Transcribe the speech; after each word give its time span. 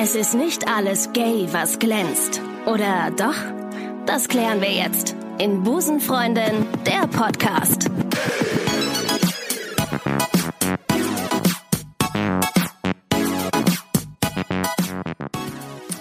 Es 0.00 0.14
ist 0.14 0.34
nicht 0.34 0.68
alles 0.68 1.12
gay, 1.12 1.48
was 1.50 1.80
glänzt. 1.80 2.40
Oder 2.66 3.10
doch? 3.16 3.34
Das 4.06 4.28
klären 4.28 4.60
wir 4.60 4.70
jetzt 4.70 5.16
in 5.38 5.64
Busenfreundin, 5.64 6.68
der 6.86 7.08
Podcast. 7.08 7.90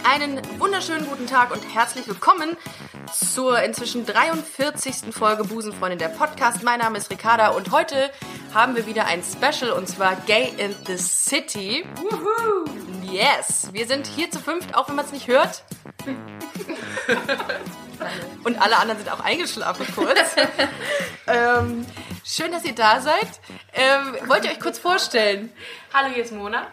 Einen 0.03 0.41
wunderschönen 0.59 1.07
guten 1.09 1.25
Tag 1.25 1.51
und 1.51 1.63
herzlich 1.73 2.07
willkommen 2.07 2.55
zur 3.11 3.59
inzwischen 3.63 4.05
43. 4.05 5.11
Folge 5.11 5.43
Busenfreundin 5.43 5.97
der 5.97 6.09
Podcast. 6.09 6.61
Mein 6.61 6.81
Name 6.81 6.99
ist 6.99 7.09
Ricarda 7.09 7.47
und 7.47 7.71
heute 7.71 8.11
haben 8.53 8.75
wir 8.75 8.85
wieder 8.85 9.05
ein 9.07 9.23
Special 9.23 9.71
und 9.71 9.89
zwar 9.89 10.15
Gay 10.27 10.53
in 10.59 10.75
the 10.85 10.97
City. 10.97 11.83
Woohoo! 11.95 12.56
Yes! 13.11 13.69
Wir 13.71 13.87
sind 13.87 14.05
hier 14.05 14.29
zu 14.29 14.39
fünft, 14.39 14.75
auch 14.75 14.89
wenn 14.89 14.95
man 14.95 15.05
es 15.05 15.11
nicht 15.11 15.27
hört. 15.27 15.63
und 18.43 18.61
alle 18.61 18.77
anderen 18.77 18.99
sind 18.99 19.11
auch 19.11 19.21
eingeschlafen 19.21 19.87
kurz. 19.95 20.35
ähm, 21.27 21.85
schön, 22.25 22.51
dass 22.51 22.65
ihr 22.65 22.75
da 22.75 22.99
seid. 22.99 23.39
Ähm, 23.73 24.17
wollt 24.27 24.43
ihr 24.43 24.51
euch 24.51 24.59
kurz 24.59 24.77
vorstellen? 24.77 25.51
Hallo, 25.93 26.13
hier 26.13 26.23
ist 26.23 26.33
Mona. 26.33 26.67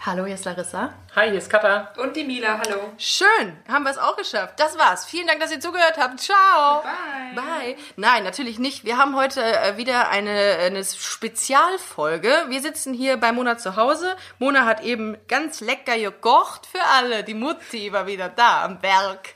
Hallo, 0.00 0.26
hier 0.26 0.36
ist 0.36 0.44
Larissa. 0.44 0.94
Hi, 1.16 1.28
hier 1.28 1.38
ist 1.38 1.50
Katha. 1.50 1.92
Und 1.96 2.14
die 2.14 2.22
Mila, 2.22 2.60
hallo. 2.64 2.92
Schön, 2.98 3.58
haben 3.66 3.82
wir 3.82 3.90
es 3.90 3.98
auch 3.98 4.16
geschafft. 4.16 4.54
Das 4.60 4.78
war's. 4.78 5.04
Vielen 5.04 5.26
Dank, 5.26 5.40
dass 5.40 5.50
ihr 5.50 5.58
zugehört 5.58 5.98
habt. 5.98 6.20
Ciao. 6.20 6.82
Bye. 6.82 7.34
Bye. 7.34 7.76
Nein, 7.96 8.22
natürlich 8.22 8.60
nicht. 8.60 8.84
Wir 8.84 8.96
haben 8.96 9.16
heute 9.16 9.42
äh, 9.42 9.76
wieder 9.76 10.08
eine, 10.10 10.58
eine 10.60 10.84
Spezialfolge. 10.84 12.30
Wir 12.48 12.60
sitzen 12.60 12.94
hier 12.94 13.16
bei 13.16 13.32
Mona 13.32 13.58
zu 13.58 13.74
Hause. 13.74 14.14
Mona 14.38 14.66
hat 14.66 14.82
eben 14.84 15.16
ganz 15.26 15.60
lecker 15.60 15.98
gekocht 15.98 16.66
für 16.66 16.82
alle. 16.96 17.24
Die 17.24 17.34
Mutti 17.34 17.92
war 17.92 18.06
wieder 18.06 18.28
da 18.28 18.64
am 18.64 18.78
Berg. 18.78 19.34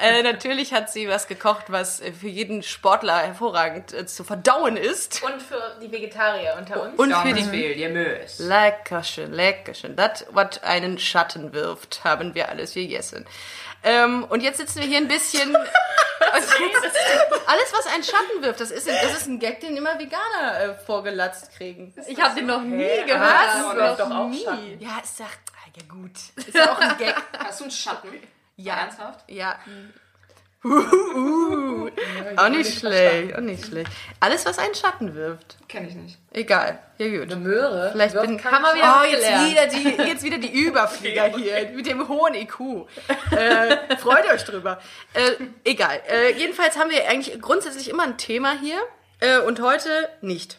Äh, 0.00 0.22
natürlich 0.22 0.72
hat 0.72 0.90
sie 0.90 1.06
was 1.08 1.28
gekocht, 1.28 1.66
was 1.68 2.00
für 2.18 2.28
jeden 2.28 2.62
Sportler 2.62 3.18
hervorragend 3.18 3.92
äh, 3.92 4.06
zu 4.06 4.24
verdauen 4.24 4.78
ist. 4.78 5.22
Und 5.22 5.42
für 5.42 5.76
die 5.82 5.92
Vegetarier 5.92 6.54
unter 6.56 6.82
uns. 6.82 6.98
Und 6.98 7.12
für 7.12 7.34
die 7.34 7.44
viel, 7.44 7.72
ihr 7.72 7.90
möst. 7.90 8.40
Leckerchen, 8.40 9.34
leckerchen. 9.34 9.97
Das, 9.98 10.24
was 10.30 10.62
einen 10.62 10.96
Schatten 10.98 11.52
wirft, 11.52 12.04
haben 12.04 12.34
wir 12.36 12.48
alles 12.48 12.74
gegessen. 12.74 13.26
Ähm, 13.82 14.24
und 14.24 14.44
jetzt 14.44 14.58
sitzen 14.58 14.80
wir 14.80 14.86
hier 14.86 14.98
ein 14.98 15.08
bisschen. 15.08 15.56
Also, 16.32 16.52
alles, 17.46 17.72
was 17.72 17.86
einen 17.86 18.02
Schatten 18.02 18.42
wirft, 18.42 18.60
das 18.60 18.72
ist, 18.72 18.88
das 18.88 19.16
ist 19.16 19.28
ein 19.28 19.38
Gag, 19.38 19.60
den 19.60 19.76
immer 19.76 19.98
Veganer 19.98 20.60
äh, 20.60 20.74
vorgelatzt 20.74 21.52
kriegen. 21.56 21.94
Ich 22.06 22.20
habe 22.20 22.34
den 22.34 22.46
noch 22.46 22.60
nie 22.60 23.04
gehört. 23.06 23.20
Was? 23.20 23.76
wirft 23.76 24.00
doch 24.00 24.10
auch 24.10 24.28
nie. 24.28 24.42
Schatten. 24.42 24.80
Ja, 24.80 24.98
ist 25.02 25.20
doch, 25.20 25.26
ah, 25.26 25.70
ja 25.74 25.82
gut. 25.88 26.18
Ist 26.34 26.54
ja 26.54 26.72
auch 26.72 26.78
ein 26.80 26.98
Gag. 26.98 27.14
Hast 27.38 27.60
du 27.60 27.64
einen 27.64 27.70
Schatten? 27.70 28.08
Ja. 28.56 28.74
Ernsthaft? 28.78 29.30
Ja. 29.30 29.58
Uh, 30.64 31.88
auch 32.36 32.48
nicht 32.48 32.80
schlecht, 32.80 33.36
auch 33.36 33.40
nicht 33.40 33.64
schlecht. 33.64 33.90
Alles, 34.18 34.44
was 34.44 34.58
einen 34.58 34.74
Schatten 34.74 35.14
wirft. 35.14 35.56
Kenn 35.68 35.86
ich 35.86 35.94
nicht. 35.94 36.18
Egal. 36.32 36.80
Ja, 36.98 37.08
gut. 37.08 37.30
Eine 37.30 37.36
Möhre. 37.36 37.90
Vielleicht 37.92 38.20
bin 38.20 38.42
Haben 38.42 38.62
wir 38.64 38.74
wieder 38.74 39.00
Oh, 39.00 39.06
jetzt 39.06 39.50
wieder, 39.50 39.66
die, 39.68 40.02
jetzt 40.10 40.24
wieder 40.24 40.38
die 40.38 40.52
Überflieger 40.52 41.26
hier 41.36 41.70
mit 41.70 41.86
dem 41.86 42.08
hohen 42.08 42.34
IQ. 42.34 42.88
Äh, 43.30 43.96
freut 43.98 44.28
euch 44.32 44.44
drüber. 44.44 44.80
Äh, 45.14 45.30
egal. 45.64 46.00
Äh, 46.10 46.32
jedenfalls 46.36 46.76
haben 46.76 46.90
wir 46.90 47.08
eigentlich 47.08 47.40
grundsätzlich 47.40 47.88
immer 47.88 48.02
ein 48.02 48.18
Thema 48.18 48.58
hier 48.60 48.80
äh, 49.20 49.38
und 49.38 49.60
heute 49.60 50.08
nicht. 50.22 50.58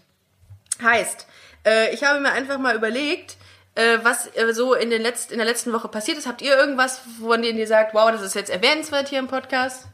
Heißt, 0.81 1.27
äh, 1.65 1.93
ich 1.93 2.05
habe 2.05 2.21
mir 2.21 2.31
einfach 2.31 2.57
mal 2.57 2.75
überlegt, 2.75 3.35
äh, 3.79 4.03
was 4.03 4.27
äh, 4.35 4.53
so 4.53 4.73
in, 4.73 4.89
den 4.89 5.01
letzt, 5.01 5.31
in 5.31 5.37
der 5.37 5.47
letzten 5.47 5.71
Woche 5.71 5.87
passiert 5.87 6.17
ist. 6.17 6.27
Habt 6.27 6.41
ihr 6.41 6.55
irgendwas, 6.55 7.01
von 7.21 7.41
dem 7.41 7.57
ihr 7.57 7.67
sagt, 7.67 7.93
wow, 7.93 8.11
das 8.11 8.21
ist 8.21 8.35
jetzt 8.35 8.49
erwähnenswert 8.49 9.07
hier 9.07 9.19
im 9.19 9.27
Podcast? 9.27 9.85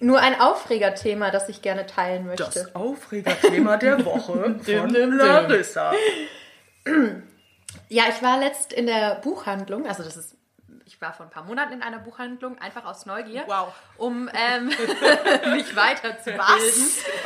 Nur 0.00 0.20
ein 0.20 0.40
Aufregerthema, 0.40 1.32
das 1.32 1.48
ich 1.48 1.60
gerne 1.60 1.86
teilen 1.86 2.26
möchte. 2.26 2.70
Aufregerthema 2.74 3.76
der 3.78 4.04
Woche 4.04 4.60
von 4.64 4.90
Larissa. 4.90 5.92
Ja, 7.88 8.04
ich 8.08 8.22
war 8.22 8.38
letzt 8.38 8.72
in 8.72 8.86
der 8.86 9.16
Buchhandlung, 9.16 9.86
also 9.86 10.04
das 10.04 10.16
ist, 10.16 10.36
ich 10.88 10.98
war 11.02 11.12
vor 11.12 11.26
ein 11.26 11.30
paar 11.30 11.44
Monaten 11.44 11.74
in 11.74 11.82
einer 11.82 11.98
Buchhandlung, 11.98 12.58
einfach 12.58 12.86
aus 12.86 13.04
Neugier, 13.04 13.44
Wow. 13.46 13.74
um 13.98 14.30
ähm, 14.32 14.66
mich 15.52 15.76
weiterzubilden. 15.76 16.42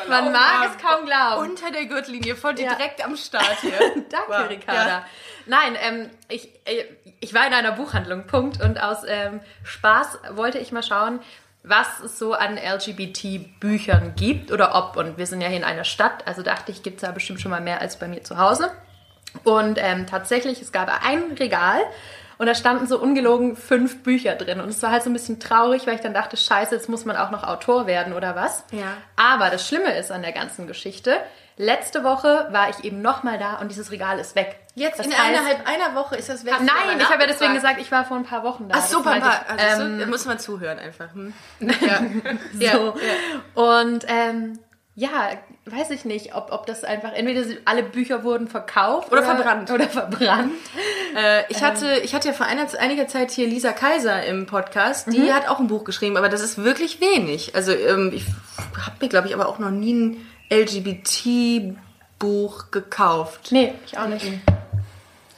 Man 0.08 0.32
mag 0.32 0.68
es 0.70 0.82
kaum 0.84 1.06
glauben. 1.06 1.48
Unter 1.48 1.70
der 1.70 1.86
Gürtellinie, 1.86 2.34
voll 2.34 2.58
Ja. 2.58 2.74
direkt 2.74 3.04
am 3.04 3.16
Start 3.16 3.60
hier. 3.60 3.70
Danke, 4.10 4.26
Wow. 4.28 4.48
Ricarda. 4.48 4.88
Ja. 4.88 5.06
Nein, 5.46 5.76
ähm, 5.80 6.10
ich, 6.28 6.48
äh, 6.66 6.86
ich 7.20 7.34
war 7.34 7.46
in 7.46 7.54
einer 7.54 7.70
Buchhandlung, 7.72 8.26
Punkt. 8.26 8.60
Und 8.60 8.82
aus 8.82 9.04
ähm, 9.06 9.40
Spaß 9.62 10.18
wollte 10.32 10.58
ich 10.58 10.72
mal 10.72 10.82
schauen, 10.82 11.20
was 11.62 12.00
es 12.00 12.18
so 12.18 12.34
an 12.34 12.58
LGBT-Büchern 12.58 14.14
gibt 14.16 14.50
oder 14.50 14.74
ob. 14.74 14.96
Und 14.96 15.18
wir 15.18 15.26
sind 15.28 15.40
ja 15.40 15.46
hier 15.46 15.58
in 15.58 15.64
einer 15.64 15.84
Stadt, 15.84 16.26
also 16.26 16.42
dachte 16.42 16.72
ich, 16.72 16.82
gibt 16.82 16.96
es 16.96 17.02
da 17.02 17.12
bestimmt 17.12 17.40
schon 17.40 17.52
mal 17.52 17.60
mehr 17.60 17.80
als 17.80 17.96
bei 17.96 18.08
mir 18.08 18.24
zu 18.24 18.38
Hause. 18.38 18.72
Und 19.44 19.78
ähm, 19.80 20.06
tatsächlich, 20.08 20.60
es 20.60 20.72
gab 20.72 20.90
ein 21.06 21.32
Regal 21.38 21.80
und 22.42 22.46
da 22.48 22.56
standen 22.56 22.88
so 22.88 22.98
ungelogen 22.98 23.54
fünf 23.54 24.02
Bücher 24.02 24.34
drin. 24.34 24.60
Und 24.60 24.68
es 24.68 24.82
war 24.82 24.90
halt 24.90 25.04
so 25.04 25.10
ein 25.10 25.12
bisschen 25.12 25.38
traurig, 25.38 25.86
weil 25.86 25.94
ich 25.94 26.00
dann 26.00 26.12
dachte, 26.12 26.36
scheiße, 26.36 26.74
jetzt 26.74 26.88
muss 26.88 27.04
man 27.04 27.16
auch 27.16 27.30
noch 27.30 27.44
Autor 27.44 27.86
werden 27.86 28.12
oder 28.14 28.34
was. 28.34 28.64
Ja. 28.72 28.96
Aber 29.14 29.48
das 29.48 29.66
Schlimme 29.68 29.96
ist 29.96 30.10
an 30.10 30.22
der 30.22 30.32
ganzen 30.32 30.66
Geschichte, 30.66 31.16
letzte 31.56 32.02
Woche 32.02 32.48
war 32.50 32.68
ich 32.70 32.82
eben 32.84 33.00
nochmal 33.00 33.38
da 33.38 33.58
und 33.60 33.68
dieses 33.70 33.92
Regal 33.92 34.18
ist 34.18 34.34
weg. 34.34 34.58
Jetzt 34.74 34.98
Das 34.98 35.06
in 35.06 35.12
heißt- 35.12 35.28
innerhalb 35.28 35.68
einer 35.68 35.94
Woche 35.94 36.16
ist 36.16 36.28
das 36.30 36.44
weg. 36.44 36.54
Nein, 36.58 36.98
ich 36.98 37.08
habe 37.10 37.20
ja 37.20 37.26
deswegen 37.28 37.54
gesagt, 37.54 37.78
ich 37.80 37.92
war 37.92 38.04
vor 38.04 38.16
ein 38.16 38.24
paar 38.24 38.42
Wochen 38.42 38.68
da. 38.68 38.74
Ach 38.78 38.84
so, 38.86 38.96
Das 38.96 39.04
meinte 39.04 39.28
ich. 39.28 39.62
Also, 39.62 39.82
Ähm, 39.84 39.98
da 40.00 40.06
muss 40.06 40.24
man 40.24 40.38
zuhören 40.40 40.80
einfach. 40.80 41.14
Hm? 41.14 41.32
Ja. 42.58 42.72
so. 42.72 42.94
Und 43.54 44.04
ähm, 44.08 44.58
ja, 44.94 45.30
weiß 45.64 45.88
ich 45.90 46.04
nicht, 46.04 46.34
ob, 46.34 46.52
ob 46.52 46.66
das 46.66 46.84
einfach, 46.84 47.12
entweder 47.14 47.42
alle 47.64 47.82
Bücher 47.82 48.24
wurden 48.24 48.46
verkauft 48.46 49.10
Oder 49.10 49.22
verbrannt. 49.22 49.70
Oder 49.70 49.88
verbrannt. 49.88 50.52
Äh, 51.16 51.44
ich, 51.50 51.62
hatte, 51.62 52.00
ich 52.04 52.14
hatte 52.14 52.28
ja 52.28 52.34
vor 52.34 52.46
einer, 52.46 52.66
einiger 52.78 53.08
Zeit 53.08 53.30
hier 53.30 53.46
Lisa 53.46 53.72
Kaiser 53.72 54.24
im 54.24 54.46
Podcast. 54.46 55.12
Die 55.12 55.32
hat 55.32 55.48
auch 55.48 55.60
ein 55.60 55.68
Buch 55.68 55.84
geschrieben, 55.84 56.16
aber 56.16 56.28
das 56.28 56.42
ist 56.42 56.58
wirklich 56.58 57.00
wenig. 57.00 57.54
Also 57.54 57.72
ähm, 57.72 58.12
ich 58.14 58.24
habe 58.84 58.96
mir, 59.00 59.08
glaube 59.08 59.28
ich, 59.28 59.34
aber 59.34 59.48
auch 59.48 59.58
noch 59.58 59.70
nie 59.70 59.94
ein 59.94 60.26
LGBT-Buch 60.50 61.76
gekauft. 62.70 63.48
Nee, 63.50 63.72
ich 63.86 63.96
auch 63.98 64.08
nicht. 64.08 64.26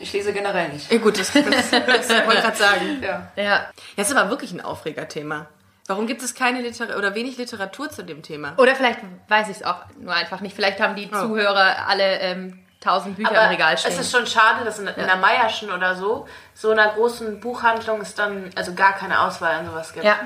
Ich 0.01 0.13
lese 0.13 0.33
generell 0.33 0.69
nicht. 0.71 0.93
Ja 0.93 0.99
gut, 0.99 1.19
das, 1.19 1.33
das, 1.33 1.45
das 1.45 1.71
wollte 1.71 2.35
ich 2.35 2.43
gerade 2.43 2.57
sagen. 2.57 3.03
Ja. 3.03 3.33
Ja. 3.37 3.67
Das 3.97 4.11
ist 4.11 4.17
aber 4.17 4.31
wirklich 4.31 4.53
ein 4.53 4.61
Aufregerthema. 4.61 5.47
Warum 5.87 6.06
gibt 6.06 6.22
es 6.22 6.34
keine 6.34 6.62
Literatur 6.62 6.97
oder 6.97 7.15
wenig 7.15 7.37
Literatur 7.37 7.91
zu 7.91 8.03
dem 8.05 8.22
Thema? 8.22 8.55
Oder 8.56 8.75
vielleicht 8.75 9.00
weiß 9.28 9.50
ich 9.50 9.59
es 9.59 9.62
auch 9.65 9.84
nur 9.99 10.15
einfach 10.15 10.41
nicht. 10.41 10.56
Vielleicht 10.56 10.81
haben 10.81 10.97
die 10.97 11.11
Zuhörer 11.11 11.87
alle 11.89 12.21
ähm, 12.21 12.59
tausend 12.81 13.17
Bücher 13.17 13.31
im 13.33 13.50
Regal 13.50 13.77
stehen. 13.77 13.93
es 13.93 13.99
ist 13.99 14.11
schon 14.11 14.27
schade, 14.27 14.65
dass 14.65 14.78
in, 14.78 14.87
in 14.87 14.94
der 15.06 15.17
Meierschen 15.17 15.71
oder 15.71 15.94
so, 15.94 16.27
so 16.55 16.71
einer 16.71 16.89
großen 16.89 17.39
Buchhandlung 17.41 18.00
es 18.00 18.15
dann 18.15 18.50
also 18.56 18.73
gar 18.75 18.94
keine 18.94 19.21
Auswahl 19.21 19.55
an 19.56 19.67
sowas 19.67 19.93
gibt. 19.93 20.05
Ja. 20.06 20.17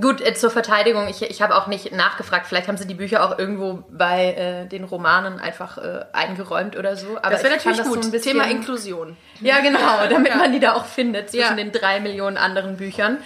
Gut, 0.00 0.22
äh, 0.22 0.32
zur 0.34 0.50
Verteidigung, 0.50 1.06
ich, 1.08 1.20
ich 1.20 1.42
habe 1.42 1.54
auch 1.54 1.66
nicht 1.66 1.92
nachgefragt. 1.92 2.46
Vielleicht 2.46 2.66
haben 2.66 2.78
sie 2.78 2.86
die 2.86 2.94
Bücher 2.94 3.22
auch 3.24 3.38
irgendwo 3.38 3.84
bei 3.90 4.32
äh, 4.32 4.66
den 4.66 4.84
Romanen 4.84 5.38
einfach 5.38 5.76
äh, 5.76 6.06
eingeräumt 6.14 6.76
oder 6.78 6.96
so. 6.96 7.18
Aber 7.18 7.30
Das 7.30 7.42
wäre 7.42 7.56
natürlich 7.56 7.82
gut. 7.82 8.02
So 8.02 8.08
ein 8.08 8.10
bisschen, 8.10 8.32
Thema 8.32 8.48
Inklusion. 8.48 9.18
Ja, 9.40 9.60
genau, 9.60 10.06
damit 10.08 10.34
man 10.38 10.50
die 10.50 10.60
da 10.60 10.74
auch 10.74 10.86
findet 10.86 11.30
zwischen 11.30 11.42
Ja. 11.42 11.54
den 11.54 11.72
drei 11.72 12.00
Millionen 12.00 12.38
anderen 12.38 12.78
Büchern. 12.78 13.18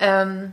Ähm, 0.00 0.52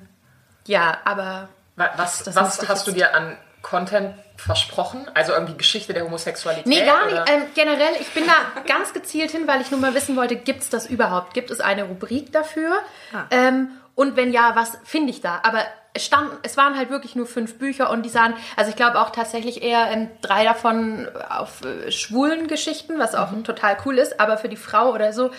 ja, 0.68 0.97
aber 1.06 1.50
Wa- 1.75 1.91
Was, 1.97 2.24
Das 2.24 2.35
was 2.35 2.68
hast 2.68 2.88
du 2.88 2.91
dir 2.91 3.16
an 3.16 3.38
Content 3.62 4.13
versprochen? 4.35 5.09
Also 5.13 5.34
irgendwie 5.34 5.56
Geschichte 5.58 5.94
der 5.94 6.03
Homosexualität? 6.06 6.68
Nee, 6.68 6.85
gar 6.85 7.06
nicht. 7.06 7.22
Ähm, 7.28 7.44
generell, 7.56 7.94
ich 8.00 8.09
bin 8.13 8.24
da 8.25 8.62
ganz 8.68 8.94
gezielt 8.94 9.31
hin, 9.31 9.47
weil 9.47 9.62
ich 9.62 9.72
nur 9.72 9.80
mal 9.80 9.94
wissen 9.94 10.16
wollte, 10.16 10.36
gibt 10.36 10.62
es 10.63 10.69
das 10.69 10.86
überhaupt? 10.88 11.34
Gibt 11.34 11.50
es 11.52 11.59
eine 11.59 11.84
Rubrik 11.84 12.31
dafür? 12.31 12.77
Ah. 13.13 13.24
Ähm, 13.31 13.69
und 13.95 14.16
wenn 14.16 14.31
ja, 14.31 14.56
was 14.56 14.77
finde 14.83 15.10
ich 15.10 15.22
da? 15.22 15.39
Aber 15.44 15.60
es, 15.94 16.06
stand, 16.06 16.30
es 16.44 16.56
waren 16.56 16.77
halt 16.77 16.92
wirklich 16.92 17.16
nur 17.16 17.25
fünf 17.25 17.57
Bücher 17.57 17.89
und 17.89 18.04
die 18.04 18.10
sahen, 18.10 18.36
also 18.56 18.69
ich 18.69 18.75
glaube 18.75 19.00
auch 19.01 19.10
tatsächlich 19.10 19.63
eher 19.63 19.89
ähm, 19.89 20.10
drei 20.22 20.44
davon 20.44 21.07
auf 21.30 21.63
äh, 21.66 21.92
schwulen 21.92 22.48
Geschichten, 22.48 23.00
was 23.00 23.13
Mhm. 23.13 23.18
auch 23.19 23.44
total 23.44 23.75
cool 23.86 23.98
ist, 23.98 24.19
aber 24.19 24.38
für 24.38 24.50
die 24.50 24.56
Frau 24.57 24.92
oder 24.94 25.13
so, 25.13 25.31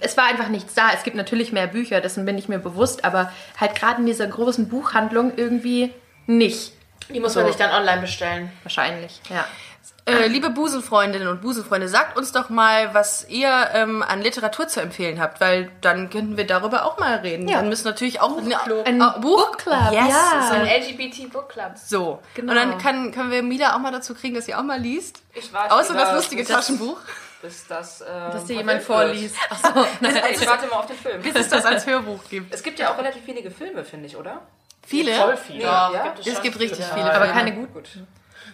es 0.00 0.16
war 0.16 0.24
einfach 0.24 0.48
nichts 0.48 0.74
da. 0.74 0.90
Es 0.94 1.02
gibt 1.02 1.16
natürlich 1.16 1.52
mehr 1.52 1.66
Bücher, 1.66 2.00
dessen 2.00 2.24
bin 2.24 2.36
ich 2.38 2.48
mir 2.48 2.58
bewusst, 2.58 3.04
aber 3.04 3.32
halt 3.58 3.74
gerade 3.74 4.00
in 4.00 4.06
dieser 4.06 4.26
großen 4.26 4.68
Buchhandlung 4.68 5.32
irgendwie 5.36 5.92
nicht. 6.26 6.72
Die 7.08 7.20
muss 7.20 7.34
man 7.34 7.46
sich 7.46 7.56
dann 7.56 7.70
online 7.70 8.00
bestellen. 8.02 8.52
Wahrscheinlich, 8.64 9.20
ja. 9.30 9.44
Äh, 10.04 10.26
liebe 10.26 10.48
Busenfreundinnen 10.48 11.28
und 11.28 11.42
Busenfreunde, 11.42 11.86
sagt 11.86 12.16
uns 12.16 12.32
doch 12.32 12.48
mal, 12.48 12.94
was 12.94 13.26
ihr 13.28 13.68
ähm, 13.74 14.02
an 14.02 14.22
Literatur 14.22 14.66
zu 14.66 14.80
empfehlen 14.80 15.20
habt, 15.20 15.38
weil 15.38 15.70
dann 15.82 16.08
könnten 16.08 16.38
wir 16.38 16.46
darüber 16.46 16.86
auch 16.86 16.98
mal 16.98 17.16
reden. 17.16 17.46
Ja. 17.46 17.58
Dann 17.58 17.68
müssen 17.68 17.86
natürlich 17.86 18.18
auch 18.22 18.30
Buchclub. 18.40 18.86
Ein 18.86 18.98
Buchclub, 19.20 19.92
yes, 19.92 20.08
ja. 20.08 20.48
So, 20.48 20.54
Ein 20.54 20.64
LGBT 20.66 21.30
Book 21.30 21.50
Club. 21.50 21.72
so. 21.76 22.20
Genau. 22.34 22.52
Und 22.52 22.56
dann 22.56 22.78
kann, 22.78 23.12
können 23.12 23.30
wir 23.30 23.42
Mila 23.42 23.74
auch 23.74 23.80
mal 23.80 23.92
dazu 23.92 24.14
kriegen, 24.14 24.34
dass 24.34 24.46
sie 24.46 24.54
auch 24.54 24.62
mal 24.62 24.80
liest. 24.80 25.20
Ich 25.34 25.52
weiß 25.52 25.70
Außer 25.70 25.92
das 25.92 26.14
lustige 26.14 26.42
das- 26.42 26.52
Taschenbuch. 26.52 26.98
Bis 27.42 27.66
das. 27.66 28.00
Ähm, 28.00 28.06
Dass 28.32 28.44
dir 28.46 28.56
jemand 28.56 28.82
vorliest. 28.82 29.36
Achso, 29.50 29.86
nein. 30.00 30.16
Ich 30.32 30.46
warte 30.46 30.66
mal 30.66 30.76
auf 30.76 30.86
den 30.86 30.96
Film. 30.96 31.22
Bis 31.22 31.34
es 31.34 31.48
das 31.48 31.64
als 31.64 31.86
Hörbuch 31.86 32.20
gibt. 32.28 32.54
Es 32.54 32.62
gibt 32.62 32.78
ja 32.78 32.92
auch 32.92 32.98
relativ 32.98 33.26
wenige 33.26 33.50
Filme, 33.50 33.84
finde 33.84 34.06
ich, 34.06 34.16
oder? 34.16 34.42
Viele? 34.86 35.12
Voll 35.14 35.36
viele. 35.36 35.62
Ja, 35.64 35.90
Ja, 35.92 36.04
ja? 36.06 36.14
Es 36.32 36.40
gibt 36.42 36.58
richtig 36.58 36.84
viele. 36.94 37.12
Aber 37.12 37.26
keine 37.28 37.52
guten. 37.52 37.72
Gut. 37.74 37.88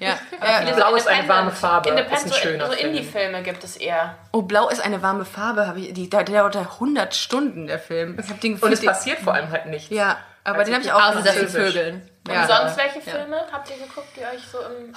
Ja. 0.01 0.19
ja. 0.43 0.73
Blau 0.75 0.97
ist 0.97 1.07
eine 1.07 1.29
warme 1.29 1.53
Farbe. 1.53 1.91
Independent, 1.91 2.19
Ist 2.19 2.25
ein 2.27 2.33
so- 2.33 2.37
schöner 2.49 2.67
so 2.67 2.73
Film. 2.73 2.89
Indie-Filme 2.89 3.43
gibt 3.45 3.63
es 3.63 3.77
eher. 3.77 4.17
Oh, 4.33 4.43
Blau 4.43 4.69
ist 4.69 4.81
eine 4.85 5.01
warme 5.03 5.25
Farbe. 5.25 5.69
Hab 5.69 5.77
ich, 5.77 5.93
die, 5.95 6.11
der 6.11 6.25
dauert 6.25 6.57
100 6.57 7.15
Stunden, 7.15 7.69
der 7.69 7.79
Film. 7.79 8.19
Ich 8.19 8.29
hab 8.29 8.41
den 8.41 8.59
Und 8.59 8.73
es 8.73 8.85
passiert 8.85 9.21
vor 9.21 9.35
allem 9.35 9.51
halt 9.51 9.67
nichts. 9.67 9.91
Ja, 9.95 10.19
aber 10.43 10.59
Also 10.59 10.73
den 10.73 10.75
habe 10.75 10.85
ich 10.85 10.93
auch 10.93 11.01
Außer 11.17 11.23
gesehen. 11.23 11.49
vögeln. 11.49 12.11
Und 12.27 12.35
Ja. 12.35 12.47
sonst 12.47 12.77
welche 12.77 13.01
Filme 13.03 13.37
habt 13.53 13.71
ihr 13.71 13.77
geguckt, 13.77 14.09
die 14.17 14.21
euch 14.23 14.43
so 14.51 14.59
im, 14.59 14.89
in 14.89 14.95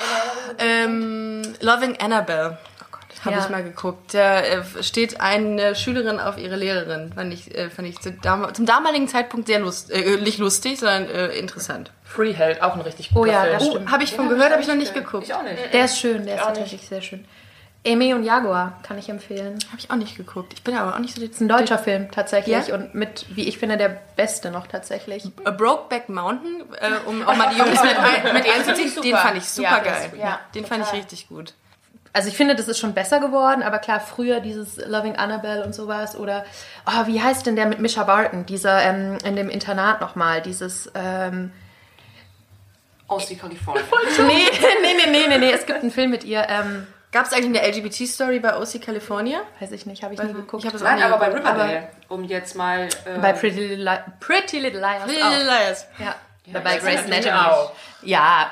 Erinnerung 0.57 1.43
Ähm, 1.45 1.55
Loving 1.61 1.99
Annabelle. 1.99 2.57
Habe 3.25 3.35
Ja. 3.37 3.43
ich 3.43 3.49
mal 3.49 3.63
geguckt. 3.63 4.13
Da 4.13 4.41
äh, 4.41 4.63
steht 4.81 5.19
eine 5.21 5.75
Schülerin 5.75 6.19
auf 6.19 6.37
ihre 6.37 6.55
Lehrerin. 6.55 7.11
Fand 7.13 7.33
ich, 7.33 7.53
äh, 7.55 7.69
fand 7.69 7.87
ich 7.87 7.99
zum 7.99 8.65
damaligen 8.65 9.07
Zeitpunkt 9.07 9.47
sehr 9.47 9.59
lust 9.59 9.91
äh, 9.91 10.17
nicht 10.17 10.37
lustig, 10.37 10.79
sondern 10.79 11.09
äh, 11.09 11.27
interessant. 11.37 11.91
Freeheld, 12.03 12.61
auch 12.61 12.75
ein 12.75 12.81
richtig 12.81 13.09
guter 13.09 13.21
Oh 13.21 13.25
ja, 13.25 13.41
Film. 13.41 13.53
das 13.53 13.63
Oh, 13.67 13.71
stimmt. 13.71 13.91
habe 13.91 14.03
ich 14.03 14.13
von 14.15 14.29
gehört, 14.29 14.51
habe 14.51 14.61
ich 14.61 14.67
noch 14.67 14.75
nicht 14.75 14.93
geguckt. 14.93 15.23
Ich 15.25 15.33
auch 15.33 15.43
nicht. 15.43 15.57
Der 15.73 15.85
ist 15.85 15.99
schön, 15.99 16.25
der 16.25 16.35
ist 16.35 16.41
Auch 16.43 16.47
tatsächlich 16.47 16.87
sehr 16.87 17.01
schön. 17.01 17.25
Amy 17.85 18.13
und 18.13 18.23
Jaguar 18.23 18.79
kann 18.83 18.97
ich 18.97 19.07
empfehlen. 19.07 19.59
Habe 19.69 19.77
ich 19.79 19.89
auch 19.89 19.95
nicht 19.95 20.17
geguckt. 20.17 20.51
Ich 20.53 20.63
bin 20.63 20.75
aber 20.75 20.93
auch 20.95 20.99
nicht 20.99 21.15
so 21.15 21.21
ist 21.23 21.39
ein 21.39 21.47
deutscher 21.47 21.77
Film 21.77 22.11
tatsächlich 22.11 22.67
Ja? 22.67 22.75
und 22.75 22.93
mit, 22.95 23.25
wie 23.29 23.47
ich 23.47 23.57
finde, 23.59 23.77
der 23.77 23.89
beste 24.15 24.51
noch 24.51 24.67
tatsächlich. 24.67 25.23
A 25.45 25.51
Brokeback 25.51 26.09
Mountain, 26.09 26.63
äh, 26.81 27.07
um 27.07 27.25
auch 27.25 27.35
mal 27.37 27.49
die 27.53 27.57
Jungs 27.59 27.81
mit, 27.81 28.33
mit 28.33 28.45
einzuziehen, 28.53 28.91
den 29.01 29.15
fand 29.15 29.37
ich 29.37 29.45
super 29.45 29.69
Ja, 29.69 29.79
geil. 29.79 30.09
ist- 30.13 30.19
ja, 30.21 30.39
den 30.53 30.65
fand 30.65 30.81
ich 30.81 30.85
total. 30.87 30.99
richtig 31.01 31.27
gut. 31.29 31.53
Also 32.17 32.29
ich 32.29 32.35
finde, 32.35 32.55
das 32.55 32.67
ist 32.67 32.79
schon 32.79 32.95
besser 32.95 33.19
geworden, 33.19 33.61
aber 33.61 33.77
klar, 33.77 33.99
früher 33.99 34.39
dieses 34.39 34.77
Loving 34.87 35.17
Annabelle 35.17 35.63
und 35.63 35.75
sowas 35.75 36.17
oder, 36.17 36.45
oh, 36.87 37.05
wie 37.05 37.21
heißt 37.21 37.45
denn 37.45 37.55
der 37.55 37.67
mit 37.67 37.77
Misha 37.77 38.05
Barton, 38.05 38.47
dieser 38.47 38.81
ähm, 38.81 39.19
in 39.23 39.35
dem 39.35 39.49
Internat 39.49 40.01
nochmal, 40.01 40.41
dieses, 40.41 40.91
ähm, 40.95 41.51
Aus 43.07 43.27
Kalifornien. 43.39 43.85
nee, 44.25 44.33
nee, 44.81 44.93
nee, 45.05 45.11
nee, 45.11 45.27
nee, 45.27 45.37
nee, 45.37 45.51
es 45.51 45.67
gibt 45.67 45.81
einen 45.81 45.91
Film 45.91 46.09
mit 46.09 46.23
ihr, 46.23 46.47
ähm, 46.49 46.87
Gab 47.11 47.27
es 47.27 47.33
eigentlich 47.33 47.61
eine 47.61 47.71
LGBT-Story 47.71 48.39
bei 48.39 48.57
OC 48.57 48.81
California? 48.81 49.41
weiß 49.59 49.71
ich 49.71 49.85
nicht, 49.85 50.01
habe 50.01 50.15
ich 50.15 50.21
nie 50.23 50.33
geguckt. 50.33 50.63
Ich 50.63 50.67
habe 50.67 50.75
es 50.75 50.81
auch 50.81 50.87
Nein, 50.87 50.97
nie 50.97 51.03
aber 51.03 51.19
bei. 51.19 51.27
Riverdale, 51.27 51.87
um 52.09 52.23
jetzt 52.23 52.55
mal. 52.55 52.89
Äh, 53.05 53.19
bei 53.21 53.31
Pretty 53.33 53.59
Little, 53.59 53.83
Li 53.85 53.97
Pretty 54.19 54.59
Little 54.59 54.81
Liars 54.81 55.03
Pretty. 55.03 55.21
Little 55.21 55.45
Liars. 55.45 55.85
Ja, 55.99 56.15
bei 56.59 56.77
Grace 56.77 57.05
Anatomy. 57.05 57.69
Ja, 58.01 58.51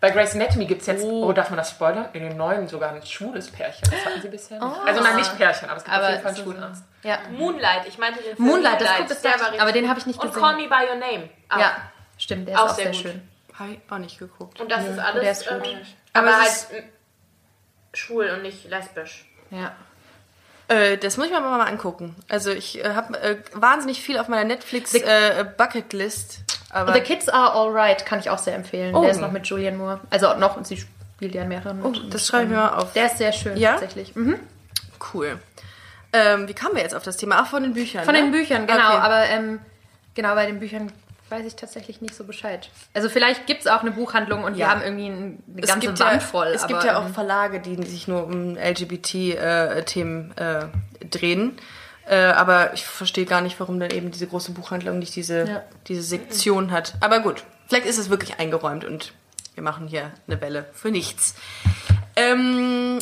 Bei 0.00 0.10
Grey's 0.10 0.34
Anatomy 0.34 0.64
gibt 0.64 0.80
es 0.80 0.86
jetzt, 0.86 1.04
oh. 1.04 1.30
darf 1.32 1.50
man 1.50 1.58
das 1.58 1.70
spoilern? 1.70 2.08
In 2.14 2.22
den 2.22 2.36
neuen 2.36 2.66
sogar 2.68 2.92
ein 2.92 3.04
schwules 3.04 3.50
Pärchen. 3.50 3.82
Das 3.90 4.04
hatten 4.06 4.22
sie 4.22 4.28
bisher 4.28 4.58
nicht. 4.58 4.78
Also 4.86 5.02
nein, 5.02 5.16
nicht 5.16 5.36
Pärchen, 5.36 5.68
aber 5.68 5.76
es 5.76 5.84
gibt 5.84 5.94
Aber 5.94 6.04
auf 6.06 6.10
jeden 6.10 6.22
Fall 6.22 6.28
einen 6.30 6.36
so- 6.38 6.42
schwulen 6.44 6.62
Arzt. 6.62 6.84
ja. 7.02 7.18
Moonlight, 7.32 7.86
ich 7.86 7.98
meinte 7.98 8.22
den 8.22 8.36
Film 8.36 8.48
Moonlight, 8.48 8.80
das 8.80 8.96
guckt 8.96 9.10
es 9.10 9.20
der 9.20 9.60
aber 9.60 9.72
den 9.72 9.88
habe 9.90 9.98
ich 10.00 10.06
nicht 10.06 10.18
Und 10.18 10.28
gesehen. 10.28 10.42
Call 10.42 10.56
Me 10.56 10.68
By 10.68 10.86
Your 10.88 10.96
Name. 10.96 11.28
Auch. 11.50 11.58
Ja, 11.58 11.76
stimmt, 12.16 12.48
der 12.48 12.54
ist 12.54 12.60
Auch 12.60 12.70
auch, 12.70 12.74
sehr 12.74 12.84
sehr, 12.86 12.94
schön. 12.94 13.28
Habe 13.58 13.72
ich 13.72 13.78
auch 13.92 13.98
nicht 13.98 14.18
geguckt. 14.18 14.58
Und 14.58 14.70
das 14.72 14.86
ist 14.86 14.96
der 14.96 15.04
alles 15.06 15.40
ist 15.42 15.48
gut. 15.48 15.66
ähm, 15.66 15.78
Aber 16.14 16.28
aber, 16.28 16.42
es 16.46 16.68
halt 16.70 16.84
ist- 17.92 18.00
schwul 18.00 18.30
und 18.30 18.42
nicht 18.42 18.68
lesbisch. 18.70 19.26
Ja. 19.50 19.72
Äh, 20.68 20.96
das 20.98 21.16
muss 21.18 21.26
ich 21.26 21.32
mir 21.32 21.38
aber 21.38 21.50
mal 21.50 21.66
angucken. 21.66 22.14
Also 22.28 22.52
ich 22.52 22.82
äh, 22.82 22.94
habe 22.94 23.18
äh, 23.20 23.36
wahnsinnig 23.52 24.00
viel 24.02 24.18
auf 24.18 24.28
meiner 24.28 24.44
Netflix 24.44 24.94
äh, 24.94 25.44
Bucketlist. 25.58 26.44
Aber 26.70 26.92
The 26.94 27.00
Kids 27.00 27.28
Are 27.28 27.52
Alright 27.54 28.06
kann 28.06 28.18
ich 28.20 28.30
auch 28.30 28.38
sehr 28.38 28.54
empfehlen. 28.54 28.94
Oh. 28.94 29.02
Der 29.02 29.10
ist 29.10 29.20
noch 29.20 29.32
mit 29.32 29.46
Julian 29.46 29.76
Moore. 29.76 30.00
Also 30.10 30.34
noch, 30.36 30.56
und 30.56 30.66
sie 30.66 30.76
spielt 31.16 31.34
ja 31.34 31.42
in 31.42 31.48
mehreren. 31.48 31.82
oh, 31.84 31.92
das 32.10 32.26
schreibe 32.26 32.44
ich 32.44 32.50
mir 32.50 32.56
mal 32.56 32.68
auf. 32.76 32.92
Der 32.92 33.06
ist 33.06 33.18
sehr 33.18 33.32
schön 33.32 33.56
Ja? 33.56 33.72
tatsächlich. 33.72 34.14
Mhm. 34.16 34.36
Cool. 35.12 35.38
Ähm, 36.12 36.48
wie 36.48 36.54
kamen 36.54 36.74
wir 36.74 36.82
jetzt 36.82 36.94
auf 36.94 37.02
das 37.02 37.16
Thema? 37.16 37.36
Ach, 37.40 37.46
von 37.48 37.62
den 37.62 37.72
Büchern. 37.74 38.04
Von 38.04 38.14
ne? 38.14 38.22
den 38.22 38.32
Büchern, 38.32 38.66
genau. 38.66 38.94
Okay. 38.94 38.98
Aber 39.00 39.24
ähm, 39.26 39.60
genau, 40.14 40.34
bei 40.34 40.46
den 40.46 40.58
Büchern 40.58 40.92
weiß 41.28 41.46
ich 41.46 41.54
tatsächlich 41.54 42.00
nicht 42.00 42.14
so 42.14 42.24
Bescheid. 42.24 42.68
Also 42.92 43.08
vielleicht 43.08 43.46
gibt 43.46 43.60
es 43.60 43.66
auch 43.68 43.82
eine 43.82 43.92
Buchhandlung 43.92 44.42
und 44.42 44.56
Ja. 44.56 44.68
haben 44.70 44.82
irgendwie 44.82 45.06
ein- 45.06 45.42
eine 45.52 45.62
es 45.62 45.68
ganze 45.68 45.86
gibt 45.86 46.00
Wand 46.00 46.14
ja, 46.14 46.18
voll. 46.20 46.48
Es 46.48 46.66
gibt 46.66 46.80
aber, 46.80 46.86
ja 46.88 46.98
auch 46.98 47.06
ähm, 47.06 47.14
Verlage, 47.14 47.60
die 47.60 47.80
sich 47.86 48.08
nur 48.08 48.24
um 48.24 48.56
LGBT-Themen 48.56 50.36
äh, 50.36 50.66
drehen. 51.06 51.56
Äh, 52.10 52.16
aber 52.32 52.74
ich 52.74 52.84
verstehe 52.84 53.24
gar 53.24 53.40
nicht, 53.40 53.60
warum 53.60 53.78
dann 53.78 53.92
eben 53.92 54.10
diese 54.10 54.26
große 54.26 54.50
Buchhandlung 54.50 54.98
nicht 54.98 55.14
diese, 55.14 55.46
Ja. 55.48 55.62
diese 55.86 56.02
Sektion 56.02 56.72
hat. 56.72 56.94
Aber 57.00 57.20
gut, 57.20 57.44
vielleicht 57.68 57.86
ist 57.86 57.98
es 57.98 58.10
wirklich 58.10 58.40
eingeräumt 58.40 58.84
und 58.84 59.12
wir 59.54 59.62
machen 59.62 59.86
hier 59.86 60.10
eine 60.26 60.40
Welle 60.40 60.66
für 60.72 60.90
nichts. 60.90 61.36
Ähm, 62.16 62.98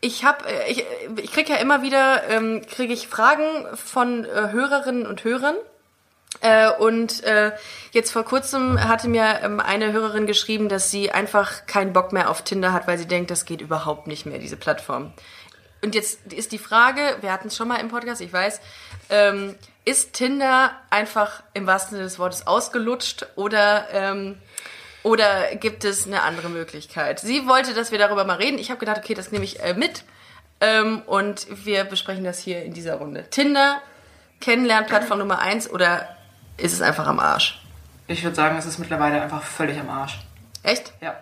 ich 0.00 0.24
habe, 0.24 0.44
ich, 0.68 0.84
ich 1.16 1.32
kriege 1.32 1.54
ja 1.54 1.58
immer 1.58 1.82
wieder, 1.82 2.22
ähm, 2.28 2.62
kriege 2.70 2.92
ich 2.92 3.08
Fragen 3.08 3.66
von 3.74 4.24
äh, 4.24 4.52
Hörerinnen 4.52 5.06
und 5.06 5.24
Hörern. 5.24 5.56
Äh, 6.42 6.70
und 6.70 7.24
äh, 7.24 7.50
jetzt 7.90 8.12
vor 8.12 8.22
kurzem 8.22 8.80
hatte 8.88 9.08
mir 9.08 9.40
ähm, 9.42 9.58
eine 9.58 9.92
Hörerin 9.92 10.26
geschrieben, 10.26 10.68
dass 10.68 10.90
sie 10.92 11.10
einfach 11.10 11.66
keinen 11.66 11.92
Bock 11.92 12.12
mehr 12.12 12.30
auf 12.30 12.42
Tinder 12.42 12.72
hat, 12.72 12.86
weil 12.86 12.98
sie 12.98 13.06
denkt, 13.06 13.32
das 13.32 13.44
geht 13.44 13.60
überhaupt 13.60 14.06
nicht 14.06 14.24
mehr, 14.24 14.38
diese 14.38 14.56
Plattform. 14.56 15.12
Und 15.82 15.94
jetzt 15.94 16.32
ist 16.32 16.52
die 16.52 16.58
Frage, 16.58 17.18
wir 17.20 17.32
hatten 17.32 17.48
es 17.48 17.56
schon 17.56 17.68
mal 17.68 17.76
im 17.76 17.88
Podcast, 17.88 18.20
ich 18.20 18.32
weiß, 18.32 18.60
ähm, 19.10 19.54
ist 19.84 20.14
Tinder 20.14 20.72
einfach 20.90 21.42
im 21.54 21.66
wahrsten 21.66 21.92
Sinne 21.92 22.04
des 22.04 22.18
Wortes 22.18 22.46
ausgelutscht 22.46 23.26
oder, 23.36 23.86
ähm, 23.92 24.38
oder 25.02 25.54
gibt 25.54 25.84
es 25.84 26.06
eine 26.06 26.22
andere 26.22 26.48
Möglichkeit? 26.48 27.20
Sie 27.20 27.46
wollte, 27.46 27.74
dass 27.74 27.92
wir 27.92 27.98
darüber 27.98 28.24
mal 28.24 28.36
reden. 28.36 28.58
Ich 28.58 28.70
habe 28.70 28.80
gedacht, 28.80 28.98
okay, 28.98 29.14
das 29.14 29.30
nehme 29.30 29.44
ich 29.44 29.60
äh, 29.60 29.74
mit. 29.74 30.04
Ähm, 30.60 31.02
und 31.06 31.46
wir 31.64 31.84
besprechen 31.84 32.24
das 32.24 32.40
hier 32.40 32.64
in 32.64 32.72
dieser 32.72 32.96
Runde. 32.96 33.28
Tinder, 33.30 33.80
Kennenlernplattform 34.40 35.18
Nummer 35.18 35.38
eins 35.38 35.70
oder 35.70 36.16
ist 36.56 36.72
es 36.72 36.80
einfach 36.80 37.06
am 37.06 37.20
Arsch? 37.20 37.62
Ich 38.08 38.24
würde 38.24 38.34
sagen, 38.34 38.56
es 38.56 38.66
ist 38.66 38.78
mittlerweile 38.78 39.20
einfach 39.20 39.42
völlig 39.42 39.78
am 39.78 39.88
Arsch. 39.88 40.18
Echt? 40.62 40.92
Ja. 41.00 41.16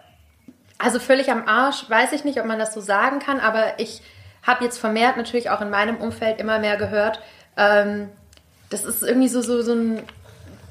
Also 0.78 1.00
völlig 1.00 1.30
am 1.30 1.46
Arsch, 1.46 1.88
weiß 1.88 2.12
ich 2.12 2.24
nicht, 2.24 2.40
ob 2.40 2.46
man 2.46 2.58
das 2.58 2.72
so 2.72 2.80
sagen 2.80 3.18
kann, 3.18 3.40
aber 3.40 3.78
ich 3.78 4.02
habe 4.46 4.64
jetzt 4.64 4.78
vermehrt 4.78 5.16
natürlich 5.16 5.50
auch 5.50 5.60
in 5.60 5.70
meinem 5.70 5.96
Umfeld 5.96 6.38
immer 6.40 6.58
mehr 6.58 6.76
gehört, 6.76 7.20
ähm, 7.56 8.10
das 8.70 8.84
ist 8.84 9.02
irgendwie 9.02 9.28
so, 9.28 9.40
so, 9.40 9.62
so 9.62 9.72
ein, 9.72 10.02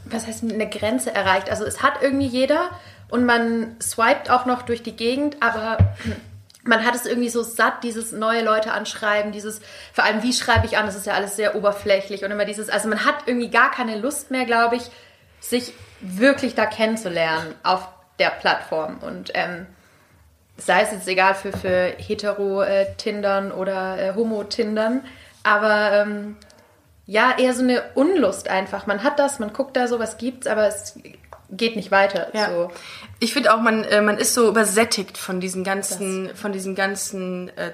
was 0.06 0.28
heißt 0.28 0.44
eine 0.44 0.70
Grenze 0.70 1.14
erreicht. 1.14 1.50
Also 1.50 1.66
es 1.66 1.82
hat 1.82 2.02
irgendwie 2.02 2.28
jeder 2.28 2.70
und 3.10 3.26
man 3.26 3.76
swiped 3.82 4.30
auch 4.30 4.46
noch 4.46 4.64
durch 4.64 4.84
die 4.84 4.96
Gegend, 4.96 5.38
aber 5.42 5.78
man 6.64 6.86
hat 6.86 6.96
es 6.96 7.06
irgendwie 7.06 7.30
so 7.30 7.44
satt, 7.44 7.84
dieses 7.84 8.12
neue 8.12 8.44
Leute 8.44 8.72
anschreiben, 8.72 9.32
dieses, 9.32 9.62
vor 9.92 10.04
allem 10.04 10.24
wie 10.24 10.34
schreibe 10.34 10.66
ich 10.66 10.78
an, 10.78 10.86
das 10.86 10.96
ist 10.96 11.06
ja 11.06 11.14
alles 11.14 11.36
sehr 11.36 11.56
oberflächlich 11.56 12.24
und 12.24 12.32
immer 12.32 12.46
dieses, 12.46 12.70
also 12.70 12.88
man 12.88 13.06
hat 13.06 13.16
irgendwie 13.26 13.50
gar 13.50 13.72
keine 13.72 13.98
Lust 13.98 14.32
mehr, 14.32 14.46
glaube 14.46 14.78
ich, 14.78 14.84
sich 15.40 15.74
wirklich 16.00 16.56
da 16.56 16.66
kennenzulernen 16.66 17.54
auf 17.64 17.88
der 18.20 18.30
Plattform 18.30 19.00
und 19.00 19.32
ähm, 19.34 19.68
sei 20.58 20.82
es 20.82 20.92
jetzt 20.92 21.08
egal 21.08 21.36
für, 21.36 21.52
für 21.52 21.94
Hetero-Tindern 21.98 23.52
oder 23.52 24.00
äh, 24.00 24.14
Homo-Tindern, 24.16 25.02
aber 25.44 25.92
ähm, 25.94 26.38
ja, 27.06 27.36
eher 27.38 27.54
so 27.54 27.64
eine 27.64 27.84
Unlust 27.96 28.48
einfach. 28.48 28.88
Man 28.88 29.04
hat 29.04 29.20
das, 29.20 29.40
man 29.40 29.52
guckt 29.52 29.76
da 29.76 29.88
so, 29.88 30.00
was 30.00 30.18
gibt's, 30.18 30.48
aber 30.48 30.68
es 30.68 30.98
geht 31.52 31.76
nicht 31.76 31.92
weiter. 31.92 32.28
Ja. 32.34 32.50
So. 32.50 32.72
Ich 33.20 33.34
finde 33.34 33.54
auch, 33.54 33.60
man, 33.60 33.84
äh, 33.84 34.02
man 34.02 34.18
ist 34.18 34.34
so 34.34 34.48
übersättigt 34.48 35.18
von 35.18 35.40
diesen 35.40 35.64
ganzen, 35.64 36.34
von 36.36 36.52
diesem 36.52 36.76
ganzen 36.76 37.50
äh, 37.58 37.72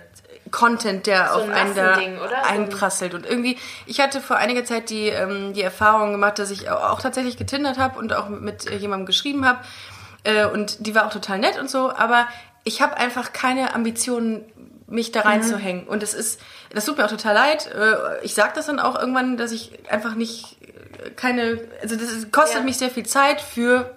Content, 0.51 1.05
der 1.05 1.35
auf 1.35 1.43
ein 1.43 1.53
einen 1.53 1.75
da? 1.75 1.95
So 1.95 2.35
einprasselt. 2.47 3.13
Und 3.13 3.25
irgendwie, 3.25 3.57
ich 3.85 3.99
hatte 3.99 4.21
vor 4.21 4.37
einiger 4.37 4.65
Zeit 4.65 4.89
die, 4.89 5.07
ähm, 5.07 5.53
die 5.53 5.61
Erfahrung 5.61 6.11
gemacht, 6.11 6.39
dass 6.39 6.49
ich 6.51 6.69
auch, 6.69 7.01
tatsächlich 7.01 7.37
getindert 7.37 7.77
habe 7.77 7.99
und 7.99 8.13
auch 8.13 8.29
mit 8.29 8.69
äh, 8.69 8.75
jemandem 8.75 9.05
geschrieben 9.05 9.45
habe. 9.45 9.59
Äh, 10.23 10.45
und 10.45 10.85
die 10.85 10.95
war 10.95 11.05
auch 11.05 11.11
total 11.11 11.39
nett 11.39 11.59
und 11.59 11.69
so, 11.69 11.91
aber 11.91 12.27
ich 12.69 12.81
habe 12.83 12.95
einfach 12.97 13.33
keine 13.33 13.73
Ambitionen, 13.73 14.45
mich 14.87 15.11
da 15.11 15.21
reinzuhängen. 15.21 15.87
Und 15.87 16.01
es 16.03 16.13
ist, 16.13 16.39
das 16.73 16.85
tut 16.85 16.97
mir 16.97 17.05
auch 17.05 17.09
total 17.09 17.33
leid. 17.35 17.67
Äh, 17.67 18.23
Ich 18.23 18.33
sage 18.35 18.53
das 18.55 18.67
dann 18.67 18.79
auch 18.79 18.97
irgendwann, 18.97 19.37
dass 19.37 19.51
ich 19.51 19.71
einfach 19.89 20.15
nicht 20.15 20.57
äh, 20.61 21.09
keine, 21.11 21.59
also 21.81 21.95
das 21.95 22.31
kostet 22.31 22.59
Ja. 22.59 22.63
mich 22.63 22.77
sehr 22.77 22.89
viel 22.89 23.05
Zeit 23.05 23.41
für 23.41 23.95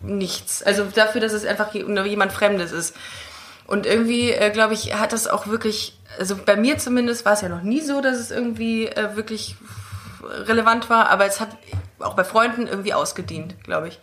nichts. 0.00 0.62
Also 0.62 0.84
dafür, 0.84 1.20
dass 1.20 1.32
es 1.32 1.44
einfach 1.44 1.72
jemand 1.74 2.32
Fremdes 2.32 2.72
ist. 2.72 2.94
Und 3.66 3.86
irgendwie, 3.86 4.30
äh, 4.30 4.50
glaube 4.50 4.74
ich, 4.74 4.94
hat 4.98 5.12
das 5.12 5.26
auch 5.28 5.46
wirklich, 5.46 5.98
also 6.18 6.36
bei 6.36 6.56
mir 6.56 6.78
zumindest 6.78 7.24
war 7.24 7.32
es 7.34 7.40
ja 7.42 7.48
noch 7.48 7.62
nie 7.62 7.80
so, 7.80 8.00
dass 8.00 8.18
es 8.18 8.30
irgendwie 8.30 8.90
wirklich 9.14 9.56
relevant 10.22 10.88
war, 10.90 11.10
aber 11.10 11.26
es 11.26 11.40
hat 11.40 11.50
auch 11.98 12.14
bei 12.14 12.24
Freunden 12.24 12.66
irgendwie 12.66 12.94
ausgedient, 12.94 13.62
glaube 13.64 13.88
ich. 13.88 14.00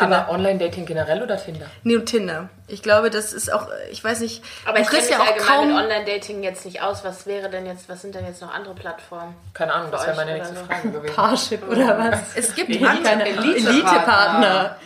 Aber 0.00 0.28
Online-Dating 0.30 0.86
generell 0.86 1.22
oder 1.22 1.36
Tinder? 1.36 1.66
Nee, 1.82 1.96
und 1.96 2.06
Tinder. 2.06 2.48
Ich 2.66 2.82
glaube, 2.82 3.10
das 3.10 3.32
ist 3.32 3.52
auch, 3.52 3.68
ich 3.90 4.02
weiß 4.04 4.20
nicht, 4.20 4.42
Aber 4.66 4.78
ich 4.80 4.88
kenne 4.88 5.08
ja 5.10 5.20
auch 5.20 5.36
kaum... 5.38 5.68
mit 5.68 5.76
Online-Dating 5.76 6.42
jetzt 6.42 6.64
nicht 6.66 6.82
aus. 6.82 7.02
Was 7.04 7.26
wäre 7.26 7.48
denn 7.50 7.66
jetzt, 7.66 7.88
was 7.88 8.02
sind 8.02 8.14
denn 8.14 8.26
jetzt 8.26 8.40
noch 8.42 8.52
andere 8.52 8.74
Plattformen? 8.74 9.34
Keine 9.54 9.72
Ahnung, 9.72 9.90
das 9.90 10.06
wäre 10.06 10.16
meine 10.16 10.34
nächste. 10.34 10.56
Frage 10.56 10.90
gewesen. 10.90 11.14
Parship 11.14 11.68
oder 11.68 11.98
was? 11.98 12.20
Es 12.36 12.54
gibt 12.54 12.70
Elite- 12.70 12.88
andere 12.88 13.24
Elite-Partner. 13.28 14.76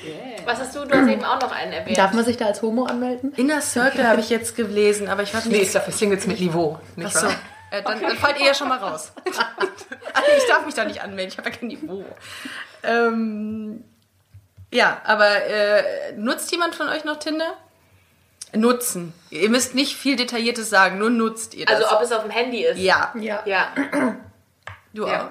Was 0.45 0.59
hast 0.61 0.75
du? 0.76 0.85
Du 0.85 0.97
hast 0.97 1.09
eben 1.09 1.25
auch 1.25 1.40
noch 1.40 1.52
einen 1.52 1.73
erwähnt. 1.73 1.99
Darf 1.99 2.12
man 2.12 2.25
sich 2.25 2.37
da 2.37 2.47
als 2.47 2.62
Homo 2.62 2.85
anmelden? 2.85 3.33
Inner 3.37 3.61
Circle 3.61 4.07
habe 4.07 4.21
ich 4.21 4.31
jetzt 4.31 4.57
gelesen, 4.57 5.09
aber 5.09 5.23
ich 5.23 5.33
weiß 5.35 5.45
Nee, 5.47 5.52
nicht. 5.59 5.62
ist 5.69 5.75
ja 5.75 5.81
für 5.81 5.92
Singles 5.92 6.26
mit 6.26 6.40
Niveau. 6.40 6.78
Nicht 6.97 7.14
Achso. 7.14 7.26
wahr? 7.26 7.35
Äh, 7.71 7.83
dann, 7.83 8.00
dann 8.02 8.16
fallt 8.16 8.38
ihr 8.40 8.47
ja 8.47 8.54
schon 8.54 8.69
mal 8.69 8.78
raus. 8.78 9.12
also 9.26 10.28
ich 10.37 10.47
darf 10.49 10.66
mich 10.66 10.75
da 10.75 10.85
nicht 10.85 11.00
anmelden, 11.02 11.28
ich 11.33 11.38
habe 11.38 11.49
ja 11.50 11.57
kein 11.57 11.69
Niveau. 11.69 12.04
Ähm, 12.83 13.85
ja, 14.72 15.00
aber 15.04 15.44
äh, 15.46 16.12
nutzt 16.16 16.50
jemand 16.50 16.74
von 16.74 16.88
euch 16.88 17.04
noch 17.04 17.18
Tinder? 17.18 17.54
Nutzen. 18.54 19.14
Ihr 19.30 19.48
müsst 19.48 19.74
nicht 19.74 19.96
viel 19.96 20.16
Detailliertes 20.16 20.68
sagen, 20.68 20.98
nur 20.98 21.08
nutzt 21.10 21.54
ihr 21.54 21.64
das. 21.64 21.76
Also 21.84 21.96
ob 21.96 22.02
es 22.02 22.12
auf 22.12 22.22
dem 22.22 22.30
Handy 22.30 22.64
ist. 22.64 22.78
ja, 22.78 23.12
Ja. 23.18 23.42
Ja. 23.46 23.72
du 24.92 25.06
Ja. 25.06 25.26
auch. 25.26 25.30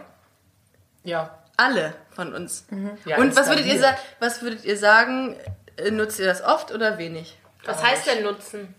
Ja. 1.03 1.37
Alle 1.57 1.93
von 2.15 2.33
uns. 2.33 2.65
ja 3.05 3.17
Und 3.17 3.35
was 3.35 3.47
würdet, 3.47 3.65
ihr 3.67 3.95
was 4.19 4.41
würdet 4.41 4.63
ihr 4.65 4.77
sagen? 4.77 5.35
äh, 5.77 5.91
Nutzt 5.91 6.19
ihr 6.19 6.25
das 6.25 6.41
oft 6.43 6.71
oder 6.71 6.97
wenig? 6.97 7.37
Was 7.65 7.83
heißt 7.83 8.07
denn 8.07 8.23
nutzen? 8.23 8.73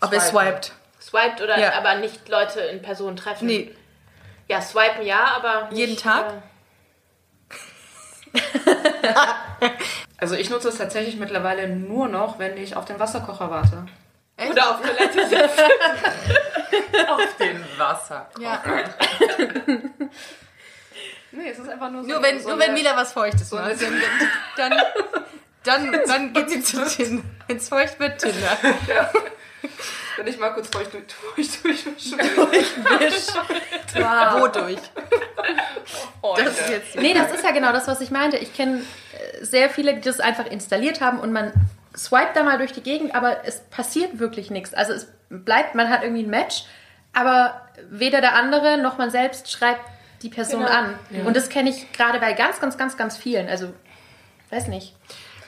Ob 0.00 0.12
ihr 0.12 0.20
Swipen. 0.20 0.46
swiped? 0.46 0.72
Swiped 1.00 1.40
oder 1.40 1.58
Ja. 1.58 1.72
aber 1.72 1.96
nicht 1.96 2.28
Leute 2.28 2.60
in 2.60 2.82
Person 2.82 3.16
treffen? 3.16 3.46
Nee, 3.46 3.74
Ja, 4.48 4.60
swipen 4.62 5.02
ja, 5.04 5.24
aber. 5.36 5.68
Nicht, 5.70 5.78
Jeden 5.78 5.96
Tag? 5.96 6.28
Äh, 6.28 6.32
Also 10.18 10.34
ich 10.36 10.50
nutze 10.50 10.68
es 10.68 10.78
tatsächlich 10.78 11.16
mittlerweile 11.16 11.68
nur 11.68 12.06
noch, 12.08 12.38
wenn 12.38 12.56
ich 12.56 12.76
auf 12.76 12.84
den 12.84 12.98
Wasserkocher 13.00 13.50
warte. 13.50 13.86
oder 14.50 14.70
auf 14.70 14.80
Toilette 14.80 15.26
sitzen. 15.28 15.44
Auf 17.08 17.36
den 17.38 17.64
Wasser. 17.76 18.28
ja. 18.38 18.62
Nee, 21.32 21.48
es 21.50 21.58
ist 21.58 21.68
einfach 21.68 21.90
nur 21.90 22.02
so. 22.02 22.08
Nur 22.08 22.22
wenn, 22.22 22.40
so 22.40 22.50
nur 22.50 22.58
wenn 22.60 22.72
Mila 22.74 22.96
was 22.96 23.12
Feuchtes 23.12 23.48
so 23.50 23.56
macht. 23.56 23.70
eine- 23.82 24.02
Dann, 24.56 24.72
dann, 25.64 26.00
dann 26.06 26.32
geht 26.32 26.50
sie 26.50 26.62
zu 26.62 26.84
Tinder. 26.86 27.22
Wenn 27.48 27.56
es 27.56 27.68
feucht 27.68 27.98
wird, 28.00 28.22
Wenn 30.16 30.26
ich 30.26 30.38
mal 30.38 30.50
kurz 30.50 30.68
feucht 30.68 30.92
durch, 30.92 31.04
feucht 31.12 31.64
durchwische. 31.64 32.16
Wo 34.40 34.46
durch? 34.48 34.78
Das 36.36 36.60
ist 36.60 36.70
jetzt 36.70 36.96
Nee, 36.96 37.14
das 37.14 37.32
ist 37.32 37.44
ja 37.44 37.50
genau 37.50 37.72
das, 37.72 37.88
was 37.88 38.00
ich 38.00 38.10
meinte. 38.10 38.36
Ich 38.36 38.54
kenne 38.54 38.80
äh, 38.80 39.44
sehr 39.44 39.70
viele, 39.70 39.94
die 39.94 40.00
das 40.00 40.20
einfach 40.20 40.46
installiert 40.46 41.00
haben 41.00 41.18
und 41.18 41.32
man 41.32 41.52
swipet 41.96 42.36
da 42.36 42.42
mal 42.42 42.58
durch 42.58 42.72
die 42.72 42.82
Gegend, 42.82 43.14
aber 43.14 43.44
es 43.44 43.60
passiert 43.70 44.18
wirklich 44.18 44.50
nichts. 44.50 44.72
Also 44.74 44.92
es 44.92 45.08
bleibt, 45.28 45.74
man 45.74 45.88
hat 45.90 46.02
irgendwie 46.02 46.22
ein 46.22 46.30
Match, 46.30 46.64
aber 47.12 47.60
weder 47.90 48.20
der 48.20 48.34
andere 48.34 48.78
noch 48.78 48.98
man 48.98 49.10
selbst 49.10 49.50
schreibt 49.50 49.80
die 50.22 50.28
Person 50.30 50.60
Genau. 50.64 50.72
an. 50.72 50.98
Und 51.26 51.36
das 51.36 51.48
kenne 51.48 51.70
ich 51.70 51.90
gerade 51.92 52.18
bei 52.20 52.32
ganz, 52.32 52.60
ganz, 52.60 52.78
ganz, 52.78 52.96
ganz 52.96 53.16
vielen. 53.16 53.48
Also, 53.48 53.72
weiß 54.50 54.68
nicht. 54.68 54.94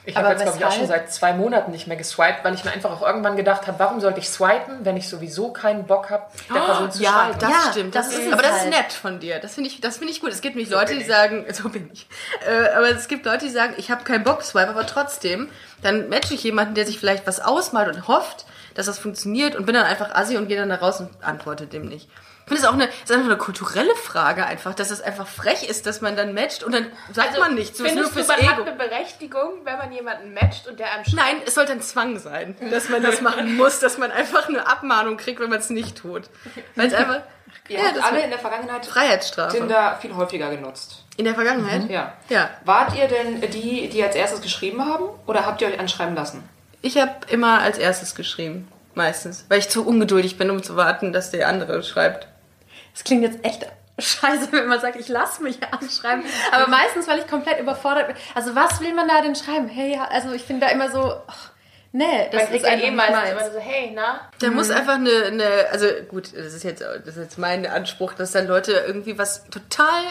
Ich 0.07 0.17
habe 0.17 0.29
jetzt, 0.29 0.43
glaube 0.43 0.59
ich, 0.59 0.65
auch 0.67 0.73
schon 0.73 0.87
seit 0.87 1.11
zwei 1.13 1.33
Monaten 1.33 1.71
nicht 1.71 1.87
mehr 1.87 1.97
geswiped, 1.97 2.45
weil 2.45 2.53
ich 2.55 2.63
mir 2.65 2.73
einfach 2.73 2.91
auch 2.91 3.03
irgendwann 3.07 3.37
gedacht 3.37 3.67
habe, 3.67 3.79
warum 3.79 4.01
sollte 4.01 4.21
ich 4.21 4.29
swipen, 4.29 4.85
wenn 4.85 4.97
ich 4.99 5.09
sowieso 5.09 5.51
keinen 5.53 5.87
Bock 5.87 6.11
habe, 6.11 6.25
der 6.55 6.61
Person 6.61 6.91
zu 6.93 7.03
Ja, 7.03 7.11
schreiben. 7.11 7.39
das 7.41 7.51
Ja, 7.51 7.71
stimmt. 7.73 7.95
das 7.95 8.09
Das 8.11 8.19
ist 8.19 8.33
aber 8.33 8.43
das 8.43 8.57
ist 8.57 8.61
halt. 8.65 8.71
nett 8.71 8.93
von 8.93 9.19
dir. 9.21 9.39
Das 9.39 9.55
finde 9.55 9.71
ich, 9.71 9.81
das 9.81 9.97
finde 9.97 10.13
ich 10.13 10.21
gut. 10.21 10.31
Es 10.31 10.43
gibt 10.43 10.57
nämlich 10.57 10.71
Leute, 10.73 10.95
die 10.95 11.05
sagen, 11.05 11.47
so 11.53 11.69
bin 11.71 11.89
ich. 11.93 12.07
Äh, 12.47 12.69
aber 12.77 12.91
es 12.91 13.09
gibt 13.09 13.25
Leute, 13.25 13.47
die 13.47 13.51
sagen, 13.53 13.75
ich 13.79 13.91
habe 13.91 14.05
keinen 14.05 14.25
Bock 14.25 14.43
swipe, 14.43 14.69
aber 14.69 14.87
trotzdem, 14.87 15.49
dann 15.83 16.09
matche 16.11 16.35
ich 16.35 16.43
jemanden, 16.45 16.75
der 16.75 16.85
sich 16.87 16.99
vielleicht 16.99 17.27
was 17.27 17.41
ausmalt 17.41 17.89
und 17.95 18.07
hofft, 18.07 18.45
dass 18.75 18.87
das 18.87 18.99
funktioniert 18.99 19.57
und 19.57 19.65
bin 19.67 19.75
dann 19.75 19.87
einfach 19.87 20.15
assi 20.15 20.37
und 20.37 20.49
gehe 20.49 20.57
dann 20.59 20.69
da 20.69 20.75
raus 20.77 21.01
und 21.01 21.09
antworte 21.23 21.67
dem 21.67 21.87
nicht. 21.89 22.09
Ich 22.47 22.49
finde 22.49 22.63
es 22.63 22.69
auch 22.69 22.75
eine, 22.75 22.85
ist 22.85 23.11
einfach 23.11 23.25
eine 23.25 23.39
kulturelle 23.39 23.95
Frage 23.95 24.45
einfach, 24.45 24.75
dass 24.75 24.91
es 24.91 25.01
einfach 25.01 25.27
frech 25.27 25.63
ist, 25.69 25.87
dass 25.87 26.03
man 26.03 26.15
dann 26.15 26.35
matcht 26.35 26.63
und 26.63 26.73
dann 26.73 26.87
sagt 27.13 27.39
man 27.39 27.55
nichts. 27.55 27.79
So 27.79 27.85
ist 27.85 27.95
nur 27.95 28.05
Also, 28.05 28.15
Findest 28.15 28.31
fürs 28.33 28.39
du, 28.39 28.45
man 28.45 28.53
Ego. 28.55 28.67
hat 28.67 28.69
eine 28.69 28.89
Berechtigung, 28.89 29.51
wenn 29.65 29.79
man 29.79 29.93
jemanden 29.93 30.35
matcht 30.35 30.67
und 30.69 30.79
der 30.79 30.93
einem 30.93 31.05
schreibt? 31.05 31.17
Nein, 31.17 31.37
es 31.47 31.55
sollte 31.55 31.73
ein 31.73 31.81
Zwang 31.81 32.19
sein, 32.19 32.55
dass 32.71 32.91
man 32.91 33.03
das 33.03 33.21
machen 33.23 33.57
muss, 33.57 33.81
dass 33.81 33.97
man 33.97 34.11
einfach 34.11 34.49
eine 34.49 34.67
Abmahnung 34.67 35.17
kriegt, 35.17 35.41
wenn 35.41 35.49
man 35.49 35.59
es 35.61 35.71
nicht 35.71 35.97
tut. 35.97 36.25
Weil 36.77 36.89
es 36.89 36.95
einfach 36.95 37.21
Ja, 37.69 37.93
das 37.95 38.05
alle 38.05 38.23
in 38.23 38.31
der 38.31 38.39
Vergangenheit 38.39 38.85
Freiheitsstrafe. 38.85 39.57
Tinder 39.57 39.97
viel 40.01 40.15
häufiger 40.15 40.51
genutzt. 40.51 41.05
In 41.17 41.25
der 41.25 41.35
Vergangenheit? 41.35 41.89
Ja. 41.89 42.13
Ja. 42.29 42.51
Wart 42.65 42.95
ihr 42.95 43.09
denn 43.09 43.41
die, 43.53 43.89
die 43.89 44.03
als 44.03 44.17
erstes 44.17 44.43
geschrieben 44.43 44.85
haben 44.85 45.05
oder 45.27 45.47
habt 45.47 45.63
ihr 45.63 45.69
euch 45.69 45.79
anschreiben 45.79 46.15
lassen? 46.15 46.47
Ich 46.83 46.99
habe 46.99 47.13
immer 47.29 47.61
als 47.61 47.79
erstes 47.79 48.15
geschrieben. 48.15 48.69
Meistens. 48.95 49.45
Weil 49.49 49.59
ich 49.59 49.69
zu 49.71 49.87
ungeduldig 49.87 50.37
bin, 50.37 50.51
um 50.51 50.63
zu 50.63 50.77
warten, 50.77 51.13
dass 51.13 51.31
der 51.31 51.49
andere 51.49 51.83
schreibt. 51.83 52.29
Das 52.95 53.05
klingt 53.05 53.23
jetzt 53.23 53.45
echt 53.45 53.67
scheiße, 53.99 54.51
wenn 54.53 54.67
man 54.67 54.81
sagt, 54.81 54.97
ich 54.97 55.09
lasse 55.09 55.43
mich 55.43 55.59
anschreiben. 55.71 56.25
Aber 56.53 56.69
meistens, 56.69 57.07
weil 57.07 57.19
ich 57.19 57.29
komplett 57.29 57.61
überfordert 57.61 58.09
bin. 58.09 58.17
Also 58.35 58.55
was 58.55 58.81
will 58.81 58.95
man 58.95 59.09
da 59.09 59.21
denn 59.21 59.35
schreiben? 59.35 59.69
Hey, 59.69 59.99
also 60.11 60.33
ich 60.33 60.43
finde 60.43 60.67
da 60.67 60.73
immer 60.73 60.91
so, 60.91 61.15
ach, 61.27 61.51
nee, 61.93 62.29
das 62.31 62.51
ist 62.51 62.65
ja 62.65 62.73
eh 62.73 62.77
nicht 62.77 62.95
meistens 62.95 63.31
immer 63.31 63.51
so, 63.51 63.59
hey, 63.59 63.93
na? 63.95 64.21
Da 64.41 64.51
muss 64.51 64.71
einfach 64.71 64.95
eine, 64.95 65.27
eine, 65.27 65.67
also 65.71 65.87
gut, 66.09 66.37
das 66.37 66.55
ist 66.55 66.65
jetzt, 66.65 66.83
das 66.83 67.17
ist 67.17 67.23
jetzt 67.23 67.39
mein 67.39 67.67
Anspruch, 67.67 68.15
dass 68.15 68.33
dann 68.33 68.47
Leute 68.47 68.73
irgendwie 68.73 69.19
was 69.19 69.45
total, 69.51 70.03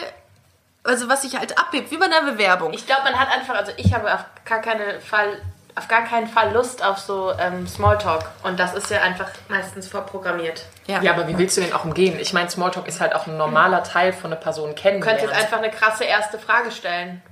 also 0.82 1.08
was 1.08 1.22
sich 1.22 1.36
halt 1.36 1.58
abhebt, 1.58 1.90
wie 1.90 1.96
bei 1.96 2.06
einer 2.06 2.22
Bewerbung. 2.22 2.72
Ich 2.72 2.86
glaube, 2.86 3.02
man 3.04 3.18
hat 3.18 3.30
einfach, 3.30 3.54
also 3.54 3.72
ich 3.76 3.94
habe 3.94 4.12
auf 4.12 4.24
gar 4.44 4.60
keinen 4.60 5.00
Fall, 5.00 5.40
auf 5.76 5.88
gar 5.88 6.04
keinen 6.04 6.28
Fall 6.28 6.52
Lust 6.52 6.84
auf 6.84 6.98
so 6.98 7.32
ähm, 7.38 7.66
Smalltalk. 7.66 8.30
Und 8.42 8.60
das 8.60 8.74
ist 8.74 8.90
ja 8.90 9.02
einfach 9.02 9.30
meistens 9.48 9.88
vorprogrammiert. 9.88 10.66
ja. 10.86 11.02
Ja, 11.02 11.12
aber 11.12 11.26
wie 11.26 11.36
willst 11.36 11.56
du 11.56 11.60
den 11.60 11.72
auch 11.72 11.84
umgehen? 11.84 12.18
Ich 12.20 12.32
meine, 12.32 12.48
Smalltalk 12.48 12.86
ist 12.86 13.00
halt 13.00 13.14
auch 13.14 13.26
ein 13.26 13.36
normaler 13.36 13.82
Teil 13.82 14.12
von 14.12 14.32
einer 14.32 14.40
Person 14.40 14.74
Du 14.74 15.00
könntest 15.00 15.32
einfach 15.32 15.58
eine 15.58 15.70
krasse 15.70 16.04
erste 16.04 16.38
Frage 16.38 16.70
stellen. 16.70 17.22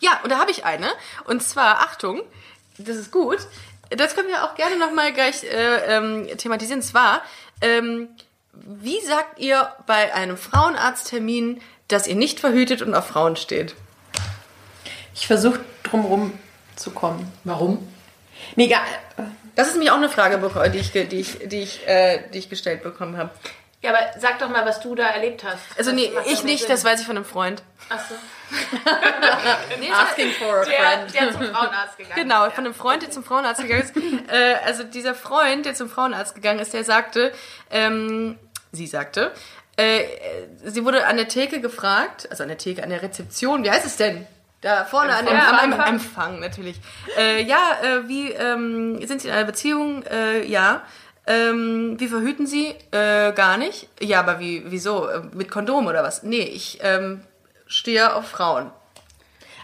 Ja, 0.00 0.20
und 0.22 0.30
da 0.30 0.38
habe 0.38 0.50
ich 0.50 0.64
eine. 0.66 0.88
Und 1.24 1.42
zwar, 1.42 1.78
Achtung, 1.78 2.22
das 2.76 2.96
ist 2.96 3.10
gut. 3.10 3.38
Das 3.90 4.14
können 4.14 4.28
wir 4.28 4.44
auch 4.44 4.54
gerne 4.54 4.76
nochmal 4.76 5.12
gleich 5.12 5.44
äh, 5.44 5.96
ähm, 5.96 6.28
thematisieren. 6.36 6.80
Und 6.80 6.86
zwar, 6.86 7.22
ähm, 7.62 8.08
wie 8.52 9.00
sagt 9.00 9.38
ihr 9.38 9.72
bei 9.86 10.14
einem 10.14 10.36
Frauenarzttermin, 10.36 11.62
dass 11.88 12.06
ihr 12.06 12.14
nicht 12.14 12.40
verhütet 12.40 12.82
und 12.82 12.94
auf 12.94 13.06
Frauen 13.06 13.36
steht? 13.36 13.74
Ich 15.14 15.26
versuche 15.26 15.60
drumrum 15.84 16.38
zu 16.76 16.90
kommen. 16.90 17.30
Warum? 17.44 17.86
Nee, 18.56 18.68
gar, 18.68 18.82
Das 19.54 19.68
ist 19.68 19.74
nämlich 19.74 19.90
auch 19.90 19.96
eine 19.96 20.08
Frage, 20.08 20.38
die 20.70 20.78
ich, 20.78 20.92
die 20.92 21.20
ich, 21.20 21.38
die 21.48 21.60
ich, 21.62 21.86
äh, 21.86 22.22
die 22.32 22.38
ich 22.38 22.50
gestellt 22.50 22.82
bekommen 22.82 23.16
habe. 23.16 23.30
Ja, 23.82 23.90
aber 23.90 24.18
sag 24.18 24.38
doch 24.38 24.48
mal, 24.48 24.64
was 24.64 24.80
du 24.80 24.94
da 24.94 25.08
erlebt 25.08 25.44
hast. 25.44 25.58
Also 25.76 25.90
Das 25.90 26.00
nee, 26.00 26.10
ich 26.26 26.42
nicht, 26.42 26.60
Sinn. 26.60 26.70
das 26.70 26.84
weiß 26.84 27.00
ich 27.00 27.06
von 27.06 27.16
einem 27.16 27.26
Freund. 27.26 27.62
Achso. 27.90 28.14
Asking 29.92 30.30
for 30.32 30.62
a 30.62 30.64
Der, 30.64 31.06
der 31.06 31.32
zum 31.32 31.42
Frauenarzt 31.42 31.98
gegangen 31.98 32.14
Genau, 32.22 32.50
von 32.50 32.64
einem 32.64 32.74
Freund, 32.74 33.02
der 33.02 33.10
zum 33.10 33.24
Frauenarzt 33.24 33.60
gegangen 33.62 33.82
ist. 33.82 33.94
äh, 34.32 34.54
also 34.64 34.84
dieser 34.84 35.14
Freund, 35.14 35.66
der 35.66 35.74
zum 35.74 35.90
Frauenarzt 35.90 36.34
gegangen 36.34 36.60
ist, 36.60 36.72
der 36.72 36.84
sagte, 36.84 37.32
ähm, 37.70 38.38
sie 38.72 38.86
sagte, 38.86 39.32
äh, 39.76 40.00
sie 40.64 40.84
wurde 40.84 41.06
an 41.06 41.16
der 41.16 41.28
Theke 41.28 41.60
gefragt, 41.60 42.26
also 42.30 42.42
an 42.42 42.48
der 42.48 42.58
Theke, 42.58 42.82
an 42.82 42.90
der 42.90 43.02
Rezeption, 43.02 43.64
wie 43.64 43.70
heißt 43.70 43.84
es 43.86 43.96
denn? 43.96 44.26
Da 44.64 44.86
vorne 44.86 45.14
an 45.14 45.26
dem, 45.26 45.36
am, 45.36 45.56
am 45.56 45.70
Empfang. 45.72 45.86
Empfang 45.88 46.40
natürlich. 46.40 46.80
Äh, 47.18 47.42
ja, 47.42 47.58
äh, 47.82 48.08
wie 48.08 48.30
ähm, 48.30 49.06
sind 49.06 49.20
Sie 49.20 49.28
in 49.28 49.34
einer 49.34 49.44
Beziehung? 49.44 50.02
Äh, 50.04 50.46
ja. 50.46 50.80
Ähm, 51.26 51.96
wie 52.00 52.08
verhüten 52.08 52.46
Sie? 52.46 52.74
Äh, 52.90 53.32
gar 53.34 53.58
nicht. 53.58 53.90
Ja, 54.00 54.20
aber 54.20 54.40
wie, 54.40 54.62
wieso? 54.68 55.06
Äh, 55.06 55.20
Mit 55.34 55.50
Kondom 55.50 55.86
oder 55.86 56.02
was? 56.02 56.22
Nee, 56.22 56.44
ich 56.44 56.78
ähm, 56.82 57.20
stehe 57.66 58.14
auf 58.14 58.26
Frauen. 58.26 58.70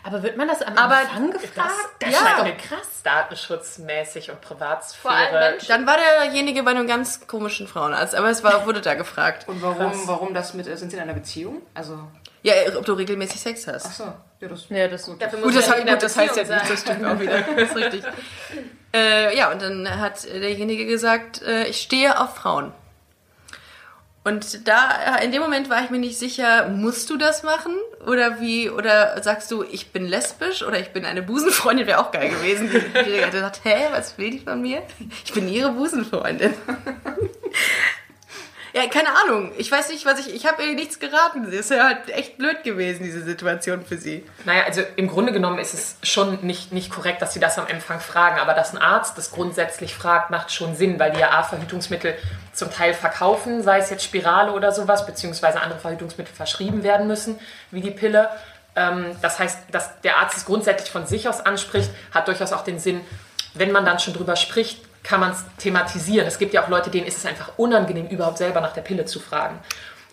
Aber 0.04 0.22
wird 0.22 0.36
man 0.36 0.48
das 0.48 0.62
am 0.62 0.76
Aber 0.76 1.00
Empfang 1.00 1.30
gefragt? 1.32 1.70
Das 2.00 2.10
Ja. 2.10 2.18
ist 2.18 2.36
halt 2.36 2.58
krass 2.58 3.02
datenschutzmäßig 3.02 4.30
und 4.30 4.40
Privatsphäre. 4.40 5.02
Vor 5.02 5.10
allem 5.12 5.50
Menschen. 5.52 5.68
Dann 5.68 5.86
war 5.86 5.96
derjenige 6.18 6.62
bei 6.62 6.70
einem 6.70 6.86
ganz 6.86 7.26
komischen 7.26 7.66
Frauenarzt, 7.66 8.14
aber 8.14 8.30
es 8.30 8.42
war, 8.44 8.66
wurde 8.66 8.80
da 8.80 8.94
gefragt. 8.94 9.46
Und 9.48 9.62
warum, 9.62 9.92
warum 10.06 10.34
das 10.34 10.54
mit, 10.54 10.66
sind 10.66 10.90
sie 10.90 10.96
in 10.96 11.02
einer 11.02 11.14
Beziehung? 11.14 11.62
Also, 11.74 11.98
Ja, 12.42 12.54
ob 12.76 12.84
du 12.84 12.92
regelmäßig 12.94 13.40
Sex 13.40 13.66
hast. 13.66 13.86
achso, 13.86 14.12
ja, 14.40 14.48
das 14.48 14.68
Ja, 14.68 14.88
das 14.88 15.02
Dafür 15.18 15.38
Gut, 15.40 15.54
muss 15.54 15.66
das, 15.66 15.76
gut, 15.76 16.02
das 16.02 16.16
heißt 16.16 16.36
ja 16.36 16.42
Beziehung 16.42 16.58
nicht, 16.60 16.70
das 16.72 16.80
stimmt 16.80 17.04
auch 17.04 17.20
wieder. 17.20 17.42
Das 17.56 17.68
ist 17.70 17.76
richtig. 17.76 18.02
Äh, 18.92 19.36
ja, 19.36 19.52
und 19.52 19.62
dann 19.62 20.00
hat 20.00 20.24
derjenige 20.24 20.86
gesagt, 20.86 21.42
äh, 21.42 21.64
ich 21.66 21.80
stehe 21.80 22.18
auf 22.20 22.34
Frauen. 22.36 22.72
Und 24.22 24.68
da, 24.68 25.16
in 25.22 25.32
dem 25.32 25.40
Moment 25.40 25.70
war 25.70 25.82
ich 25.82 25.88
mir 25.88 25.98
nicht 25.98 26.18
sicher, 26.18 26.68
musst 26.68 27.08
du 27.08 27.16
das 27.16 27.42
machen? 27.42 27.72
Oder 28.06 28.38
wie, 28.40 28.68
oder 28.68 29.22
sagst 29.22 29.50
du, 29.50 29.62
ich 29.62 29.92
bin 29.92 30.06
lesbisch 30.06 30.62
oder 30.62 30.78
ich 30.78 30.90
bin 30.90 31.06
eine 31.06 31.22
Busenfreundin, 31.22 31.86
wäre 31.86 32.00
auch 32.00 32.10
geil 32.10 32.28
gewesen. 32.28 32.70
Die, 32.70 32.76
hätte 32.76 33.30
gesagt, 33.30 33.60
hä, 33.64 33.86
was 33.92 34.18
will 34.18 34.30
die 34.30 34.40
von 34.40 34.60
mir? 34.60 34.82
Ich 35.24 35.32
bin 35.32 35.48
ihre 35.48 35.72
Busenfreundin. 35.72 36.52
Ja, 38.72 38.86
keine 38.86 39.08
Ahnung. 39.24 39.52
Ich 39.58 39.70
weiß 39.70 39.88
nicht, 39.90 40.06
was 40.06 40.20
ich. 40.20 40.34
Ich 40.34 40.46
habe 40.46 40.62
ihr 40.62 40.74
nichts 40.74 40.98
geraten. 41.00 41.44
Das 41.44 41.52
ist 41.52 41.70
ja 41.70 41.84
halt 41.84 42.08
echt 42.10 42.38
blöd 42.38 42.62
gewesen, 42.62 43.02
diese 43.02 43.22
Situation 43.22 43.84
für 43.84 43.96
sie. 43.96 44.24
Naja, 44.44 44.64
also 44.64 44.82
im 44.96 45.08
Grunde 45.08 45.32
genommen 45.32 45.58
ist 45.58 45.74
es 45.74 45.96
schon 46.02 46.38
nicht, 46.42 46.72
nicht 46.72 46.90
korrekt, 46.90 47.20
dass 47.20 47.34
sie 47.34 47.40
das 47.40 47.58
am 47.58 47.66
Empfang 47.66 48.00
fragen, 48.00 48.38
aber 48.38 48.54
dass 48.54 48.72
ein 48.72 48.78
Arzt 48.78 49.18
das 49.18 49.32
grundsätzlich 49.32 49.94
fragt, 49.94 50.30
macht 50.30 50.52
schon 50.52 50.76
Sinn, 50.76 50.98
weil 50.98 51.10
die 51.10 51.18
ja 51.18 51.30
A-Verhütungsmittel 51.30 52.14
zum 52.52 52.70
Teil 52.70 52.94
verkaufen, 52.94 53.62
sei 53.62 53.78
es 53.78 53.90
jetzt 53.90 54.04
Spirale 54.04 54.52
oder 54.52 54.72
sowas, 54.72 55.04
beziehungsweise 55.04 55.60
andere 55.60 55.80
Verhütungsmittel 55.80 56.34
verschrieben 56.34 56.82
werden 56.82 57.06
müssen, 57.06 57.38
wie 57.70 57.80
die 57.80 57.90
Pille. 57.90 58.28
Ähm, 58.76 59.16
das 59.20 59.38
heißt, 59.38 59.58
dass 59.72 60.00
der 60.02 60.18
Arzt 60.18 60.36
es 60.36 60.44
grundsätzlich 60.44 60.90
von 60.90 61.06
sich 61.06 61.28
aus 61.28 61.40
anspricht, 61.40 61.90
hat 62.12 62.28
durchaus 62.28 62.52
auch 62.52 62.62
den 62.62 62.78
Sinn, 62.78 63.00
wenn 63.54 63.72
man 63.72 63.84
dann 63.84 63.98
schon 63.98 64.14
drüber 64.14 64.36
spricht, 64.36 64.80
kann 65.02 65.20
man 65.20 65.32
es 65.32 65.44
thematisieren. 65.58 66.26
Es 66.26 66.38
gibt 66.38 66.52
ja 66.52 66.62
auch 66.62 66.68
Leute, 66.68 66.90
denen 66.90 67.06
ist 67.06 67.18
es 67.18 67.26
einfach 67.26 67.52
unangenehm, 67.56 68.06
überhaupt 68.08 68.38
selber 68.38 68.60
nach 68.60 68.72
der 68.72 68.82
Pille 68.82 69.04
zu 69.04 69.20
fragen. 69.20 69.58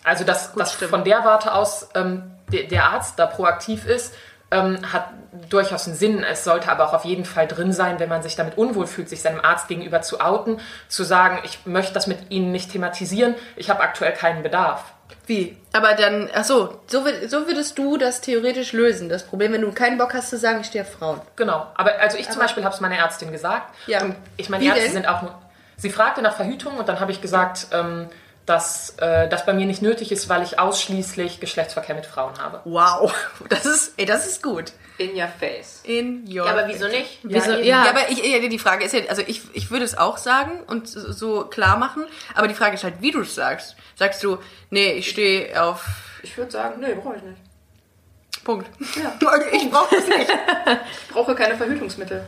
Also, 0.04 0.24
dass, 0.24 0.54
dass 0.54 0.72
von 0.72 1.04
der 1.04 1.24
Warte 1.24 1.52
aus 1.52 1.88
ähm, 1.94 2.30
der, 2.50 2.64
der 2.64 2.84
Arzt 2.84 3.18
da 3.18 3.26
proaktiv 3.26 3.84
ist, 3.86 4.14
ähm, 4.50 4.78
hat 4.92 5.10
durchaus 5.50 5.86
einen 5.86 5.96
Sinn. 5.96 6.24
Es 6.24 6.44
sollte 6.44 6.70
aber 6.70 6.88
auch 6.88 6.94
auf 6.94 7.04
jeden 7.04 7.24
Fall 7.24 7.46
drin 7.46 7.72
sein, 7.72 8.00
wenn 8.00 8.08
man 8.08 8.22
sich 8.22 8.36
damit 8.36 8.56
unwohl 8.56 8.86
fühlt, 8.86 9.08
sich 9.08 9.20
seinem 9.20 9.40
Arzt 9.40 9.68
gegenüber 9.68 10.00
zu 10.02 10.20
outen, 10.20 10.60
zu 10.88 11.04
sagen, 11.04 11.40
ich 11.44 11.66
möchte 11.66 11.92
das 11.92 12.06
mit 12.06 12.30
Ihnen 12.30 12.50
nicht 12.52 12.72
thematisieren, 12.72 13.34
ich 13.56 13.68
habe 13.70 13.80
aktuell 13.80 14.12
keinen 14.12 14.42
Bedarf. 14.42 14.84
Wie? 15.26 15.56
Aber 15.72 15.94
dann, 15.94 16.30
ach 16.34 16.44
so, 16.44 16.80
so, 16.86 17.04
so 17.26 17.46
würdest 17.46 17.78
du 17.78 17.96
das 17.96 18.20
theoretisch 18.20 18.72
lösen. 18.72 19.08
Das 19.08 19.24
Problem, 19.24 19.52
wenn 19.52 19.60
du 19.60 19.72
keinen 19.72 19.98
Bock 19.98 20.14
hast 20.14 20.30
zu 20.30 20.38
sagen, 20.38 20.60
ich 20.60 20.66
stehe 20.68 20.84
auf 20.84 20.92
Frauen. 20.92 21.20
Genau. 21.36 21.66
Aber 21.74 21.98
also 22.00 22.16
ich 22.16 22.28
zum 22.30 22.40
Beispiel 22.40 22.64
habe 22.64 22.74
es 22.74 22.80
meiner 22.80 22.96
Ärztin 22.96 23.30
gesagt. 23.30 23.74
Ja. 23.86 24.02
Und 24.02 24.16
ich 24.36 24.48
meine, 24.48 24.64
Wie 24.64 24.68
Ärzte 24.68 24.84
denn? 24.84 24.92
sind 24.92 25.08
auch 25.08 25.22
nur. 25.22 25.34
Sie 25.76 25.90
fragte 25.90 26.22
nach 26.22 26.34
Verhütung 26.34 26.76
und 26.76 26.88
dann 26.88 26.98
habe 26.98 27.12
ich 27.12 27.20
gesagt, 27.20 27.68
ähm, 27.72 28.08
dass 28.48 28.90
äh, 28.98 29.28
das 29.28 29.44
bei 29.44 29.52
mir 29.52 29.66
nicht 29.66 29.82
nötig 29.82 30.10
ist, 30.10 30.28
weil 30.28 30.42
ich 30.42 30.58
ausschließlich 30.58 31.40
Geschlechtsverkehr 31.40 31.94
mit 31.94 32.06
Frauen 32.06 32.38
habe. 32.38 32.60
Wow, 32.64 33.12
das 33.48 33.66
ist, 33.66 33.92
ey, 33.98 34.06
das 34.06 34.26
ist 34.26 34.42
gut. 34.42 34.72
In 34.96 35.14
your 35.14 35.28
face. 35.28 35.80
In 35.84 36.24
your 36.26 36.46
Ja, 36.46 36.52
aber 36.52 36.66
wieso 36.66 36.88
nicht? 36.88 37.20
Wieso, 37.22 37.52
Ja, 37.52 37.84
ja, 37.84 37.90
aber 37.90 38.10
ich, 38.10 38.24
ja, 38.24 38.38
die 38.40 38.58
Frage 38.58 38.84
ist 38.84 38.94
ja, 38.94 39.02
also 39.08 39.22
ich, 39.26 39.42
ich 39.52 39.70
würde 39.70 39.84
es 39.84 39.96
auch 39.96 40.16
sagen 40.16 40.62
und 40.66 40.88
so 40.88 41.44
klar 41.44 41.76
machen, 41.76 42.04
aber 42.34 42.48
die 42.48 42.54
Frage 42.54 42.74
ist 42.74 42.84
halt, 42.84 43.00
wie 43.00 43.10
du 43.10 43.20
es 43.20 43.34
sagst. 43.34 43.76
Sagst 43.96 44.24
du, 44.24 44.38
nee, 44.70 44.92
ich 44.92 45.10
stehe 45.10 45.62
auf 45.62 45.84
Ich 46.22 46.36
würde 46.36 46.50
sagen, 46.50 46.80
nee, 46.80 46.94
brauche 46.94 47.16
ich 47.16 47.22
nicht. 47.22 48.44
Punkt. 48.44 48.68
Ja. 48.96 49.12
Ich 49.52 49.70
brauche 49.70 49.94
es 49.94 50.08
nicht. 50.08 50.30
Ich 51.08 51.12
brauche 51.12 51.34
keine 51.34 51.56
Verhütungsmittel. 51.56 52.26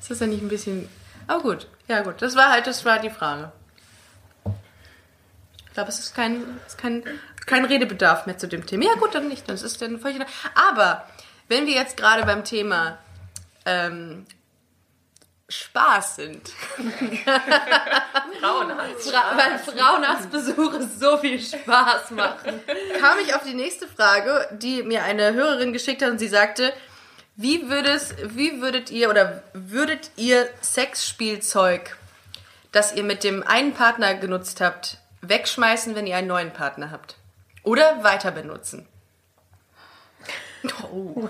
Ist 0.00 0.10
das 0.10 0.20
ja 0.20 0.26
nicht 0.26 0.42
ein 0.42 0.48
bisschen. 0.48 0.88
Aber 1.26 1.42
gut, 1.42 1.68
ja 1.88 2.02
gut, 2.02 2.20
das 2.20 2.36
war 2.36 2.50
halt, 2.50 2.66
das 2.66 2.84
war 2.84 2.98
die 2.98 3.10
Frage. 3.10 3.52
Ich 5.74 5.76
glaube, 5.76 5.90
es 5.90 5.98
ist 5.98 6.14
kein, 6.14 6.60
es 6.64 6.74
ist 6.74 6.78
kein, 6.80 7.02
kein 7.46 7.64
Redebedarf 7.64 8.26
mehr 8.26 8.38
zu 8.38 8.46
dem 8.46 8.64
Thema. 8.64 8.84
Ja 8.84 8.94
gut, 8.94 9.12
dann 9.12 9.26
nicht, 9.26 9.50
das 9.50 9.62
ist 9.62 9.82
dann 9.82 9.98
völlig. 9.98 10.22
Aber 10.54 11.04
wenn 11.48 11.66
wir 11.66 11.74
jetzt 11.74 11.96
gerade 11.96 12.24
beim 12.24 12.44
Thema 12.44 12.96
ähm, 13.66 14.24
Spaß 15.48 16.14
sind, 16.14 16.52
Frauenarzt. 18.40 19.10
Fra 19.10 19.36
weil 19.36 19.58
Frauenarztbesuche 19.58 20.88
so 20.96 21.18
viel 21.18 21.40
Spaß 21.40 22.12
machen. 22.12 22.60
kam 23.00 23.18
ich 23.18 23.34
auf 23.34 23.42
die 23.42 23.54
nächste 23.54 23.88
Frage, 23.88 24.46
die 24.52 24.84
mir 24.84 25.02
eine 25.02 25.32
Hörerin 25.34 25.72
geschickt 25.72 26.02
hat 26.02 26.10
und 26.10 26.20
sie 26.20 26.28
sagte, 26.28 26.72
wie 27.34 27.68
würdet, 27.68 28.14
wie 28.36 28.60
würdet 28.60 28.92
ihr 28.92 29.10
oder 29.10 29.42
würdet 29.54 30.12
ihr 30.14 30.48
Sexspielzeug, 30.62 31.96
das 32.70 32.94
ihr 32.94 33.02
mit 33.02 33.24
dem 33.24 33.42
einen 33.42 33.74
Partner 33.74 34.14
genutzt 34.14 34.60
habt, 34.60 34.98
wegschmeißen, 35.28 35.94
wenn 35.94 36.06
ihr 36.06 36.16
einen 36.16 36.28
neuen 36.28 36.52
Partner 36.52 36.90
habt? 36.90 37.16
Oder 37.62 38.02
weiter 38.04 38.30
benutzen? 38.30 38.86
Oh. 40.92 41.28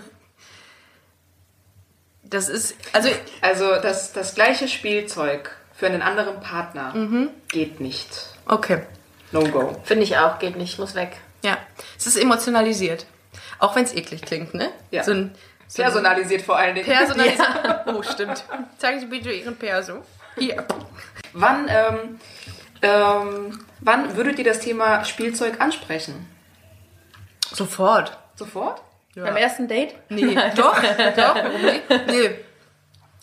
Das 2.23 2.49
ist, 2.49 2.75
also, 2.93 3.09
Also 3.43 3.81
das, 3.81 4.13
das 4.13 4.35
gleiche 4.35 4.69
Spielzeug 4.69 5.55
für 5.75 5.87
einen 5.87 6.03
anderen 6.03 6.41
Partner 6.41 7.29
geht 7.49 7.81
nicht. 7.81 8.09
okay. 8.47 8.83
No 9.33 9.43
go. 9.43 9.77
Finde 9.83 10.05
ich 10.05 10.17
auch, 10.17 10.39
geht 10.39 10.55
nicht, 10.57 10.79
muss 10.79 10.95
weg. 10.95 11.17
Ja, 11.43 11.59
es 11.99 12.07
ist 12.07 12.17
emotionalisiert. 12.17 13.05
Auch 13.59 13.75
wenn 13.75 13.83
es 13.83 13.93
eklig 13.93 14.23
klingt, 14.23 14.55
ne? 14.55 14.71
Ja. 14.93 15.03
So 15.03 15.11
ein, 15.11 15.35
so 15.67 15.83
ein 15.83 15.87
Personalisiert 15.87 16.43
vor 16.43 16.57
allen 16.57 16.75
Dingen. 16.77 16.87
personalisiert. 16.87 17.41
Oh, 17.87 18.03
stimmt. 18.03 18.45
Zeigen 18.79 19.01
Sie 19.01 19.07
bitte 19.07 19.33
Ihren 19.33 19.57
Perso. 19.57 20.03
Hier. 20.39 20.65
Wann, 21.33 21.67
ähm, 21.69 22.21
ähm, 22.85 23.64
wann 23.81 24.17
würdet 24.17 24.38
ihr 24.38 24.45
das 24.45 24.61
Thema 24.61 25.05
Spielzeug 25.05 25.61
ansprechen? 25.61 26.29
Sofort. 27.53 28.17
Sofort? 28.37 28.83
Beim 29.14 29.37
ersten 29.37 29.69
Date? 29.69 29.95
Nee, 30.09 30.35
doch, 30.57 30.80
doch, 30.80 31.35
warum 31.35 31.63
nicht? 31.63 31.82
Nee. 32.08 32.30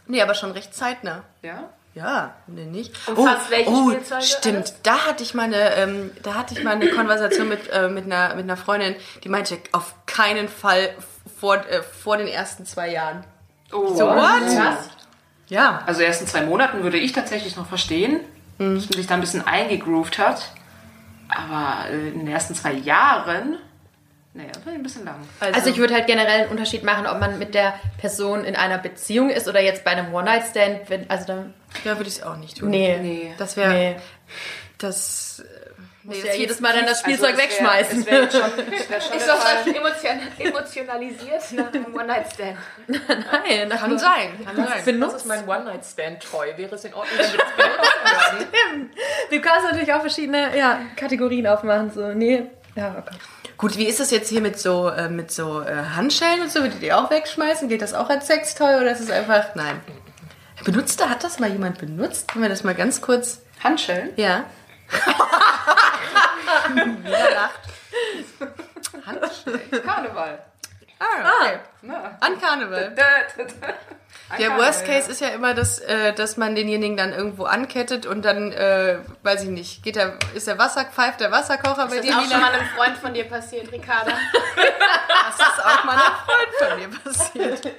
Nee, 0.07 0.21
aber 0.21 0.33
schon 0.33 0.51
recht 0.51 0.73
zeitnah. 0.73 1.23
Ja? 1.41 1.69
Ja, 1.93 2.35
nee, 2.47 2.65
nicht. 2.65 2.95
fast 2.97 3.51
welche 3.51 3.69
oh, 3.69 3.89
Spielzeuge 3.89 4.21
stimmt. 4.21 4.55
alles? 4.55 4.81
Da 4.81 5.05
hatte 5.05 5.23
ich 5.23 5.33
mal 5.33 5.43
eine, 5.43 5.75
ähm, 5.75 6.11
da 6.23 6.35
hatte 6.35 6.53
ich 6.53 6.63
mal 6.63 6.71
eine 6.71 6.89
Konversation 6.89 7.49
mit, 7.49 7.69
äh, 7.69 7.89
mit, 7.89 8.05
einer, 8.05 8.35
mit 8.35 8.45
einer 8.45 8.55
Freundin, 8.55 8.95
die 9.23 9.29
meinte, 9.29 9.57
auf 9.73 9.93
keinen 10.05 10.47
Fall 10.47 10.93
vor, 11.37 11.57
äh, 11.57 11.83
vor 11.83 12.15
den 12.15 12.27
ersten 12.27 12.65
zwei 12.65 12.91
Jahren. 12.91 13.25
Oh. 13.73 13.93
So, 13.93 14.07
what? 14.07 14.41
Ja. 15.49 15.83
Also 15.85 16.01
erst 16.01 16.21
in 16.21 16.27
zwei 16.27 16.43
Monaten 16.43 16.81
würde 16.83 16.97
ich 16.97 17.11
tatsächlich 17.11 17.57
noch 17.57 17.67
verstehen, 17.67 18.21
Mhm. 18.61 18.75
dass 18.75 18.85
man 18.89 18.97
sich 18.97 19.07
da 19.07 19.13
ein 19.15 19.21
bisschen 19.21 19.45
eingegroovt 19.47 20.17
hat. 20.19 20.51
Aber 21.29 21.89
äh, 21.89 22.09
in 22.09 22.19
den 22.19 22.27
ersten 22.27 22.55
zwei 22.55 22.73
Jahren, 22.73 23.57
nee, 24.33 24.43
das 24.53 24.65
war 24.65 24.73
ein 24.73 24.83
bisschen 24.83 25.05
lang. 25.05 25.15
Also 25.39 25.69
ich 25.69 25.77
würde 25.77 25.93
halt 25.93 26.07
generell 26.07 26.41
einen 26.41 26.49
Unterschied 26.51 26.83
machen, 26.83 27.07
ob 27.07 27.19
man 27.19 27.39
mit 27.39 27.53
der 27.55 27.73
Person 27.97 28.43
in 28.43 28.55
einer 28.55 28.77
Beziehung 28.77 29.29
ist 29.29 29.47
oder 29.47 29.61
jetzt 29.61 29.83
bei 29.85 29.91
einem 29.91 30.13
One-Night-Stand. 30.13 30.89
wenn- 30.89 31.09
Also 31.09 31.25
dann, 31.27 31.53
Ja, 31.85 31.97
würde 31.97 32.09
ich 32.09 32.17
es 32.17 32.23
auch 32.23 32.35
nicht 32.37 32.57
tun. 32.57 32.69
nee. 32.69 32.97
Nee. 33.01 33.33
Das 33.37 33.55
wäre, 33.55 33.69
Nee. 33.73 33.95
das, 34.77 35.43
äh, 36.03 36.07
nee, 36.07 36.17
Ja, 36.19 36.25
jetzt 36.25 36.37
jedes 36.37 36.59
Mal 36.59 36.73
dann 36.73 36.85
das 36.85 36.99
Spielzeug 37.01 37.29
Also 37.31 37.37
wär- 37.37 37.43
wegschmeißen. 37.45 37.99
Es 38.01 38.05
wäre 38.05 38.31
schon, 38.31 38.41
wär 38.41 39.01
schon 39.01 39.17
Ist 39.17 39.27
der 39.27 39.35
das 39.35 39.43
Fall. 39.43 39.55
dann 39.65 39.75
emotion 39.75 40.19
emotionalisiert 40.39 41.51
nach 41.53 41.73
einem 41.73 41.93
One-Night-Stand? 41.95 42.57
Nein, 42.87 43.69
kann 43.69 43.99
sein, 43.99 44.45
kann 44.45 44.55
sein. 44.55 44.65
Das 44.67 44.77
ist 44.79 44.85
benutzt. 44.85 45.25
mein 45.25 45.47
One-Night-Stand-Toy. 45.47 46.53
Wäre 46.57 46.75
es 46.75 46.83
in 46.85 46.93
Ordnung, 46.93 47.17
wenn 47.19 47.31
wir 47.31 47.37
das 47.37 48.31
benutzen? 48.37 48.91
Du 49.31 49.41
kannst 49.41 49.65
natürlich 49.65 49.93
auch 49.93 50.01
verschiedene 50.01 50.57
ja, 50.57 50.79
Kategorien 50.95 51.47
aufmachen. 51.47 51.91
So, 51.91 52.07
nee. 52.13 52.43
Ja, 52.75 52.95
okay. 52.99 53.15
Gut, 53.57 53.77
wie 53.77 53.85
ist 53.85 53.99
das 53.99 54.09
jetzt 54.09 54.29
hier 54.29 54.41
mit 54.41 54.59
so, 54.59 54.89
äh, 54.89 55.07
mit 55.09 55.31
so 55.31 55.61
äh, 55.61 55.71
Handschellen 55.95 56.41
und 56.41 56.51
so? 56.51 56.61
Würdet 56.61 56.81
ihr 56.81 56.97
auch 56.97 57.11
wegschmeißen? 57.11 57.69
Geht 57.69 57.81
das 57.83 57.93
auch 57.93 58.09
als 58.09 58.25
Sextoy 58.27 58.75
oder 58.77 58.91
ist 58.91 59.01
es 59.01 59.11
einfach, 59.11 59.53
nein. 59.55 59.79
Benutzte, 60.63 61.09
hat 61.09 61.23
das 61.23 61.39
mal 61.39 61.49
jemand 61.51 61.77
benutzt? 61.79 62.31
Können 62.31 62.43
wir 62.43 62.49
das 62.49 62.63
mal 62.63 62.73
ganz 62.75 63.01
kurz, 63.01 63.41
Handschellen? 63.63 64.11
ja. 64.15 64.45
Jeder 67.05 67.31
lacht. 67.31 67.59
Handschellen. 69.05 69.83
Karneval. 69.85 70.39
Ah, 70.99 71.05
okay. 71.41 71.59
Na. 71.81 72.17
An 72.19 72.39
Karneval. 72.39 72.95
Der 74.37 74.57
Worst 74.57 74.85
Case 74.85 75.09
ist 75.11 75.19
ja 75.19 75.29
immer, 75.29 75.53
dass, 75.53 75.79
äh, 75.79 76.13
dass 76.13 76.37
man 76.37 76.55
denjenigen 76.55 76.95
dann 76.95 77.11
irgendwo 77.11 77.43
ankettet 77.45 78.05
und 78.05 78.23
dann, 78.23 78.51
äh, 78.53 78.99
weiß 79.23 79.43
ich 79.43 79.49
nicht, 79.49 79.83
geht 79.83 79.95
der, 79.97 80.13
ist 80.33 80.47
der 80.47 80.57
Wasser, 80.57 80.85
pfeift 80.85 81.19
der 81.19 81.31
Wasserkocher 81.31 81.87
bei 81.87 81.95
Das 81.97 82.05
dir 82.05 82.11
ist 82.11 82.17
auch 82.17 82.23
wieder? 82.23 82.31
schon 82.31 82.41
mal 82.41 82.51
einem 82.53 82.67
Freund 82.69 82.97
von 82.97 83.13
dir 83.13 83.25
passiert, 83.25 83.71
Ricarda. 83.71 84.11
Das 85.37 85.47
ist 85.47 85.65
auch 85.65 85.83
mal 85.85 85.93
einem 85.93 86.15
Freund 86.25 86.49
von 86.59 86.79
mir 86.79 86.99
passiert. 86.99 87.73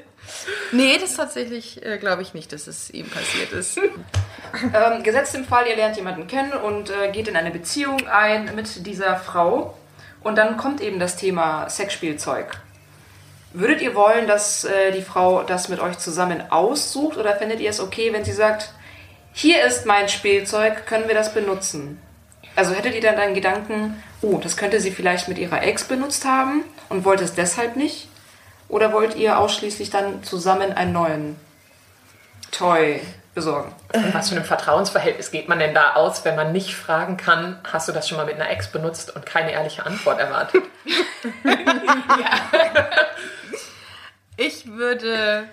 Nee, 0.72 0.98
das 0.98 1.14
tatsächlich 1.14 1.84
äh, 1.84 1.98
glaube 1.98 2.22
ich 2.22 2.34
nicht, 2.34 2.52
dass 2.52 2.66
es 2.66 2.90
ihm 2.90 3.08
passiert 3.08 3.52
ist. 3.52 3.78
Ähm, 4.74 5.02
gesetzt 5.02 5.34
im 5.34 5.46
Fall, 5.46 5.66
ihr 5.66 5.76
lernt 5.76 5.96
jemanden 5.96 6.26
kennen 6.26 6.52
und 6.52 6.90
äh, 6.90 7.10
geht 7.10 7.26
in 7.26 7.36
eine 7.36 7.50
Beziehung 7.50 8.06
ein 8.06 8.54
mit 8.54 8.86
dieser 8.86 9.16
Frau 9.16 9.78
und 10.22 10.36
dann 10.36 10.58
kommt 10.58 10.82
eben 10.82 10.98
das 10.98 11.16
Thema 11.16 11.70
Sexspielzeug. 11.70 12.48
Würdet 13.54 13.80
ihr 13.80 13.94
wollen, 13.94 14.26
dass 14.26 14.64
äh, 14.64 14.92
die 14.92 15.00
Frau 15.00 15.42
das 15.42 15.68
mit 15.70 15.80
euch 15.80 15.96
zusammen 15.98 16.50
aussucht 16.50 17.16
oder 17.16 17.34
fändet 17.36 17.60
ihr 17.60 17.70
es 17.70 17.80
okay, 17.80 18.12
wenn 18.12 18.24
sie 18.24 18.32
sagt, 18.32 18.74
hier 19.32 19.64
ist 19.64 19.86
mein 19.86 20.10
Spielzeug, 20.10 20.86
können 20.86 21.08
wir 21.08 21.14
das 21.14 21.32
benutzen? 21.32 21.98
Also 22.54 22.74
hättet 22.74 22.94
ihr 22.94 23.00
dann 23.00 23.16
einen 23.16 23.34
Gedanken, 23.34 24.02
oh, 24.20 24.38
das 24.38 24.56
könnte 24.56 24.80
sie 24.80 24.90
vielleicht 24.90 25.28
mit 25.28 25.38
ihrer 25.38 25.62
Ex 25.62 25.84
benutzt 25.84 26.24
haben 26.26 26.64
und 26.90 27.04
wollt 27.04 27.22
es 27.22 27.34
deshalb 27.34 27.76
nicht? 27.76 28.08
Oder 28.72 28.94
wollt 28.94 29.16
ihr 29.16 29.38
ausschließlich 29.38 29.90
dann 29.90 30.24
zusammen 30.24 30.72
einen 30.72 30.94
neuen 30.94 31.36
Toy 32.52 33.02
besorgen? 33.34 33.70
In 33.92 34.14
was 34.14 34.30
für 34.30 34.34
einem 34.34 34.46
Vertrauensverhältnis 34.46 35.30
geht 35.30 35.46
man 35.46 35.58
denn 35.58 35.74
da 35.74 35.92
aus, 35.92 36.24
wenn 36.24 36.36
man 36.36 36.52
nicht 36.52 36.74
fragen 36.74 37.18
kann, 37.18 37.58
hast 37.70 37.88
du 37.88 37.92
das 37.92 38.08
schon 38.08 38.16
mal 38.16 38.24
mit 38.24 38.36
einer 38.36 38.48
Ex 38.48 38.72
benutzt 38.72 39.14
und 39.14 39.26
keine 39.26 39.52
ehrliche 39.52 39.84
Antwort 39.84 40.18
erwartet? 40.18 40.64
Ich 44.38 44.66
würde, 44.66 45.44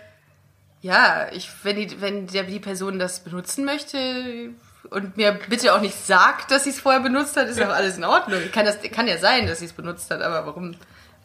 ja, 0.82 1.27
ich, 1.34 1.49
wenn, 1.63 1.75
die, 1.75 1.99
wenn 1.99 2.27
der, 2.27 2.43
die 2.43 2.62
Person 2.62 2.97
das 2.97 3.19
benutzen 3.19 3.65
möchte 3.65 4.51
und 4.89 5.17
mir 5.17 5.38
bitte 5.49 5.75
auch 5.75 5.82
nicht 5.82 6.08
sagt, 6.08 6.49
dass 6.49 6.63
sie 6.63 6.69
es 6.69 6.79
vorher 6.79 7.01
benutzt 7.01 7.36
hat, 7.36 7.49
ist 7.49 7.62
auch 7.62 7.69
alles 7.69 7.97
in 7.97 8.05
Ordnung. 8.05 8.39
Kann, 8.53 8.65
das, 8.65 8.82
kann 8.82 9.05
ja 9.08 9.17
sein, 9.17 9.45
dass 9.45 9.60
sie 9.60 9.65
es 9.65 9.73
benutzt 9.73 10.10
hat, 10.10 10.21
aber 10.21 10.45
warum 10.45 10.75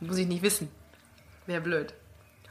muss 0.01 0.19
ich 0.19 0.27
nicht 0.27 0.43
wissen? 0.43 0.69
Wäre 1.47 1.61
blöd. 1.61 1.95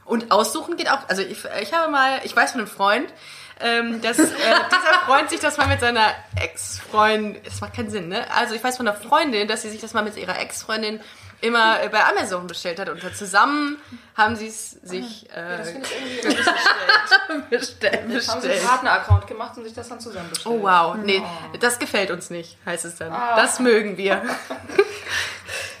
Und 0.04 0.30
aussuchen 0.30 0.76
geht 0.76 0.90
auch. 0.90 1.08
Also 1.08 1.22
ich, 1.22 1.44
ich 1.62 1.72
habe 1.72 1.90
mal, 1.90 2.20
ich 2.24 2.36
weiß 2.36 2.52
von 2.52 2.60
einem 2.60 2.68
Freund, 2.68 3.12
ähm, 3.60 4.00
dass 4.02 4.18
äh, 4.18 4.24
dieser 4.26 5.00
Freund 5.06 5.30
sich 5.30 5.40
das 5.40 5.56
mal 5.56 5.66
mit 5.66 5.80
seiner 5.80 6.08
Ex-Freundin, 6.36 7.42
das 7.44 7.60
macht 7.60 7.74
keinen 7.74 7.90
Sinn, 7.90 8.08
ne? 8.08 8.26
Also 8.32 8.54
ich 8.54 8.62
weiß 8.62 8.76
von 8.76 8.86
einer 8.86 8.96
Freundin, 8.96 9.48
dass 9.48 9.62
sie 9.62 9.70
sich 9.70 9.80
das 9.80 9.94
mal 9.94 10.02
mit 10.02 10.16
ihrer 10.16 10.38
Ex-Freundin 10.38 11.00
immer 11.40 11.82
äh, 11.82 11.88
bei 11.88 12.04
Amazon 12.04 12.46
bestellt 12.46 12.80
hat 12.80 12.88
und 12.88 13.00
zusammen 13.16 13.78
haben 14.16 14.34
sie 14.36 14.48
es 14.48 14.72
sich 14.72 15.28
äh, 15.30 15.58
Das 15.58 15.70
finde 15.70 15.88
ich 15.88 16.24
irgendwie. 16.24 17.50
bestellt. 17.50 17.94
Haben 18.02 18.10
sie 18.10 18.14
einen 18.14 18.40
bestellt. 18.40 18.64
Partner-Account 18.64 19.26
gemacht 19.26 19.56
und 19.56 19.64
sich 19.64 19.74
das 19.74 19.88
dann 19.88 20.00
zusammen 20.00 20.30
bestellt. 20.30 20.54
Oh 20.54 20.62
wow, 20.62 20.96
nee, 20.96 21.22
das 21.60 21.78
gefällt 21.78 22.10
uns 22.10 22.30
nicht, 22.30 22.56
heißt 22.66 22.84
es 22.84 22.96
dann. 22.96 23.12
Das 23.12 23.60
mögen 23.60 23.96
wir. 23.96 24.22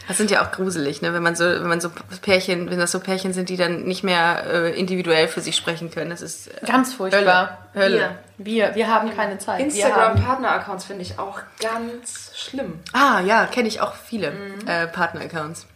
Das 0.06 0.18
sind 0.18 0.30
ja 0.30 0.44
auch 0.44 0.52
gruselig, 0.52 1.00
ne? 1.00 1.14
Wenn 1.14 1.22
man 1.22 1.34
so, 1.34 1.44
wenn 1.44 1.66
man 1.66 1.80
so 1.80 1.90
Pärchen, 2.20 2.70
wenn 2.70 2.78
das 2.78 2.92
so 2.92 3.00
Pärchen 3.00 3.32
sind, 3.32 3.48
die 3.48 3.56
dann 3.56 3.84
nicht 3.84 4.04
mehr 4.04 4.44
äh, 4.46 4.78
individuell 4.78 5.28
für 5.28 5.40
sich 5.40 5.56
sprechen 5.56 5.90
können. 5.90 6.10
Das 6.10 6.20
ist 6.20 6.48
äh, 6.48 6.66
Ganz 6.66 6.92
furchtbar. 6.92 7.68
Hölle. 7.74 7.84
Hölle. 7.96 8.18
Wir, 8.36 8.74
wir 8.74 8.88
haben 8.88 9.14
keine 9.16 9.38
Zeit. 9.38 9.60
Instagram-Partner-Accounts 9.60 10.84
finde 10.84 11.02
ich 11.02 11.18
auch 11.18 11.40
ganz 11.60 12.32
schlimm. 12.34 12.80
Ah 12.92 13.20
ja, 13.20 13.46
kenne 13.46 13.68
ich 13.68 13.80
auch 13.80 13.94
viele 13.94 14.32
äh, 14.66 14.86
Partner-Accounts. 14.88 15.66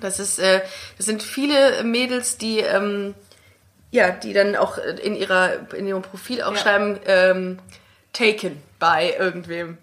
Das 0.00 0.20
ist, 0.20 0.38
äh, 0.38 0.60
das 0.96 1.06
sind 1.06 1.22
viele 1.22 1.82
Mädels, 1.82 2.38
die 2.38 2.60
ähm, 2.60 3.14
ja, 3.90 4.10
die 4.10 4.32
dann 4.32 4.54
auch 4.54 4.78
in 4.78 5.14
ihrer 5.14 5.72
in 5.74 5.86
ihrem 5.86 6.02
Profil 6.02 6.42
auch 6.42 6.56
schreiben 6.56 6.98
ähm, 7.06 7.58
taken 8.12 8.62
by 8.78 9.14
irgendwem. 9.18 9.78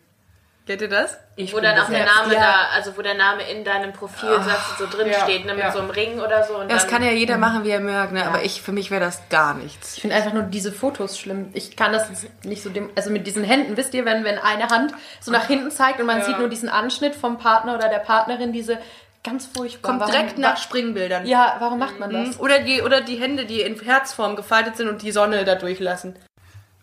Kennt 0.66 0.82
ihr 0.82 0.90
das? 0.90 1.16
Wo 1.52 1.60
dann 1.60 1.78
auch 1.80 1.90
der 1.90 2.06
Name 2.06 2.34
Ja. 2.34 2.40
da, 2.40 2.56
also 2.76 2.98
wo 2.98 3.02
der 3.04 3.14
Name 3.14 3.44
in 3.50 3.64
deinem 3.64 3.94
Profilsatz 3.94 4.80
so 4.80 4.88
drin 4.88 5.08
ja, 5.12 5.20
steht, 5.24 5.46
ne, 5.46 5.54
mit 5.54 5.64
ja. 5.64 5.72
so 5.72 5.78
einem 5.78 5.92
Ring 5.92 6.20
oder 6.20 6.44
so. 6.44 6.56
Und 6.56 6.62
Ja, 6.70 6.76
das 6.76 6.84
dann, 6.88 6.92
kann 6.92 7.04
ja 7.04 7.12
jeder 7.12 7.38
machen, 7.38 7.64
wie 7.64 7.70
er 7.70 7.80
mag, 7.80 8.12
ne? 8.12 8.26
aber 8.26 8.42
ich 8.44 8.64
für 8.64 8.72
mich 8.72 8.90
wäre 8.90 9.02
das 9.02 9.22
gar 9.30 9.54
nichts. 9.54 9.96
Ich 9.98 10.02
finde 10.02 10.16
einfach 10.16 10.34
nur 10.34 10.42
diese 10.44 10.72
Fotos 10.72 11.20
schlimm. 11.20 11.50
Ich 11.54 11.76
kann 11.76 11.94
das 11.94 12.10
nicht 12.44 12.64
so 12.64 12.72
dem, 12.72 12.90
also 12.96 13.12
mit 13.12 13.28
diesen 13.28 13.44
Händen, 13.44 13.78
wisst 13.78 13.94
ihr, 13.94 14.06
wenn, 14.06 14.24
wenn 14.24 14.40
eine 14.40 14.68
Hand 14.70 14.94
so 15.20 15.32
nach 15.32 15.46
hinten 15.46 15.70
zeigt 15.70 16.00
und 16.00 16.08
man 16.08 16.24
sieht 16.24 16.40
nur 16.40 16.50
diesen 16.50 16.70
Anschnitt 16.70 17.14
vom 17.16 17.38
Partner 17.38 17.76
oder 17.76 17.88
der 17.88 18.00
Partnerin, 18.00 18.52
diese 18.52 18.80
ganz 19.24 19.46
furchtbar. 19.46 19.90
Kommt 19.92 20.02
Warum- 20.02 20.12
direkt 20.14 20.38
nach 20.40 20.58
Springbildern. 20.58 21.28
Ja, 21.28 21.58
warum 21.60 21.78
macht 21.78 22.00
man 22.00 22.12
das? 22.12 22.36
Mhm. 22.38 22.40
Oder 22.42 22.60
die, 22.60 22.82
oder 22.82 23.02
die 23.02 23.18
Hände, 23.18 23.46
die 23.46 23.62
in 23.62 23.80
Herzform 23.80 24.36
gefaltet 24.36 24.78
sind 24.78 24.88
und 24.88 25.04
die 25.04 25.12
Sonne 25.12 25.46
da 25.46 25.54
durchlassen. 25.56 26.16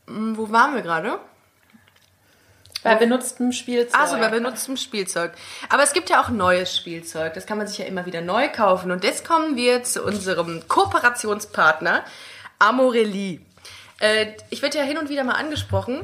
Mhm, 0.07 0.37
Wo 0.37 0.51
waren 0.53 0.75
wir 0.75 0.83
gerade? 0.83 1.19
Bei 2.83 2.97
benutztem 2.97 3.53
Spielzeug. 3.53 4.01
Also 4.01 4.17
bei 4.17 4.29
benutztem 4.29 4.77
Spielzeug. 4.77 5.33
Aber 5.69 5.83
es 5.83 5.93
gibt 5.93 6.11
ja 6.11 6.23
auch 6.23 6.31
neues 6.31 6.77
Spielzeug. 6.77 7.35
Das 7.35 7.47
kann 7.47 7.59
man 7.59 7.67
sich 7.67 7.79
ja 7.79 7.85
immer 7.85 8.07
wieder 8.07 8.21
neu 8.21 8.49
kaufen. 8.49 8.91
Und 8.91 9.05
jetzt 9.05 9.27
kommen 9.27 9.57
wir 9.57 9.85
zu 9.85 10.03
unserem 10.03 10.67
Kooperationspartner 10.67 12.05
Amorelli. 12.59 13.41
Äh, 14.01 14.33
ich 14.51 14.63
werde 14.63 14.79
ja 14.79 14.85
hin 14.85 14.99
und 14.99 15.09
wieder 15.09 15.23
mal 15.23 15.35
angesprochen 15.35 16.01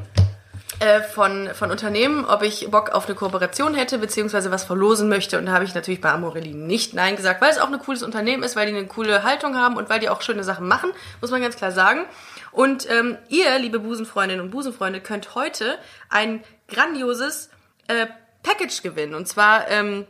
äh, 0.81 1.01
von, 1.01 1.51
von 1.55 1.73
Unternehmen, 1.73 2.25
ob 2.25 2.43
ich 2.43 2.71
Bock 2.71 2.91
auf 2.91 3.07
eine 3.07 3.17
Kooperation 3.17 3.75
hätte, 3.75 3.99
beziehungsweise 3.99 4.53
was 4.53 4.63
verlosen 4.63 5.09
möchte. 5.09 5.39
Und 5.39 5.47
da 5.47 5.53
habe 5.53 5.65
ich 5.65 5.75
natürlich 5.75 6.01
bei 6.01 6.11
Amorelli 6.11 6.55
nicht 6.55 6.95
Nein 6.95 7.17
gesagt, 7.17 7.41
weil 7.41 7.51
es 7.51 7.59
auch 7.59 7.73
ein 7.73 7.79
cooles 7.81 8.05
Unternehmen 8.05 8.45
ist, 8.45 8.55
weil 8.55 8.71
die 8.71 8.77
eine 8.77 8.87
coole 8.87 9.25
Haltung 9.25 9.57
haben 9.57 9.77
und 9.77 9.91
weil 9.91 9.99
die 9.99 10.09
auch 10.09 10.23
schöne 10.23 10.45
Sachen 10.45 10.69
machen, 10.69 10.91
muss 11.21 11.33
man 11.33 11.43
ganz 11.43 11.57
klar 11.57 11.73
sagen. 11.73 12.05
Und 12.59 12.91
ähm, 12.91 13.17
ihr, 13.29 13.57
liebe 13.61 13.79
Busenfreundinnen 13.79 14.45
und 14.45 14.51
Busenfreunde, 14.51 15.01
könnt 15.01 15.37
heute 15.37 15.79
ein 16.09 16.43
grandioses 16.67 17.51
äh, 17.87 18.09
Package 18.43 18.83
gewinnen. 18.83 19.15
Und 19.15 19.29
zwar 19.29 19.69
ähm, 19.71 20.09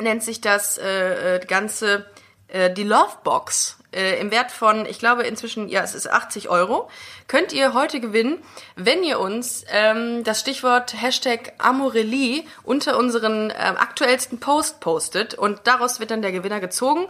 nennt 0.00 0.24
sich 0.24 0.40
das 0.40 0.76
äh, 0.76 1.36
äh, 1.36 1.46
Ganze 1.46 2.06
äh, 2.48 2.68
die 2.72 2.82
Love 2.82 3.18
Box. 3.22 3.78
Äh, 3.94 4.20
Im 4.20 4.30
Wert 4.30 4.50
von, 4.50 4.86
ich 4.86 4.98
glaube 4.98 5.22
inzwischen, 5.22 5.68
ja, 5.68 5.82
es 5.82 5.94
ist 5.94 6.10
80 6.10 6.48
Euro. 6.48 6.90
Könnt 7.28 7.52
ihr 7.52 7.74
heute 7.74 8.00
gewinnen, 8.00 8.38
wenn 8.76 9.04
ihr 9.04 9.20
uns 9.20 9.64
ähm, 9.68 10.24
das 10.24 10.40
Stichwort 10.40 11.00
Hashtag 11.00 11.52
Amorelie 11.58 12.44
unter 12.64 12.98
unseren 12.98 13.50
ähm, 13.50 13.76
aktuellsten 13.76 14.40
Post 14.40 14.80
postet. 14.80 15.34
Und 15.34 15.60
daraus 15.64 16.00
wird 16.00 16.10
dann 16.10 16.22
der 16.22 16.32
Gewinner 16.32 16.60
gezogen. 16.60 17.06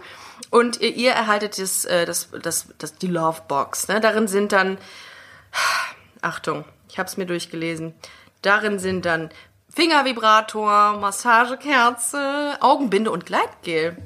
Und 0.50 0.80
ihr, 0.80 0.94
ihr 0.94 1.12
erhaltet 1.12 1.58
das, 1.58 1.84
äh, 1.84 2.04
das, 2.04 2.28
das, 2.42 2.66
das, 2.78 2.98
die 2.98 3.06
Love 3.06 3.42
Box. 3.48 3.88
Ne? 3.88 4.00
Darin 4.00 4.28
sind 4.28 4.52
dann 4.52 4.78
Achtung, 6.20 6.64
ich 6.88 6.98
habe 6.98 7.08
es 7.08 7.16
mir 7.16 7.26
durchgelesen. 7.26 7.94
Darin 8.42 8.78
sind 8.78 9.04
dann 9.04 9.30
Fingervibrator, 9.74 10.98
Massagekerze, 10.98 12.56
Augenbinde 12.60 13.10
und 13.10 13.26
Gleitgel. 13.26 13.96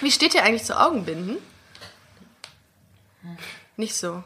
Wie 0.00 0.10
steht 0.10 0.34
ihr 0.34 0.42
eigentlich 0.42 0.64
zu 0.64 0.78
Augenbinden? 0.78 1.36
Nicht 3.76 3.96
so. 3.96 4.22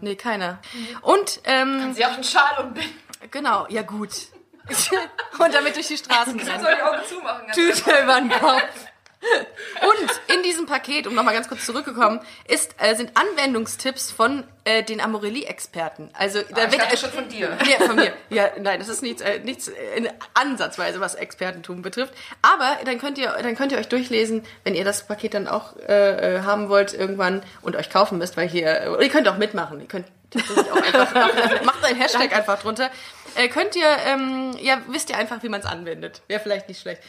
Nee, 0.00 0.16
keiner. 0.16 0.60
Und, 1.00 1.40
ähm, 1.44 1.94
Sie 1.94 2.04
auch 2.04 2.12
einen 2.12 2.24
Schal 2.24 2.64
und 2.64 2.74
Binden. 2.74 3.00
genau, 3.30 3.66
ja 3.68 3.82
gut. 3.82 4.10
und 5.38 5.54
damit 5.54 5.74
durch 5.74 5.88
die 5.88 5.96
Straßen 5.96 6.38
rennen. 6.38 6.62
Soll 6.62 6.74
die 6.76 6.82
Augen 6.82 7.00
zumachen? 7.08 7.52
Tüte 7.52 8.02
über 8.02 8.20
den 8.20 8.30
Kopf. 8.30 8.86
Und 9.82 10.34
in 10.36 10.42
diesem 10.42 10.66
Paket, 10.66 11.06
um 11.06 11.14
nochmal 11.14 11.34
ganz 11.34 11.48
kurz 11.48 11.64
zurückgekommen, 11.64 12.20
ist, 12.48 12.74
äh, 12.78 12.94
sind 12.96 13.12
Anwendungstipps 13.16 14.10
von 14.10 14.44
äh, 14.64 14.82
den 14.82 15.00
Amorelli-Experten. 15.00 16.10
Also 16.12 16.40
da 16.40 16.62
Ah, 16.62 16.64
ich 16.66 16.72
wird 16.72 16.82
dachte 16.82 16.96
schon 16.96 17.10
von 17.10 17.28
dir. 17.28 17.56
Ja, 17.68 17.86
von 17.86 17.96
mir. 17.96 18.12
Ja, 18.30 18.50
nein, 18.60 18.80
das 18.80 18.88
ist 18.88 19.02
nichts, 19.02 19.22
äh, 19.22 19.38
nichts 19.40 19.68
äh, 19.68 19.74
in 19.96 20.08
ansatzweise, 20.34 21.00
was 21.00 21.14
Expertentum 21.14 21.82
betrifft. 21.82 22.14
Aber 22.42 22.78
dann 22.84 22.98
könnt 22.98 23.18
ihr, 23.18 23.30
dann 23.42 23.56
könnt 23.56 23.72
ihr 23.72 23.78
euch 23.78 23.88
durchlesen, 23.88 24.44
wenn 24.64 24.74
ihr 24.74 24.84
das 24.84 25.06
Paket 25.06 25.34
dann 25.34 25.46
auch 25.48 25.76
äh, 25.76 26.36
äh, 26.36 26.40
haben 26.42 26.68
wollt 26.68 26.92
irgendwann 26.92 27.42
und 27.62 27.76
euch 27.76 27.90
kaufen 27.90 28.18
müsst, 28.18 28.36
weil 28.36 28.48
hier, 28.48 28.66
äh, 28.66 29.04
ihr 29.04 29.10
könnt 29.10 29.28
auch 29.28 29.38
mitmachen. 29.38 29.80
Ihr 29.80 29.86
könnt 29.86 30.06
auch 30.34 30.76
einfach, 30.76 31.14
macht, 31.14 31.64
macht 31.64 31.84
einen 31.84 32.00
Hashtag 32.00 32.34
einfach 32.36 32.60
drunter. 32.60 32.90
Äh, 33.34 33.48
könnt 33.48 33.76
ihr, 33.76 33.88
ähm, 34.06 34.52
ja, 34.60 34.80
wisst 34.88 35.10
ihr 35.10 35.16
einfach, 35.16 35.42
wie 35.42 35.48
man 35.48 35.60
es 35.60 35.66
anwendet. 35.66 36.22
Wäre 36.28 36.40
vielleicht 36.40 36.68
nicht 36.68 36.80
schlecht. 36.80 37.02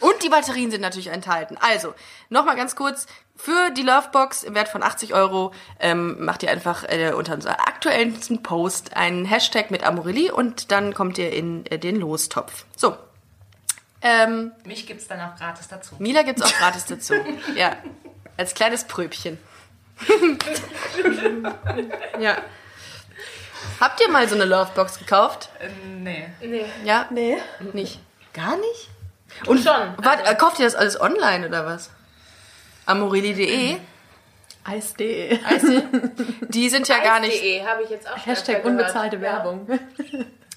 Und 0.00 0.22
die 0.22 0.28
Batterien 0.28 0.70
sind 0.70 0.80
natürlich 0.80 1.08
enthalten. 1.08 1.56
Also, 1.60 1.94
nochmal 2.28 2.56
ganz 2.56 2.76
kurz. 2.76 3.06
Für 3.36 3.70
die 3.70 3.82
Lovebox 3.82 4.44
im 4.44 4.54
Wert 4.54 4.68
von 4.68 4.82
80 4.82 5.12
Euro 5.12 5.52
ähm, 5.80 6.24
macht 6.24 6.42
ihr 6.44 6.50
einfach 6.50 6.84
äh, 6.84 7.12
unter 7.12 7.34
unserer 7.34 7.66
aktuellsten 7.66 8.42
Post 8.42 8.96
einen 8.96 9.24
Hashtag 9.24 9.72
mit 9.72 9.82
Amorelie 9.82 10.32
und 10.32 10.70
dann 10.70 10.94
kommt 10.94 11.18
ihr 11.18 11.32
in 11.32 11.66
äh, 11.66 11.78
den 11.78 11.96
Lostopf. 11.96 12.64
So. 12.76 12.96
Ähm, 14.02 14.52
Mich 14.64 14.86
gibt's 14.86 15.08
dann 15.08 15.20
auch 15.20 15.36
gratis 15.36 15.66
dazu. 15.66 15.96
Mila 15.98 16.22
gibt's 16.22 16.42
auch 16.42 16.52
gratis 16.52 16.84
dazu. 16.84 17.14
Ja. 17.56 17.76
Als 18.36 18.54
kleines 18.54 18.84
Pröbchen. 18.84 19.38
ja. 22.20 22.36
Habt 23.80 24.00
ihr 24.00 24.08
mal 24.10 24.28
so 24.28 24.34
eine 24.34 24.44
Lovebox 24.44 24.98
gekauft? 24.98 25.50
Nee. 26.00 26.26
Ja? 26.84 27.06
Nee. 27.10 27.38
Nicht. 27.72 28.00
Gar 28.32 28.56
nicht? 28.56 28.88
Und 29.46 29.58
Schon. 29.64 29.94
Warte, 29.98 30.24
äh, 30.24 30.34
kauft 30.34 30.58
ihr 30.58 30.64
das 30.64 30.74
alles 30.74 31.00
online 31.00 31.46
oder 31.48 31.66
was? 31.66 31.90
Amorelli.de? 32.86 33.76
Eis.de. 34.64 35.38
Die 36.48 36.68
sind 36.68 36.88
ja 36.88 36.98
gar 36.98 37.20
nicht. 37.20 37.34
Eis.de 37.34 37.66
habe 37.66 37.82
ich 37.82 37.90
jetzt 37.90 38.06
auch 38.08 38.12
schon 38.12 38.22
Hashtag 38.24 38.38
öfter 38.38 38.52
gehört. 38.54 38.66
unbezahlte 38.66 39.20
Werbung. 39.20 39.68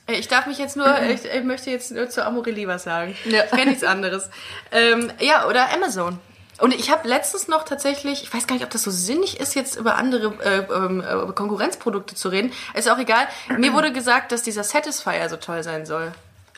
Ich 0.09 0.29
darf 0.29 0.45
mich 0.45 0.57
jetzt 0.57 0.77
nur, 0.77 1.01
ich, 1.09 1.25
ich 1.25 1.43
möchte 1.43 1.69
jetzt 1.69 1.91
nur 1.91 2.09
zu 2.09 2.25
Amorelli 2.25 2.65
was 2.65 2.83
sagen. 2.85 3.13
Ich 3.25 3.49
kenne 3.49 3.65
nichts 3.71 3.83
anderes. 3.83 4.29
Ähm, 4.71 5.11
ja, 5.19 5.45
oder 5.47 5.69
Amazon. 5.73 6.17
Und 6.59 6.73
ich 6.73 6.89
habe 6.91 7.07
letztens 7.07 7.47
noch 7.47 7.63
tatsächlich, 7.63 8.23
ich 8.23 8.33
weiß 8.33 8.47
gar 8.47 8.55
nicht, 8.55 8.63
ob 8.63 8.71
das 8.71 8.83
so 8.83 8.91
sinnig 8.91 9.39
ist, 9.39 9.53
jetzt 9.55 9.75
über 9.75 9.95
andere 9.95 10.33
äh, 10.43 10.73
ähm, 10.73 11.01
äh, 11.01 11.31
Konkurrenzprodukte 11.33 12.15
zu 12.15 12.29
reden. 12.29 12.51
Ist 12.73 12.89
auch 12.89 12.97
egal. 12.97 13.27
Mir 13.57 13.73
wurde 13.73 13.91
gesagt, 13.91 14.31
dass 14.31 14.41
dieser 14.41 14.63
Satisfier 14.63 15.29
so 15.29 15.37
toll 15.37 15.61
sein 15.63 15.85
soll. 15.85 16.11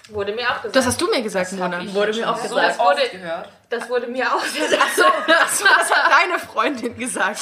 Wurde 0.10 0.34
mir 0.34 0.50
auch 0.50 0.56
gesagt. 0.56 0.76
Das 0.76 0.86
hast 0.88 1.02
du 1.02 1.08
mir 1.10 1.22
gesagt, 1.22 1.52
Mona. 1.52 1.82
wurde 1.94 2.14
mir 2.14 2.30
auch 2.30 2.38
So 2.38 2.56
gesagt. 2.56 2.70
das 2.70 2.80
Wurde, 2.80 3.02
das 3.70 3.90
wurde 3.90 4.08
mir 4.08 4.34
auch 4.34 4.42
gesagt. 4.54 4.82
Achso, 4.82 5.04
das 5.28 5.92
hat 5.92 6.12
deine 6.12 6.40
Freundin 6.40 6.98
gesagt. 6.98 7.42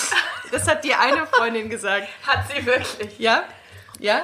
Das 0.51 0.67
hat 0.67 0.83
dir 0.83 0.99
eine 0.99 1.25
Freundin 1.27 1.69
gesagt. 1.69 2.07
Hat 2.25 2.39
sie 2.53 2.65
wirklich. 2.65 3.19
Ja? 3.19 3.43
Ja? 3.99 4.23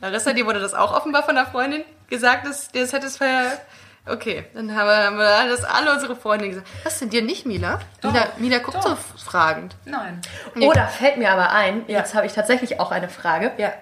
Larissa, 0.00 0.32
dir 0.32 0.46
wurde 0.46 0.60
das 0.60 0.74
auch 0.74 0.94
offenbar 0.94 1.22
von 1.24 1.34
der 1.34 1.46
Freundin 1.46 1.84
gesagt, 2.08 2.46
dass 2.46 2.70
der 2.70 2.86
Satisfier. 2.86 3.58
Okay, 4.04 4.44
dann 4.54 4.74
haben 4.76 4.86
wir, 4.88 4.96
haben 4.96 5.16
wir 5.16 5.48
das 5.48 5.62
alle 5.64 5.92
unsere 5.92 6.16
Freundinnen 6.16 6.50
gesagt. 6.54 6.68
Was 6.82 6.98
denn 6.98 7.10
dir 7.10 7.22
nicht, 7.22 7.46
Mila? 7.46 7.78
Mila, 8.02 8.28
Mila 8.38 8.58
guckt 8.58 8.82
so 8.82 8.96
fragend. 9.24 9.76
Nein. 9.84 10.20
Oder 10.60 10.88
fällt 10.88 11.18
mir 11.18 11.30
aber 11.30 11.50
ein, 11.52 11.84
jetzt 11.86 12.14
habe 12.14 12.26
ich 12.26 12.32
tatsächlich 12.32 12.80
auch 12.80 12.90
eine 12.90 13.08
Frage. 13.08 13.52
Ja. 13.58 13.72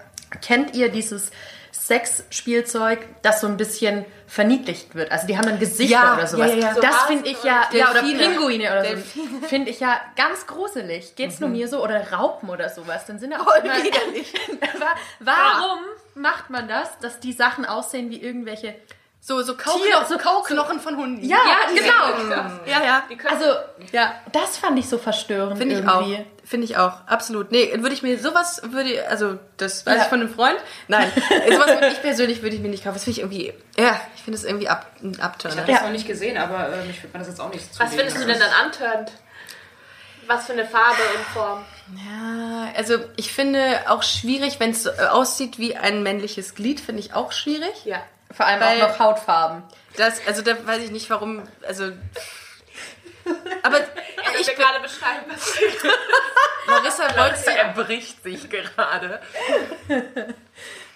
Kennt 0.42 0.74
ihr 0.76 0.90
dieses 0.90 1.30
Sexspielzeug, 1.72 2.98
das 3.22 3.40
so 3.40 3.46
ein 3.46 3.56
bisschen 3.56 4.04
verniedlicht 4.26 4.94
wird? 4.94 5.10
Also 5.10 5.26
die 5.26 5.36
haben 5.38 5.46
dann 5.46 5.58
Gesichter 5.58 5.92
Ja, 5.96 6.14
oder 6.14 6.26
sowas. 6.26 6.50
ja, 6.50 6.54
ja, 6.54 6.66
ja. 6.68 6.74
So 6.74 6.80
Das 6.80 7.02
finde 7.04 7.28
ich 7.28 7.42
ja, 7.42 7.62
ja 7.72 7.90
oder. 7.90 8.00
Pinguine 8.02 8.70
oder 8.70 8.84
so. 8.84 9.02
Finde 9.48 9.70
ich 9.70 9.80
ja 9.80 10.00
ganz 10.16 10.46
gruselig. 10.46 11.14
Geht's 11.16 11.40
nur 11.40 11.48
mir 11.48 11.66
so 11.68 11.82
oder 11.82 12.12
Raupen 12.12 12.48
oder 12.50 12.68
sowas? 12.68 13.06
Dann 13.06 13.18
sind 13.18 13.32
ja 13.32 13.40
auch 13.40 13.54
immer, 13.56 13.74
widerlich. 13.82 14.32
Wa- 14.78 14.96
Warum 15.20 15.78
macht 16.14 16.50
man 16.50 16.68
das, 16.68 16.98
dass 17.00 17.20
die 17.20 17.32
Sachen 17.32 17.64
aussehen 17.64 18.10
wie 18.10 18.20
irgendwelche 18.22 18.74
So, 19.22 19.42
so, 19.42 19.54
Kaukno 19.54 19.84
Tier- 19.84 20.06
so 20.08 20.16
Kauknochen 20.16 20.80
von 20.80 20.96
Hunden. 20.96 21.22
Ja, 21.22 21.36
genau. 21.74 22.64
ja, 22.66 22.82
ja. 22.82 23.02
Also, 23.28 23.44
ja. 23.92 24.14
das 24.32 24.56
fand 24.56 24.78
ich 24.78 24.88
so 24.88 24.96
verstörend 24.96 25.58
Finde 25.58 25.74
ich 25.78 25.84
irgendwie. 25.84 26.16
auch. 26.16 26.46
Finde 26.48 26.64
ich 26.64 26.78
auch. 26.78 27.06
Absolut. 27.06 27.52
Nee, 27.52 27.70
würde 27.80 27.92
ich 27.94 28.02
mir 28.02 28.18
sowas, 28.18 28.62
würde 28.64 28.92
ich, 28.94 29.08
also, 29.08 29.38
das 29.58 29.84
weiß 29.84 29.96
Ja. 29.96 30.02
ich 30.04 30.08
von 30.08 30.20
einem 30.20 30.34
Freund. 30.34 30.56
Nein, 30.88 31.12
sowas 31.50 31.68
würde 31.68 31.88
ich 31.88 32.00
persönlich 32.00 32.42
würde 32.42 32.56
ich 32.56 32.62
mir 32.62 32.70
nicht 32.70 32.82
kaufen. 32.82 32.94
Das 32.94 33.04
finde 33.04 33.18
ich 33.20 33.22
irgendwie, 33.22 33.52
ja, 33.78 34.00
ich 34.16 34.22
finde 34.22 34.38
es 34.38 34.44
irgendwie 34.44 34.68
ab, 34.68 34.86
ein 35.02 35.12
Ich 35.12 35.20
habe 35.22 35.34
das 35.42 35.82
noch 35.82 35.90
nicht 35.90 36.06
gesehen, 36.06 36.38
aber 36.38 36.72
äh, 36.72 36.84
mich 36.86 36.96
würde 37.02 37.12
man 37.12 37.20
das 37.20 37.28
jetzt 37.28 37.40
auch 37.40 37.52
nicht 37.52 37.72
zu. 37.74 37.78
Was 37.78 37.94
findest 37.94 38.16
du 38.16 38.24
denn 38.26 38.38
dann 38.40 38.50
antörend? 38.64 39.12
Was 40.26 40.46
für 40.46 40.52
eine 40.54 40.64
Farbe 40.64 41.02
und 41.16 41.24
Form? 41.34 41.64
Ja, 42.08 42.68
also 42.76 42.94
ich 43.16 43.32
finde 43.32 43.80
auch 43.88 44.02
schwierig, 44.02 44.60
wenn 44.60 44.70
es 44.70 44.86
äh, 44.86 44.92
aussieht 45.10 45.58
wie 45.58 45.76
ein 45.76 46.02
männliches 46.02 46.54
Glied, 46.54 46.80
finde 46.80 47.00
ich 47.00 47.12
auch 47.14 47.32
schwierig. 47.32 47.84
Ja. 47.84 48.00
Vor 48.32 48.46
allem 48.46 48.60
Weil- 48.60 48.82
auch 48.82 48.88
noch 48.90 48.98
Hautfarben. 48.98 49.62
Das, 49.96 50.24
also 50.26 50.42
da 50.42 50.66
weiß 50.66 50.82
ich 50.84 50.90
nicht, 50.90 51.10
warum, 51.10 51.42
also. 51.66 51.92
Aber 53.62 53.78
Ich 54.40 54.46
will 54.46 54.54
gerade 54.54 54.80
beschreiben, 54.80 55.24
was 55.28 55.58
Marissa 56.66 57.04
wollte 57.18 57.50
Er 57.50 57.68
bricht 57.72 58.22
sich 58.22 58.48
gerade. 58.48 59.20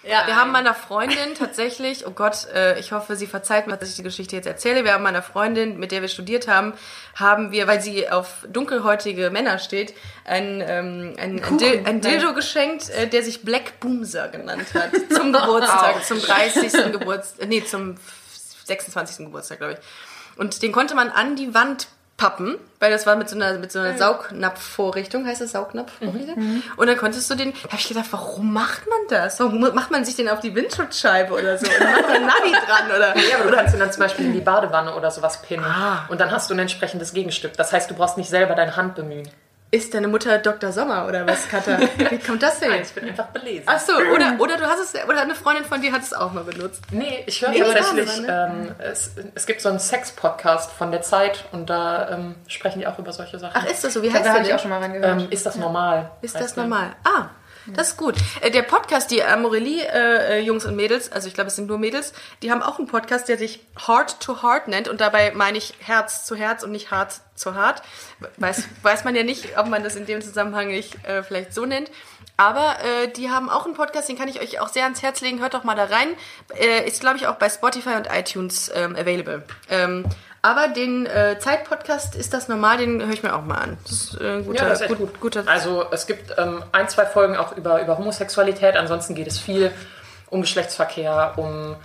Ja, 0.07 0.27
wir 0.27 0.35
haben 0.35 0.51
meiner 0.51 0.75
Freundin 0.75 1.33
tatsächlich, 1.35 2.05
oh 2.05 2.11
Gott, 2.11 2.47
äh, 2.53 2.77
ich 2.79 2.91
hoffe, 2.91 3.15
sie 3.15 3.25
verzeiht 3.25 3.65
mir, 3.65 3.75
dass 3.75 3.89
ich 3.89 3.95
die 3.95 4.03
Geschichte 4.03 4.35
jetzt 4.35 4.45
erzähle. 4.45 4.83
Wir 4.83 4.93
haben 4.93 5.03
meiner 5.03 5.23
Freundin, 5.23 5.79
mit 5.79 5.91
der 5.91 6.01
wir 6.01 6.09
studiert 6.09 6.47
haben, 6.47 6.73
haben 7.15 7.51
wir, 7.51 7.67
weil 7.67 7.81
sie 7.81 8.07
auf 8.09 8.45
dunkelhäutige 8.47 9.31
Männer 9.31 9.57
steht, 9.57 9.95
ein, 10.23 10.61
ähm, 10.61 11.15
ein, 11.17 11.43
ein, 11.43 11.57
Dil 11.57 11.81
ein 11.85 12.01
Dildo 12.01 12.35
geschenkt, 12.35 12.91
äh, 12.91 13.07
der 13.07 13.23
sich 13.23 13.41
Black 13.41 13.79
Boomser 13.79 14.27
genannt 14.27 14.67
hat. 14.75 14.91
Zum 15.11 15.33
Geburtstag, 15.33 16.05
zum 16.05 16.21
30. 16.21 16.91
Geburtstag, 16.91 17.47
nee, 17.47 17.63
zum 17.63 17.95
26. 18.65 19.25
Geburtstag, 19.25 19.57
glaube 19.57 19.73
ich. 19.73 19.79
Und 20.37 20.61
den 20.61 20.71
konnte 20.71 20.93
man 20.93 21.09
an 21.09 21.35
die 21.35 21.55
Wand 21.55 21.87
pappen, 22.17 22.57
weil 22.79 22.91
das 22.91 23.05
war 23.05 23.17
mit 23.17 23.27
so 23.27 23.35
einer, 23.35 23.57
mit 23.59 23.71
so 23.71 23.79
einer 23.79 23.97
Saugnapfvorrichtung, 23.97 25.25
heißt 25.25 25.41
das 25.41 25.51
Saugnapfvorrichtung? 25.51 26.63
Und 26.77 26.87
dann 26.87 26.97
konntest 26.97 27.29
du 27.29 27.35
den, 27.35 27.51
da 27.51 27.69
habe 27.69 27.75
ich 27.77 27.87
gedacht, 27.89 28.05
warum 28.11 28.53
macht 28.53 28.87
man 28.87 28.99
das? 29.09 29.39
Warum 29.39 29.59
macht 29.59 29.91
man 29.91 30.05
sich 30.05 30.15
den 30.15 30.29
auf 30.29 30.39
die 30.39 30.55
Windschutzscheibe 30.55 31.33
oder 31.33 31.57
so? 31.57 31.65
Und 31.65 31.79
dann 31.79 31.91
macht 31.91 32.07
man 32.07 32.21
Navi 32.25 32.51
dran 32.51 32.95
oder? 32.95 33.17
Ja, 33.17 33.37
aber 33.39 33.51
du 33.51 33.57
kannst 33.57 33.73
ihn 33.73 33.79
dann 33.79 33.91
zum 33.91 34.01
Beispiel 34.01 34.25
in 34.27 34.33
die 34.33 34.39
Badewanne 34.39 34.95
oder 34.95 35.11
sowas 35.11 35.41
pinnen. 35.41 35.65
Ah. 35.65 36.05
Und 36.07 36.21
dann 36.21 36.31
hast 36.31 36.49
du 36.49 36.53
ein 36.53 36.59
entsprechendes 36.59 37.11
Gegenstück. 37.13 37.53
Das 37.57 37.73
heißt, 37.73 37.91
du 37.91 37.95
brauchst 37.95 38.17
nicht 38.17 38.29
selber 38.29 38.55
deine 38.55 38.77
Hand 38.77 38.95
bemühen. 38.95 39.27
Ist 39.71 39.93
deine 39.93 40.07
Mutter 40.07 40.37
Dr. 40.37 40.71
Sommer 40.71 41.05
oder 41.07 41.27
was, 41.27 41.49
Katha? 41.49 41.77
Wie 41.97 42.19
kommt 42.19 42.41
das 42.43 42.59
denn? 42.59 42.71
Ich 42.81 42.93
bin 42.93 43.09
einfach 43.09 43.25
belesen. 43.27 43.63
Ach 43.65 43.79
so, 43.79 43.93
oder, 43.93 44.35
oder 44.39 44.55
du 44.57 44.65
hast 44.65 44.79
es, 44.79 45.03
oder 45.05 45.21
eine 45.21 45.35
Freundin 45.35 45.65
von 45.65 45.81
dir 45.81 45.91
hat 45.91 46.01
es 46.03 46.13
auch 46.13 46.31
mal 46.31 46.43
benutzt. 46.45 46.81
Nee, 46.91 47.23
ich 47.25 47.41
höre 47.41 47.49
Nee, 47.49 47.59
tatsächlich, 47.61 48.05
Badewanne. 48.27 48.67
ähm, 48.69 48.75
es, 48.79 49.11
es 49.33 49.45
gibt 49.45 49.59
so 49.61 49.69
einen 49.69 49.79
Sex-Podcast 49.79 50.71
von 50.71 50.91
der 50.91 51.01
Zeit 51.01 51.45
und 51.51 51.69
da 51.69 52.09
ähm, 52.11 52.35
sprechen 52.47 52.79
die 52.79 52.87
auch 52.87 52.97
über 52.99 53.11
solche 53.11 53.37
Sachen. 53.39 53.53
Ach, 53.55 53.65
ist 53.69 53.83
das 53.83 53.93
so? 53.93 54.01
Wie 54.01 54.07
Da 54.07 54.13
heißt 54.13 54.25
habe 54.29 54.33
der 54.35 54.41
ich 54.43 54.47
denn? 54.49 54.55
auch 54.57 54.61
schon 54.61 54.69
mal 54.71 54.79
reingehört. 54.79 55.19
ähm, 55.21 55.27
ist 55.29 55.45
das 55.45 55.55
normal? 55.57 56.11
Ist 56.21 56.35
das 56.39 56.55
normal? 56.55 56.91
Ah, 57.03 57.25
das 57.67 57.89
ist 57.89 57.97
gut. 57.97 58.15
Äh, 58.41 58.51
Der 58.51 58.61
Podcast, 58.61 59.11
die 59.11 59.23
Amorelie 59.23 59.83
äh, 59.83 60.37
äh, 60.37 60.41
Jungs 60.41 60.65
und 60.65 60.75
Mädels, 60.75 61.11
also 61.11 61.27
ich 61.27 61.33
glaube, 61.33 61.47
es 61.47 61.55
sind 61.55 61.67
nur 61.67 61.77
Mädels, 61.77 62.13
die 62.41 62.51
haben 62.51 62.61
auch 62.61 62.79
einen 62.79 62.87
Podcast, 62.87 63.27
der 63.27 63.37
sich 63.37 63.61
Heart 63.87 64.19
to 64.19 64.41
Heart 64.43 64.67
nennt 64.67 64.87
und 64.87 65.01
dabei 65.01 65.31
meine 65.35 65.57
ich 65.57 65.73
Herz 65.79 66.25
zu 66.25 66.35
Herz 66.35 66.63
und 66.63 66.71
nicht 66.71 66.91
Hart 66.91 67.21
zu 67.35 67.55
Hart. 67.55 67.81
Weiß, 68.37 68.63
weiß 68.81 69.03
man 69.03 69.15
ja 69.15 69.23
nicht, 69.23 69.57
ob 69.57 69.67
man 69.67 69.83
das 69.83 69.95
in 69.95 70.05
dem 70.05 70.21
Zusammenhang 70.21 70.67
nicht 70.67 71.03
äh, 71.05 71.23
vielleicht 71.23 71.53
so 71.53 71.65
nennt. 71.65 71.91
Aber 72.37 72.77
äh, 72.83 73.07
die 73.07 73.29
haben 73.29 73.49
auch 73.49 73.65
einen 73.65 73.75
Podcast, 73.75 74.09
den 74.09 74.17
kann 74.17 74.27
ich 74.27 74.41
euch 74.41 74.59
auch 74.59 74.67
sehr 74.67 74.83
ans 74.83 75.01
Herz 75.01 75.21
legen. 75.21 75.39
Hört 75.39 75.53
doch 75.53 75.63
mal 75.63 75.75
da 75.75 75.85
rein. 75.85 76.09
Äh, 76.59 76.85
ist, 76.87 76.99
glaube 76.99 77.17
ich, 77.17 77.27
auch 77.27 77.35
bei 77.35 77.49
Spotify 77.49 77.95
und 77.95 78.07
iTunes 78.11 78.69
ähm, 78.73 78.95
available. 78.95 79.43
Ähm, 79.69 80.05
aber 80.45 80.67
den 80.69 81.05
äh, 81.05 81.37
Zeit-Podcast 81.39 82.15
ist 82.15 82.33
das 82.33 82.47
normal, 82.47 82.77
den 82.77 83.01
höre 83.01 83.13
ich 83.13 83.23
mir 83.23 83.35
auch 83.35 83.43
mal 83.43 83.55
an. 83.57 83.77
Das 83.83 83.91
ist 83.91 84.21
äh, 84.21 84.35
ein 84.37 84.45
guter, 84.45 84.67
Ja, 84.79 84.87
gut, 84.87 84.97
gut. 84.97 85.19
guter 85.21 85.43
Also 85.47 85.85
es 85.91 86.05
gibt 86.07 86.33
ähm, 86.37 86.63
ein, 86.71 86.87
zwei 86.89 87.05
Folgen 87.05 87.35
auch 87.37 87.55
über, 87.57 87.81
über 87.81 87.97
Homosexualität. 87.97 88.75
Ansonsten 88.75 89.15
geht 89.15 89.27
es 89.27 89.39
viel 89.39 89.71
um 90.29 90.41
Geschlechtsverkehr, 90.41 91.33
um 91.37 91.75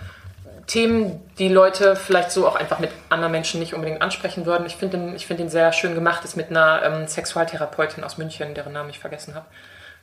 Themen, 0.67 1.21
die 1.37 1.49
Leute 1.49 1.95
vielleicht 1.95 2.31
so 2.31 2.47
auch 2.47 2.55
einfach 2.55 2.79
mit 2.79 2.91
anderen 3.09 3.31
Menschen 3.31 3.59
nicht 3.59 3.73
unbedingt 3.73 4.01
ansprechen 4.01 4.45
würden. 4.45 4.65
Ich 4.65 4.75
finde 4.77 4.97
den, 4.97 5.15
ich 5.15 5.27
find 5.27 5.39
den 5.39 5.49
sehr 5.49 5.73
schön 5.73 5.95
gemacht. 5.95 6.23
Ist 6.23 6.37
mit 6.37 6.49
einer 6.49 6.81
ähm, 6.83 7.07
Sexualtherapeutin 7.07 8.03
aus 8.03 8.17
München, 8.17 8.53
deren 8.53 8.73
Namen 8.73 8.89
ich 8.89 8.99
vergessen 8.99 9.35
habe. 9.35 9.45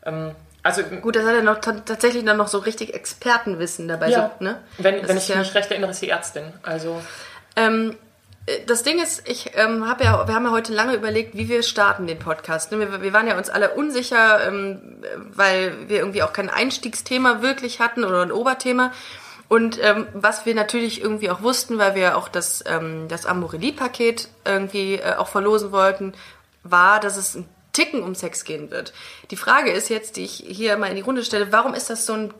Ähm, 0.04 0.32
also 0.62 0.82
Gut, 0.82 1.16
das 1.16 1.24
hat 1.24 1.34
er 1.36 1.42
noch 1.42 1.58
ta- 1.60 1.80
tatsächlich 1.84 2.24
dann 2.24 2.36
noch 2.36 2.48
so 2.48 2.58
richtig 2.58 2.92
Expertenwissen 2.92 3.88
dabei. 3.88 4.08
ja, 4.10 4.32
So, 4.38 4.44
ne? 4.44 4.58
wenn, 4.78 5.00
Das 5.00 5.08
wenn 5.08 5.16
ich 5.16 5.28
ja- 5.28 5.36
mich 5.36 5.54
recht 5.54 5.70
erinnere, 5.70 5.92
ist 5.92 6.02
die 6.02 6.10
Ärztin. 6.10 6.52
Also 6.62 7.00
Ähm, 7.56 7.92
äh, 7.92 7.94
das 8.66 8.82
Ding 8.82 9.00
ist, 9.00 9.28
ich 9.28 9.52
ähm, 9.54 9.88
habe 9.88 10.04
ja, 10.04 10.26
wir 10.26 10.34
haben 10.34 10.44
ja 10.44 10.50
heute 10.50 10.72
lange 10.72 10.94
überlegt, 10.94 11.36
wie 11.36 11.48
wir 11.48 11.62
starten 11.62 12.06
den 12.06 12.18
Podcast. 12.18 12.72
Ne? 12.72 12.78
Wir, 12.78 13.02
wir 13.02 13.12
waren 13.12 13.26
ja 13.26 13.36
uns 13.36 13.50
alle 13.50 13.70
unsicher, 13.70 14.46
ähm, 14.46 14.80
weil 15.32 15.88
wir 15.88 15.98
irgendwie 15.98 16.22
auch 16.22 16.32
kein 16.32 16.50
Einstiegsthema 16.50 17.42
wirklich 17.42 17.80
hatten 17.80 18.04
oder 18.04 18.22
ein 18.22 18.32
Oberthema. 18.32 18.92
Und 19.48 19.82
ähm, 19.82 20.06
was 20.12 20.44
wir 20.46 20.54
natürlich 20.54 21.00
irgendwie 21.00 21.30
auch 21.30 21.42
wussten, 21.42 21.78
weil 21.78 21.94
wir 21.94 22.16
auch 22.16 22.28
das, 22.28 22.62
ähm, 22.66 23.08
das 23.08 23.24
Amorelie-Paket 23.24 24.28
irgendwie 24.44 24.96
äh, 24.96 25.14
auch 25.16 25.28
verlosen 25.28 25.72
wollten, 25.72 26.12
war, 26.62 27.00
dass 27.00 27.16
es 27.16 27.34
ein 27.34 27.48
Ticken 27.72 28.02
um 28.02 28.14
Sex 28.14 28.44
gehen 28.44 28.70
wird. 28.70 28.92
Die 29.30 29.36
Frage 29.36 29.70
ist 29.70 29.88
jetzt, 29.88 30.16
die 30.16 30.24
ich 30.24 30.44
hier 30.46 30.76
mal 30.76 30.88
in 30.88 30.96
die 30.96 31.02
Runde 31.02 31.24
stelle, 31.24 31.52
warum 31.52 31.74
ist 31.74 31.90
das 31.90 32.06
so 32.06 32.12
ein 32.12 32.34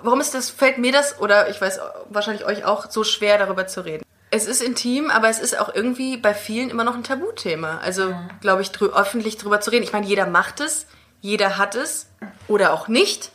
warum 0.00 0.20
ist 0.20 0.34
das, 0.34 0.50
fällt 0.50 0.78
mir 0.78 0.92
das 0.92 1.20
oder 1.20 1.48
ich 1.48 1.60
weiß 1.60 1.80
wahrscheinlich 2.08 2.44
euch 2.44 2.64
auch 2.64 2.90
so 2.90 3.04
schwer 3.04 3.38
darüber 3.38 3.66
zu 3.66 3.84
reden? 3.84 4.04
Es 4.34 4.46
ist 4.46 4.62
intim, 4.62 5.10
aber 5.10 5.28
es 5.28 5.38
ist 5.38 5.58
auch 5.58 5.74
irgendwie 5.74 6.16
bei 6.16 6.32
vielen 6.32 6.70
immer 6.70 6.84
noch 6.84 6.94
ein 6.94 7.04
Tabuthema. 7.04 7.80
Also, 7.84 8.14
glaube 8.40 8.62
ich, 8.62 8.72
drü 8.72 8.86
öffentlich 8.86 9.36
drüber 9.36 9.60
zu 9.60 9.70
reden. 9.70 9.84
Ich 9.84 9.92
meine, 9.92 10.06
jeder 10.06 10.24
macht 10.24 10.60
es, 10.60 10.86
jeder 11.20 11.58
hat 11.58 11.74
es 11.74 12.06
oder 12.48 12.72
auch 12.72 12.88
nicht. 12.88 13.30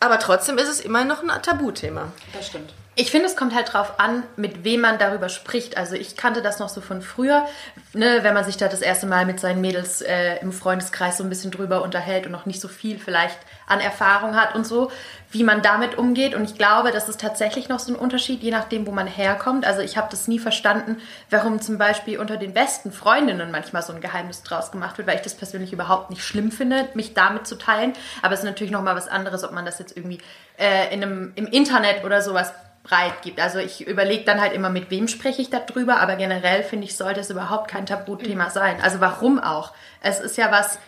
Aber 0.00 0.18
trotzdem 0.18 0.58
ist 0.58 0.68
es 0.68 0.80
immer 0.80 1.04
noch 1.04 1.22
ein 1.22 1.42
Tabuthema. 1.42 2.12
Das 2.32 2.48
stimmt. 2.48 2.74
Ich 2.96 3.12
finde, 3.12 3.26
es 3.26 3.36
kommt 3.36 3.54
halt 3.54 3.72
drauf 3.72 4.00
an, 4.00 4.24
mit 4.34 4.64
wem 4.64 4.80
man 4.80 4.98
darüber 4.98 5.28
spricht. 5.28 5.76
Also 5.76 5.94
ich 5.94 6.16
kannte 6.16 6.42
das 6.42 6.58
noch 6.58 6.68
so 6.68 6.80
von 6.80 7.00
früher, 7.00 7.46
ne, 7.92 8.18
wenn 8.22 8.34
man 8.34 8.44
sich 8.44 8.56
da 8.56 8.66
das 8.66 8.80
erste 8.80 9.06
Mal 9.06 9.24
mit 9.24 9.38
seinen 9.38 9.60
Mädels 9.60 10.00
äh, 10.00 10.40
im 10.40 10.50
Freundeskreis 10.50 11.18
so 11.18 11.22
ein 11.22 11.30
bisschen 11.30 11.52
drüber 11.52 11.82
unterhält 11.82 12.26
und 12.26 12.32
noch 12.32 12.44
nicht 12.44 12.60
so 12.60 12.66
viel 12.66 12.98
vielleicht 12.98 13.38
an 13.68 13.80
Erfahrung 13.80 14.34
hat 14.34 14.54
und 14.54 14.66
so, 14.66 14.90
wie 15.30 15.44
man 15.44 15.62
damit 15.62 15.98
umgeht. 15.98 16.34
Und 16.34 16.44
ich 16.44 16.56
glaube, 16.56 16.90
das 16.90 17.08
ist 17.08 17.20
tatsächlich 17.20 17.68
noch 17.68 17.78
so 17.78 17.92
ein 17.92 17.96
Unterschied, 17.96 18.42
je 18.42 18.50
nachdem, 18.50 18.86
wo 18.86 18.92
man 18.92 19.06
herkommt. 19.06 19.66
Also 19.66 19.82
ich 19.82 19.96
habe 19.96 20.08
das 20.10 20.26
nie 20.26 20.38
verstanden, 20.38 20.96
warum 21.30 21.60
zum 21.60 21.78
Beispiel 21.78 22.18
unter 22.18 22.36
den 22.36 22.54
besten 22.54 22.92
Freundinnen 22.92 23.50
manchmal 23.50 23.82
so 23.82 23.92
ein 23.92 24.00
Geheimnis 24.00 24.42
draus 24.42 24.72
gemacht 24.72 24.96
wird, 24.98 25.06
weil 25.06 25.16
ich 25.16 25.22
das 25.22 25.34
persönlich 25.34 25.72
überhaupt 25.72 26.10
nicht 26.10 26.22
schlimm 26.22 26.50
finde, 26.50 26.88
mich 26.94 27.14
damit 27.14 27.46
zu 27.46 27.56
teilen. 27.56 27.92
Aber 28.22 28.34
es 28.34 28.40
ist 28.40 28.46
natürlich 28.46 28.72
noch 28.72 28.82
mal 28.82 28.96
was 28.96 29.08
anderes, 29.08 29.44
ob 29.44 29.52
man 29.52 29.66
das 29.66 29.78
jetzt 29.78 29.96
irgendwie 29.96 30.18
äh, 30.58 30.92
in 30.92 31.02
einem, 31.02 31.32
im 31.34 31.46
Internet 31.46 32.04
oder 32.04 32.22
sowas 32.22 32.52
breit 32.84 33.22
gibt. 33.22 33.40
Also 33.40 33.58
ich 33.58 33.86
überlege 33.86 34.24
dann 34.24 34.40
halt 34.40 34.54
immer, 34.54 34.70
mit 34.70 34.90
wem 34.90 35.08
spreche 35.08 35.42
ich 35.42 35.50
darüber, 35.50 36.00
aber 36.00 36.16
generell 36.16 36.62
finde 36.62 36.86
ich, 36.86 36.96
sollte 36.96 37.20
es 37.20 37.28
überhaupt 37.28 37.70
kein 37.70 37.86
Tabuthema 37.86 38.50
sein. 38.50 38.80
Also 38.82 39.00
warum 39.00 39.38
auch? 39.38 39.74
Es 40.00 40.20
ist 40.20 40.38
ja 40.38 40.50
was 40.50 40.78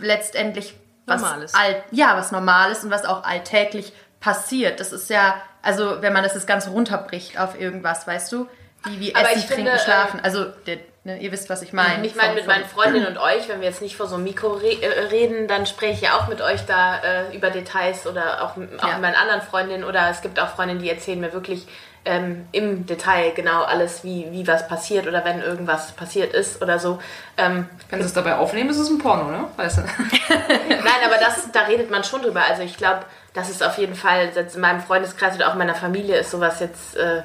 letztendlich 0.00 0.74
was 1.08 1.20
Normales. 1.22 1.54
Alt, 1.54 1.76
ja, 1.90 2.16
was 2.16 2.32
Normales 2.32 2.84
und 2.84 2.90
was 2.90 3.04
auch 3.04 3.24
alltäglich 3.24 3.92
passiert. 4.20 4.80
Das 4.80 4.92
ist 4.92 5.10
ja, 5.10 5.36
also 5.62 6.02
wenn 6.02 6.12
man 6.12 6.22
das 6.22 6.34
jetzt 6.34 6.46
ganz 6.46 6.68
runterbricht 6.68 7.38
auf 7.38 7.58
irgendwas, 7.60 8.06
weißt 8.06 8.30
du, 8.32 8.48
wie, 8.84 9.00
wie 9.00 9.14
Aber 9.14 9.28
Essen, 9.30 9.38
ich 9.40 9.46
finde, 9.46 9.70
Trinken, 9.70 9.76
äh, 9.76 9.78
Schlafen. 9.84 10.20
Also 10.20 10.44
der, 10.66 10.78
ne, 11.04 11.18
ihr 11.18 11.32
wisst, 11.32 11.50
was 11.50 11.62
ich 11.62 11.72
meine. 11.72 12.06
Ich 12.06 12.14
meine, 12.14 12.34
mit 12.34 12.46
meinen 12.46 12.64
Freundinnen 12.64 13.06
und 13.08 13.18
euch, 13.18 13.48
wenn 13.48 13.60
wir 13.60 13.68
jetzt 13.68 13.82
nicht 13.82 13.96
vor 13.96 14.06
so 14.06 14.14
einem 14.14 14.24
Mikro 14.24 14.52
re 14.52 14.80
äh, 14.80 15.06
reden, 15.08 15.48
dann 15.48 15.66
spreche 15.66 15.92
ich 15.94 16.00
ja 16.02 16.16
auch 16.16 16.28
mit 16.28 16.40
euch 16.40 16.64
da 16.66 16.98
äh, 16.98 17.36
über 17.36 17.50
Details 17.50 18.06
oder 18.06 18.42
auch, 18.44 18.50
auch 18.52 18.56
Ja. 18.56 18.92
mit 18.94 19.02
meinen 19.02 19.16
anderen 19.16 19.42
Freundinnen 19.42 19.82
oder 19.84 20.08
es 20.10 20.20
gibt 20.20 20.38
auch 20.38 20.48
Freundinnen, 20.48 20.80
die 20.80 20.90
erzählen 20.90 21.18
mir 21.18 21.32
wirklich 21.32 21.66
ähm, 22.08 22.46
im 22.52 22.86
Detail 22.86 23.32
genau 23.34 23.64
alles, 23.64 24.02
wie, 24.02 24.26
wie 24.30 24.46
was 24.46 24.66
passiert 24.66 25.06
oder 25.06 25.26
wenn 25.26 25.42
irgendwas 25.42 25.92
passiert 25.92 26.32
ist 26.32 26.62
oder 26.62 26.78
so. 26.78 26.98
Ähm, 27.36 27.68
Wenn 27.90 28.00
sie 28.00 28.06
es 28.06 28.14
dabei 28.14 28.36
aufnehmen, 28.36 28.70
ist 28.70 28.78
es 28.78 28.88
ein 28.88 28.96
Porno, 28.96 29.30
ne? 29.30 29.44
Weißt 29.56 29.78
du? 29.78 29.82
Nein, 30.68 31.00
aber 31.04 31.18
das, 31.20 31.52
da 31.52 31.60
redet 31.62 31.90
man 31.90 32.04
schon 32.04 32.22
drüber. 32.22 32.40
Also 32.48 32.62
ich 32.62 32.78
glaube, 32.78 33.04
das 33.34 33.50
ist 33.50 33.62
auf 33.62 33.76
jeden 33.76 33.94
Fall, 33.94 34.30
jetzt 34.34 34.54
in 34.54 34.62
meinem 34.62 34.80
Freundeskreis 34.80 35.36
oder 35.36 35.48
auch 35.48 35.52
in 35.52 35.58
meiner 35.58 35.74
Familie 35.74 36.16
ist 36.16 36.30
sowas 36.30 36.60
jetzt 36.60 36.96
äh, 36.96 37.24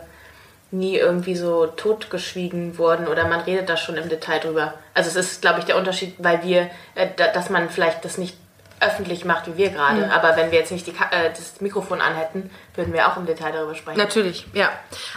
nie 0.72 0.98
irgendwie 0.98 1.38
so 1.38 1.68
totgeschwiegen 1.68 2.78
worden 2.78 3.08
oder 3.08 3.26
man 3.28 3.40
redet 3.40 3.70
da 3.70 3.78
schon 3.78 3.96
im 3.96 4.10
Detail 4.10 4.40
drüber. 4.40 4.74
Also 4.94 5.10
es 5.12 5.16
ist, 5.16 5.42
glaube 5.42 5.60
ich, 5.60 5.66
der 5.66 5.78
Unterschied, 5.78 6.16
weil 6.18 6.44
wir, 6.44 6.70
äh, 6.96 7.08
da, 7.16 7.28
dass 7.28 7.50
man 7.50 7.70
vielleicht 7.70 8.04
das 8.04 8.18
nicht 8.18 8.36
öffentlich 8.84 9.26
macht 9.26 9.48
wie 9.48 9.58
wir 9.58 9.70
gerade. 9.70 10.12
Aber 10.12 10.36
wenn 10.36 10.52
wir 10.52 10.60
jetzt 10.60 10.72
nicht 10.72 10.88
die, 10.88 10.92
äh, 10.92 11.30
das 11.30 11.62
Mikrofon 11.62 12.02
anhätten, 12.02 12.50
würden 12.76 12.94
wir 12.94 13.08
auch 13.08 13.18
im 13.18 13.26
Detail 13.26 13.52
darüber 13.52 13.76
sprechen. 13.76 13.98
Natürlich, 13.98 14.48
ja. 14.54 14.70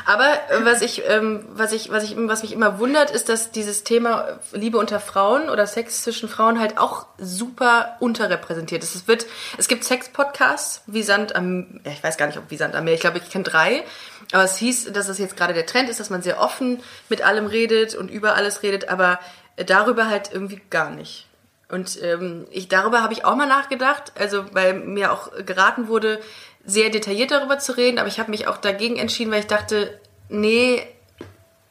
Aber 0.05 0.27
äh, 0.27 0.65
was 0.65 0.83
ich, 0.83 1.03
ähm, 1.09 1.45
was 1.51 1.73
ich, 1.73 1.91
was 1.91 2.05
ich, 2.05 2.15
was 2.17 2.43
mich 2.43 2.53
immer 2.53 2.79
wundert, 2.79 3.11
ist, 3.11 3.29
dass 3.29 3.51
dieses 3.51 3.85
Thema 3.85 4.39
Liebe 4.53 4.79
unter 4.79 5.01
Frauen 5.01 5.49
oder 5.49 5.67
Sex 5.67 6.03
zwischen 6.03 6.29
Frauen 6.29 6.61
halt 6.61 6.79
auch 6.79 7.07
super 7.19 7.97
unterrepräsentiert 8.01 8.83
ist. 8.83 8.95
Es 8.95 9.09
wird, 9.09 9.27
es 9.59 9.69
gibt 9.69 9.85
Sex-Podcasts 9.85 10.83
wie 10.87 11.03
Sand 11.03 11.35
am, 11.35 11.81
ja, 11.85 11.93
ich 11.93 12.03
weiß 12.03 12.17
gar 12.17 12.27
nicht, 12.27 12.39
ob 12.39 12.51
wie 12.51 12.57
Sand 12.57 12.75
am 12.75 12.85
Meer. 12.85 12.95
Ich 12.95 13.01
glaube, 13.01 13.19
ich 13.19 13.31
kenne 13.31 13.45
drei. 13.45 13.85
Aber 14.33 14.45
es 14.45 14.57
hieß, 14.57 14.93
dass 14.93 15.09
es 15.09 15.19
jetzt 15.19 15.37
gerade 15.37 15.55
der 15.55 15.67
Trend 15.67 15.89
ist, 15.89 16.01
dass 16.01 16.11
man 16.11 16.23
sehr 16.23 16.41
offen 16.41 16.83
mit 17.09 17.23
allem 17.23 17.47
redet 17.47 17.95
und 17.95 18.11
über 18.11 18.35
alles 18.35 18.63
redet, 18.63 18.89
aber 18.89 19.21
darüber 19.57 20.09
halt 20.09 20.31
irgendwie 20.33 20.61
gar 20.71 20.91
nicht. 20.91 21.26
Und 21.69 22.01
ähm, 22.03 22.47
ich 22.51 22.69
darüber 22.69 23.03
habe 23.03 23.13
ich 23.13 23.25
auch 23.25 23.35
mal 23.35 23.49
nachgedacht, 23.49 24.13
also 24.19 24.45
weil 24.53 24.75
mir 24.75 25.13
auch 25.13 25.33
geraten 25.45 25.89
wurde, 25.89 26.21
sehr 26.65 26.91
detailliert 26.91 27.31
darüber 27.31 27.59
zu 27.59 27.77
reden, 27.77 27.99
aber 27.99 28.09
ich 28.09 28.19
habe 28.21 28.31
mich 28.31 28.47
auch 28.47 28.59
dagegen 28.59 28.97
entschieden, 28.97 29.33
weil 29.33 29.41
ich 29.41 29.47
dachte, 29.47 30.01
nee, 30.29 30.87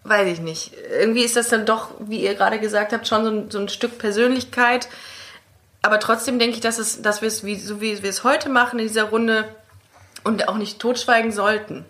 weiß 0.04 0.28
ich 0.28 0.40
nicht. 0.40 0.72
Irgendwie 0.92 1.24
ist 1.24 1.36
das 1.36 1.50
dann 1.50 1.66
doch, 1.66 1.92
wie 2.00 2.22
ihr 2.22 2.36
gerade 2.36 2.60
gesagt 2.60 2.94
habt, 2.94 3.08
schon 3.08 3.24
so 3.24 3.32
ein, 3.32 3.52
so 3.52 3.60
ein 3.60 3.70
Stück 3.70 3.98
Persönlichkeit. 3.98 4.88
Aber 5.82 6.00
trotzdem 6.00 6.40
denke 6.40 6.56
ich, 6.56 6.62
dass, 6.62 6.78
es, 6.78 7.02
dass 7.02 7.22
wir 7.22 7.28
es, 7.28 7.44
wie, 7.44 7.56
so 7.58 7.82
wie 7.82 8.02
wir 8.02 8.10
es 8.10 8.24
heute 8.24 8.50
machen 8.50 8.80
in 8.80 8.88
dieser 8.88 9.06
Runde 9.06 9.46
und 10.24 10.48
auch 10.48 10.58
nicht 10.58 10.80
totschweigen 10.80 11.32
sollten. 11.32 11.86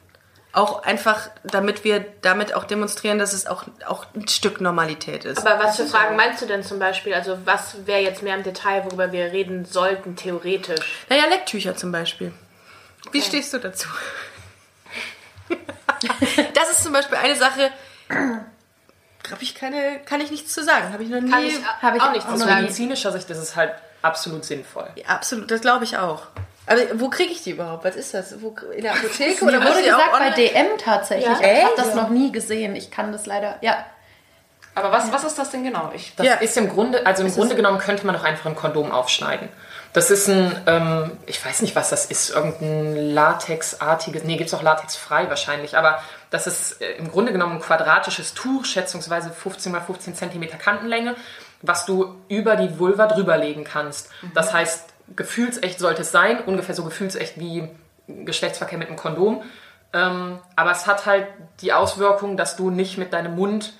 Auch 0.55 0.83
einfach, 0.83 1.29
damit 1.43 1.83
wir 1.83 2.05
damit 2.21 2.53
auch 2.53 2.63
demonstrieren, 2.63 3.19
dass 3.19 3.33
es 3.33 3.45
auch, 3.45 3.65
auch 3.85 4.05
ein 4.15 4.27
Stück 4.27 4.61
Normalität 4.61 5.25
ist. 5.25 5.45
Aber 5.45 5.61
was 5.63 5.75
für 5.75 5.85
Fragen 5.85 6.15
meinst 6.15 6.41
du 6.41 6.45
denn 6.45 6.63
zum 6.63 6.79
Beispiel? 6.79 7.13
Also 7.13 7.37
was 7.45 7.85
wäre 7.85 8.01
jetzt 8.01 8.23
mehr 8.23 8.35
im 8.35 8.43
Detail, 8.43 8.85
worüber 8.85 9.11
wir 9.11 9.33
reden 9.33 9.65
sollten, 9.65 10.15
theoretisch? 10.15 11.05
Naja, 11.09 11.25
Lecktücher 11.25 11.75
zum 11.75 11.91
Beispiel. 11.91 12.31
Wie 13.11 13.21
stehst 13.21 13.53
du 13.53 13.59
dazu? 13.59 13.89
das 16.53 16.69
ist 16.71 16.83
zum 16.83 16.93
Beispiel 16.93 17.17
eine 17.17 17.35
Sache, 17.35 17.71
habe 19.31 19.43
ich 19.43 19.55
keine, 19.55 19.99
kann 20.05 20.21
ich 20.21 20.31
nichts 20.31 20.53
zu 20.53 20.63
sagen. 20.63 20.93
Habe 20.93 21.03
ich 21.03 21.09
noch 21.09 21.21
nie. 21.21 21.31
Kann 21.31 21.43
ich 21.43 21.55
Hab 21.81 21.95
ich 21.95 22.01
auch 22.01 22.07
auch 22.07 22.11
nichts 22.11 22.27
zu 22.27 22.33
Aus 22.33 22.39
sagen. 22.39 22.61
medizinischer 22.61 23.11
Sicht 23.11 23.29
ist 23.29 23.37
es 23.37 23.55
halt 23.55 23.73
absolut 24.01 24.45
sinnvoll. 24.45 24.87
Ja, 24.95 25.07
absolut, 25.07 25.49
das 25.51 25.61
glaube 25.61 25.83
ich 25.83 25.97
auch. 25.97 26.27
Aber 26.67 26.81
wo 26.95 27.09
kriege 27.09 27.31
ich 27.31 27.43
die 27.43 27.51
überhaupt? 27.51 27.83
Was 27.85 27.95
ist 27.95 28.13
das? 28.13 28.41
Wo, 28.41 28.55
in 28.75 28.83
der 28.83 28.93
Apotheke 28.93 29.45
Mir 29.45 29.57
oder 29.57 29.67
wurde 29.67 29.83
gesagt, 29.83 30.11
bei 30.11 30.29
DM 30.31 30.77
tatsächlich. 30.77 31.27
Ja? 31.39 31.39
Ich 31.41 31.63
habe 31.63 31.73
das 31.77 31.95
noch 31.95 32.09
nie 32.09 32.31
gesehen. 32.31 32.75
Ich 32.75 32.91
kann 32.91 33.11
das 33.11 33.25
leider. 33.25 33.57
Ja. 33.61 33.85
Aber 34.73 34.91
was, 34.91 35.11
was 35.13 35.23
ist 35.23 35.37
das 35.39 35.51
denn 35.51 35.63
genau? 35.63 35.91
Ich, 35.95 36.15
Das 36.15 36.25
Ja. 36.25 36.33
ist 36.35 36.57
im 36.57 36.69
Grunde, 36.69 37.05
also 37.05 37.23
im 37.23 37.31
Grunde 37.31 37.55
genommen 37.55 37.77
könnte 37.79 38.05
man 38.05 38.13
doch 38.15 38.23
einfach 38.25 38.45
ein 38.47 38.55
Kondom 38.55 38.91
aufschneiden. 38.91 39.47
Das 39.93 40.11
ist 40.11 40.27
ein, 40.27 40.53
ähm, 40.67 41.11
ich 41.25 41.43
weiß 41.45 41.61
nicht, 41.61 41.77
was 41.77 41.89
das 41.89 42.07
ist, 42.07 42.31
irgendein 42.31 43.13
Latexartiges, 43.13 44.25
nee, 44.25 44.35
gibt 44.35 44.49
es 44.49 44.53
auch 44.53 44.61
latexfrei 44.61 45.29
wahrscheinlich, 45.29 45.77
aber 45.77 46.01
das 46.29 46.47
ist 46.47 46.81
äh, 46.81 46.95
im 46.97 47.09
Grunde 47.09 47.31
genommen 47.31 47.53
ein 47.53 47.61
quadratisches 47.61 48.33
Tuch, 48.33 48.65
schätzungsweise 48.65 49.29
15 49.29 49.71
mal 49.71 49.79
15 49.79 50.13
Zentimeter 50.15 50.57
Kantenlänge, 50.57 51.15
was 51.61 51.85
du 51.85 52.13
über 52.27 52.57
die 52.57 52.77
Vulva 52.77 53.07
drüberlegen 53.07 53.63
kannst. 53.63 54.09
Das 54.33 54.51
heißt, 54.51 54.83
gefühlsecht 55.15 55.79
sollte 55.79 56.01
es 56.01 56.11
sein, 56.11 56.43
ungefähr 56.45 56.75
so 56.75 56.83
gefühlsecht 56.83 57.39
wie 57.39 57.69
Geschlechtsverkehr 58.07 58.77
mit 58.77 58.87
einem 58.87 58.97
Kondom. 58.97 59.43
Ähm, 59.93 60.39
aber 60.55 60.71
es 60.71 60.87
hat 60.87 61.05
halt 61.05 61.27
die 61.61 61.73
Auswirkung, 61.73 62.37
dass 62.37 62.55
du 62.55 62.69
nicht 62.69 62.97
mit 62.97 63.13
deinem 63.13 63.35
Mund 63.35 63.73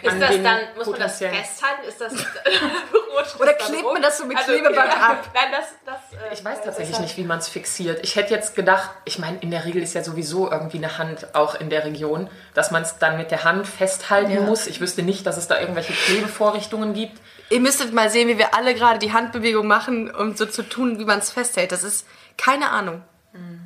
Ist 0.00 0.12
an 0.12 0.20
das 0.20 0.30
den 0.30 0.44
dann, 0.44 0.60
muss 0.76 0.86
man 0.86 1.00
das 1.00 1.18
festhalten? 1.18 1.88
Ist 1.88 2.00
das 2.00 2.12
Oder 3.40 3.52
das 3.52 3.68
klebt 3.68 3.84
man 3.84 4.00
das 4.00 4.18
so 4.18 4.24
mit 4.24 4.36
Also, 4.36 4.52
Klebeband 4.52 4.76
ja, 4.92 4.96
ab? 4.96 5.30
Nein, 5.34 5.44
das, 5.50 5.74
das 5.84 6.20
äh, 6.20 6.34
Ich 6.34 6.44
weiß 6.44 6.58
das 6.58 6.64
tatsächlich 6.66 6.96
ist 6.96 7.00
nicht, 7.00 7.16
wie 7.16 7.24
man 7.24 7.38
es 7.38 7.48
fixiert. 7.48 8.04
Ich 8.04 8.14
hätte 8.14 8.32
jetzt 8.32 8.54
gedacht, 8.54 8.90
ich 9.04 9.18
meine, 9.18 9.38
in 9.40 9.50
der 9.50 9.64
Regel 9.64 9.82
ist 9.82 9.94
ja 9.94 10.04
sowieso 10.04 10.50
irgendwie 10.50 10.76
eine 10.76 10.98
Hand 10.98 11.34
auch 11.34 11.56
in 11.56 11.68
der 11.68 11.84
Region, 11.84 12.30
dass 12.54 12.70
man 12.70 12.82
es 12.82 12.98
dann 12.98 13.16
mit 13.16 13.30
der 13.32 13.42
Hand 13.42 13.66
festhalten 13.66 14.44
muss. 14.44 14.66
Ich 14.68 14.80
wüsste 14.80 15.02
nicht, 15.02 15.26
dass 15.26 15.36
es 15.36 15.48
da 15.48 15.58
irgendwelche 15.58 15.92
Klebevorrichtungen 15.92 16.94
gibt. 16.94 17.20
Ihr 17.50 17.60
müsstet 17.60 17.92
mal 17.92 18.10
sehen, 18.10 18.28
wie 18.28 18.38
wir 18.38 18.54
alle 18.54 18.74
gerade 18.74 18.98
die 18.98 19.12
Handbewegung 19.12 19.66
machen, 19.66 20.14
um 20.14 20.36
so 20.36 20.46
zu 20.46 20.62
tun, 20.62 20.98
wie 20.98 21.04
man 21.04 21.18
es 21.18 21.30
festhält. 21.30 21.72
Das 21.72 21.82
ist 21.82 22.06
keine 22.36 22.70
Ahnung. 22.70 23.02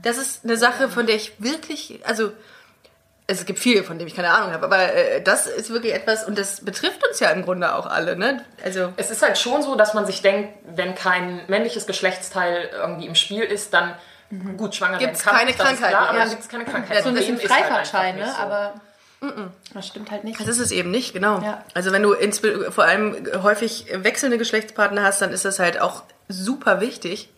Das 0.03 0.17
ist 0.17 0.45
eine 0.45 0.57
Sache, 0.57 0.89
von 0.89 1.07
der 1.07 1.17
ich 1.17 1.35
wirklich, 1.39 2.01
also 2.05 2.33
es 3.31 3.47
gibt 3.47 3.59
viele, 3.59 3.85
von 3.85 3.99
denen 3.99 4.09
ich 4.09 4.17
keine 4.17 4.31
Ahnung 4.31 4.53
habe, 4.53 4.65
aber 4.65 4.93
äh, 4.93 5.23
das 5.23 5.47
ist 5.47 5.71
wirklich 5.71 5.95
etwas, 5.95 6.27
und 6.27 6.37
das 6.37 6.65
betrifft 6.65 7.07
uns 7.07 7.21
ja 7.21 7.31
im 7.31 7.43
Grunde 7.43 7.75
auch 7.75 7.87
alle, 7.87 8.17
ne? 8.17 8.45
Also, 8.65 8.93
Es 8.97 9.11
ist 9.11 9.23
halt 9.23 9.39
schon 9.39 9.63
so, 9.63 9.77
dass 9.77 9.95
man 9.95 10.07
sich 10.07 10.23
denkt, 10.23 10.55
wenn 10.75 10.95
kein 10.95 11.43
männliches 11.49 11.87
Geschlechtsteil 11.87 12.71
irgendwie 12.73 13.07
im 13.07 13.15
Spiel 13.15 13.43
ist, 13.43 13.73
dann 13.73 13.95
gut 14.57 14.75
schwanger 14.75 14.99
Gibt's 14.99 15.25
werden 15.25 15.37
kann. 15.37 15.47
keine 15.47 15.53
das 15.53 15.61
ist 15.61 15.67
Krankheit, 15.67 15.91
Klar, 15.91 16.09
aber 16.09 16.19
ja. 16.19 16.25
dann 16.25 16.31
gibt 16.31 16.43
es 16.43 16.49
keine 16.49 16.65
Krankheit. 16.65 17.03
So 17.03 17.09
ein 17.09 17.15
bisschen 17.15 17.37
Problem 17.37 17.51
ist 17.51 17.55
halt 17.55 17.67
Freifahrtschein, 17.67 18.15
einfach 18.15 18.27
ne? 18.27 18.33
so. 18.33 18.43
Aber 18.43 18.75
das 19.75 19.87
stimmt 19.87 20.11
halt 20.11 20.25
nicht. 20.25 20.41
das 20.41 20.49
ist 20.49 20.59
es 20.59 20.71
eben 20.71 20.91
nicht, 20.91 21.13
genau. 21.13 21.41
Ja. 21.41 21.65
Also 21.75 21.93
wenn 21.93 22.03
du 22.03 22.13
ins, 22.13 22.41
vor 22.71 22.85
allem 22.85 23.27
häufig 23.43 23.87
wechselnde 23.93 24.39
Geschlechtspartner 24.39 25.03
hast, 25.03 25.21
dann 25.21 25.33
ist 25.33 25.45
das 25.45 25.59
halt 25.59 25.81
auch 25.81 26.05
super 26.29 26.81
wichtig, 26.81 27.29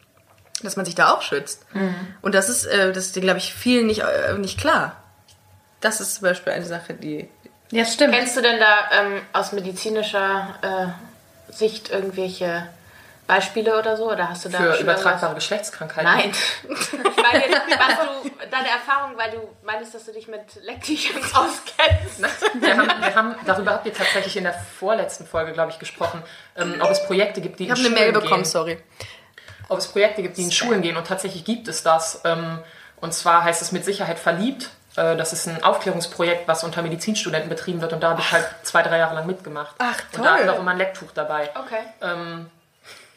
dass 0.62 0.76
man 0.76 0.84
sich 0.84 0.94
da 0.94 1.12
auch 1.12 1.22
schützt. 1.22 1.66
Und 2.20 2.34
das 2.34 2.48
ist, 2.48 2.66
äh, 2.66 2.92
das 2.92 3.06
ist, 3.06 3.20
glaube 3.20 3.38
ich, 3.38 3.52
vielen 3.52 3.86
nicht, 3.86 4.02
äh, 4.02 4.38
nicht 4.38 4.60
klar. 4.60 5.01
Das 5.82 6.00
ist 6.00 6.14
zum 6.14 6.22
Beispiel 6.22 6.52
eine 6.54 6.64
Sache, 6.64 6.94
die 6.94 7.28
Ja, 7.70 7.84
stimmt. 7.84 8.14
Kennst 8.14 8.36
du 8.36 8.40
denn 8.40 8.58
da 8.58 8.90
ähm, 9.00 9.20
aus 9.34 9.52
medizinischer 9.52 10.94
äh, 11.48 11.52
Sicht 11.52 11.90
irgendwelche 11.90 12.68
Beispiele 13.26 13.78
oder 13.78 13.96
so? 13.96 14.10
Oder 14.10 14.28
hast 14.30 14.44
du 14.44 14.48
da 14.48 14.58
Für 14.58 14.76
übertragbare? 14.80 15.34
Geschlechtskrankheiten. 15.34 16.04
Nein. 16.12 16.32
Ich 16.68 16.92
meine 17.22 17.46
jetzt, 17.46 17.60
was 17.78 18.22
du, 18.22 18.30
deine 18.50 18.68
Erfahrung, 18.68 19.16
weil 19.16 19.30
du 19.32 19.38
meinst, 19.64 19.94
dass 19.94 20.04
du 20.06 20.12
dich 20.12 20.28
mit 20.28 20.40
Lecktüchern 20.62 21.16
auskennst. 21.34 22.20
Wir 22.60 22.76
haben, 22.76 22.88
wir 23.02 23.14
haben, 23.14 23.34
darüber 23.46 23.72
habt 23.72 23.86
ihr 23.86 23.94
tatsächlich 23.94 24.36
in 24.36 24.44
der 24.44 24.54
vorletzten 24.54 25.26
Folge, 25.26 25.52
glaube 25.52 25.70
ich, 25.72 25.78
gesprochen, 25.78 26.22
ähm, 26.56 26.76
ob 26.80 26.90
es 26.90 27.04
Projekte 27.06 27.40
gibt, 27.40 27.58
die 27.60 27.64
Ich 27.64 27.70
in 27.70 27.74
habe 27.76 27.80
eine 27.86 27.88
Schulen 27.96 28.04
Mail 28.04 28.12
bekommen, 28.12 28.42
gehen. 28.42 28.50
sorry. 28.50 28.78
ob 29.68 29.78
es 29.78 29.88
Projekte 29.88 30.22
gibt, 30.22 30.36
die 30.36 30.42
in 30.42 30.52
Schulen 30.52 30.82
gehen 30.82 30.96
und 30.96 31.06
tatsächlich 31.06 31.44
gibt 31.44 31.68
es 31.68 31.82
das. 31.82 32.20
Ähm, 32.24 32.58
und 33.00 33.14
zwar 33.14 33.42
heißt 33.44 33.62
es 33.62 33.72
mit 33.72 33.84
Sicherheit 33.84 34.18
verliebt. 34.18 34.70
Äh, 34.96 35.16
Das 35.16 35.32
ist 35.32 35.46
ein 35.48 35.62
Aufklärungsprojekt, 35.62 36.46
was 36.48 36.64
unter 36.64 36.82
Medizinstudenten 36.82 37.48
betrieben 37.48 37.80
wird 37.80 37.92
und 37.92 38.02
da 38.02 38.10
habe 38.10 38.20
ich 38.20 38.32
halt 38.32 38.46
zwei, 38.62 38.82
drei 38.82 38.98
Jahre 38.98 39.14
lang 39.14 39.26
mitgemacht. 39.26 39.74
Ach, 39.78 39.98
Und 40.16 40.24
da 40.24 40.36
toll. 40.36 40.44
ist 40.46 40.50
auch 40.50 40.58
immer 40.58 40.70
ein 40.72 40.78
Lecktuch 40.78 41.10
dabei. 41.14 41.50
Okay. 41.54 41.80
Ähm, 42.00 42.50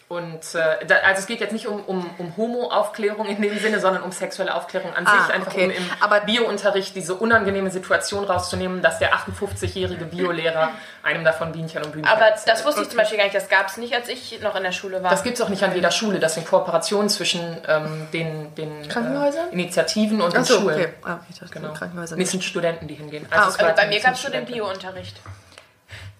und 0.07 0.53
äh, 0.53 0.85
da, 0.85 0.97
also 0.97 1.19
es 1.21 1.25
geht 1.25 1.39
jetzt 1.39 1.51
nicht 1.51 1.65
um, 1.65 1.81
um, 1.85 2.07
um 2.19 2.37
Homo-Aufklärung 2.37 3.25
in 3.25 3.41
dem 3.41 3.57
Sinne, 3.57 3.79
sondern 3.79 4.03
um 4.03 4.11
sexuelle 4.11 4.53
Aufklärung 4.53 4.93
an 4.93 5.07
Ah, 5.07 5.25
sich. 5.25 5.33
Einfach 5.33 5.51
okay. 5.51 5.65
um 5.65 5.71
im 5.71 5.89
Aber- 5.99 6.19
Biounterricht 6.21 6.95
diese 6.95 7.15
unangenehme 7.15 7.71
Situation 7.71 8.23
rauszunehmen, 8.23 8.83
dass 8.83 8.99
der 8.99 9.13
58-jährige 9.15 10.05
Biolehrer 10.05 10.69
einem 11.01 11.23
davon 11.23 11.51
Bienchen 11.53 11.81
und 11.83 11.91
Blümchen 11.91 12.11
Aber 12.11 12.25
das 12.45 12.63
wusste 12.63 12.83
ich 12.83 12.89
zum 12.89 12.97
Beispiel 12.97 13.17
gar 13.17 13.23
nicht. 13.23 13.35
Das 13.35 13.49
gab 13.49 13.67
es 13.67 13.77
nicht, 13.77 13.95
als 13.95 14.07
ich 14.07 14.39
noch 14.41 14.55
in 14.55 14.61
der 14.61 14.71
Schule 14.73 15.01
war. 15.01 15.09
Das 15.09 15.23
gibt 15.23 15.37
es 15.37 15.41
auch 15.41 15.49
nicht 15.49 15.63
an 15.63 15.73
jeder 15.73 15.89
Schule. 15.89 16.19
Das 16.19 16.35
sind 16.35 16.45
Kooperationen 16.45 17.09
zwischen 17.09 17.57
ähm, 17.67 18.07
den, 18.13 18.53
den 18.53 18.87
Krankenhäusern? 18.87 19.49
Äh, 19.49 19.53
Initiativen 19.53 20.21
und 20.21 20.33
den 20.33 20.41
Achso, 20.41 20.59
Schulen. 20.59 20.75
okay. 20.81 20.89
Ah, 21.03 21.17
ich 21.29 21.39
dachte, 21.39 21.51
Genau. 21.53 21.73
Krankenhäuser. 21.73 22.15
Nee, 22.15 22.23
es 22.23 22.31
sind 22.31 22.43
Studenten, 22.43 22.87
die 22.87 22.93
hingehen. 22.95 23.25
Ah, 23.31 23.47
es 23.47 23.55
okay. 23.55 23.63
war 23.63 23.69
also 23.71 23.81
bei 23.81 23.87
mir 23.87 23.99
gab 23.99 24.13
es 24.13 24.21
so 24.21 24.29
den. 24.29 24.45
Bio-Unterricht. 24.45 25.19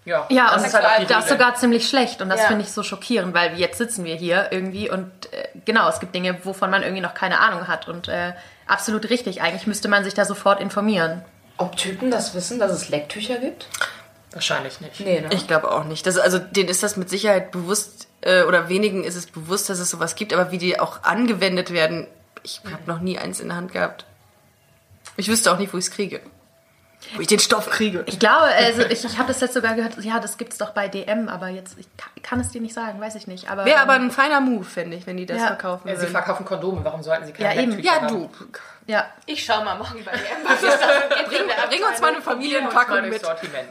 Ja, 0.06 0.26
Ja, 0.30 0.46
das 0.52 0.62
und 0.62 0.68
ist 0.68 0.74
halt 0.74 1.10
das 1.10 1.28
sogar 1.28 1.54
ziemlich 1.56 1.86
schlecht 1.88 2.22
und 2.22 2.30
das 2.30 2.40
Ja. 2.40 2.46
finde 2.46 2.62
ich 2.64 2.72
so 2.72 2.82
schockierend, 2.82 3.34
weil 3.34 3.58
jetzt 3.58 3.76
sitzen 3.76 4.04
wir 4.04 4.14
hier 4.14 4.48
irgendwie 4.52 4.88
und 4.88 5.10
äh, 5.32 5.48
genau, 5.66 5.88
es 5.88 6.00
gibt 6.00 6.14
Dinge, 6.14 6.38
wovon 6.44 6.70
man 6.70 6.82
irgendwie 6.82 7.02
noch 7.02 7.12
keine 7.12 7.40
Ahnung 7.40 7.66
hat 7.68 7.88
und 7.88 8.08
äh, 8.08 8.32
absolut 8.66 9.10
richtig. 9.10 9.42
Eigentlich 9.42 9.66
müsste 9.66 9.88
man 9.88 10.04
sich 10.04 10.14
da 10.14 10.24
sofort 10.24 10.60
informieren. 10.60 11.22
ob 11.58 11.76
Typen 11.76 12.10
das 12.10 12.34
wissen, 12.34 12.58
dass 12.58 12.70
es 12.72 12.88
Lecktücher 12.88 13.36
gibt? 13.38 13.66
Wahrscheinlich 14.32 14.80
nicht. 14.80 15.00
Nee, 15.00 15.20
ne? 15.22 15.28
Ich 15.32 15.46
glaube 15.46 15.70
auch 15.72 15.84
nicht. 15.84 16.06
Das, 16.06 16.18
also 16.18 16.38
denen 16.38 16.68
ist 16.68 16.82
das 16.82 16.96
mit 16.96 17.08
Sicherheit 17.10 17.50
bewusst, 17.50 18.06
äh, 18.20 18.42
oder 18.42 18.68
wenigen 18.68 19.02
ist 19.04 19.16
es 19.16 19.26
bewusst, 19.26 19.68
dass 19.70 19.78
es 19.78 19.90
sowas 19.90 20.14
gibt, 20.14 20.32
aber 20.34 20.50
wie 20.50 20.58
die 20.58 20.78
auch 20.78 21.02
angewendet 21.04 21.72
werden, 21.72 22.06
ich 22.42 22.60
habe 22.70 22.82
noch 22.86 23.00
nie 23.00 23.18
eins 23.18 23.40
in 23.40 23.48
der 23.48 23.56
Hand 23.56 23.72
gehabt. 23.72 24.04
Ich 25.16 25.28
wüsste 25.28 25.50
auch 25.50 25.58
nicht, 25.58 25.72
wo 25.72 25.78
ich 25.78 25.86
es 25.86 25.90
kriege. 25.90 26.20
Wo 27.14 27.20
ich 27.20 27.26
den 27.28 27.38
Stoff 27.38 27.70
kriege. 27.70 28.02
Ich 28.06 28.18
glaube, 28.18 28.44
also 28.46 28.82
ich, 28.82 29.04
ich 29.04 29.16
habe 29.18 29.28
das 29.28 29.40
jetzt 29.40 29.54
sogar 29.54 29.74
gehört, 29.74 29.96
ja, 30.02 30.18
das 30.18 30.36
gibt's 30.38 30.58
doch 30.58 30.70
bei 30.70 30.88
DM, 30.88 31.28
aber 31.28 31.48
jetzt, 31.48 31.76
ich 31.78 31.86
kann, 31.96 32.10
kann 32.22 32.40
es 32.40 32.50
dir 32.50 32.60
nicht 32.60 32.74
sagen, 32.74 33.00
weiß 33.00 33.14
ich 33.14 33.26
nicht. 33.26 33.48
Aber, 33.50 33.64
Wäre 33.64 33.80
aber 33.80 33.96
ähm, 33.96 34.06
ein 34.06 34.10
feiner 34.10 34.40
Move, 34.40 34.64
finde 34.64 34.96
ich, 34.96 35.06
wenn 35.06 35.16
die 35.16 35.26
das 35.26 35.38
Ja. 35.38 35.46
verkaufen 35.48 35.88
Ja, 35.88 35.94
sie 35.94 36.02
würden. 36.02 36.12
verkaufen 36.12 36.44
Kondome, 36.44 36.84
warum 36.84 37.02
sollten 37.02 37.26
sie 37.26 37.32
keine 37.32 37.54
Ja, 37.54 37.62
eben. 37.62 37.78
Ja, 37.80 37.92
haben? 38.02 38.08
du. 38.08 38.30
ja. 38.86 39.06
Ich 39.26 39.44
schau 39.44 39.62
mal 39.64 39.76
morgen 39.76 40.04
bei 40.04 40.12
DM, 40.12 40.22
was 40.44 40.62
es 40.62 41.18
gibt. 41.28 41.32
in 41.40 41.48
der 41.48 41.66
Bring 41.68 41.84
uns 41.84 42.00
mal 42.00 42.12
eine. 42.12 42.22
Familienpackung 42.22 43.08
mit. 43.08 43.22
Sortiment. 43.24 43.68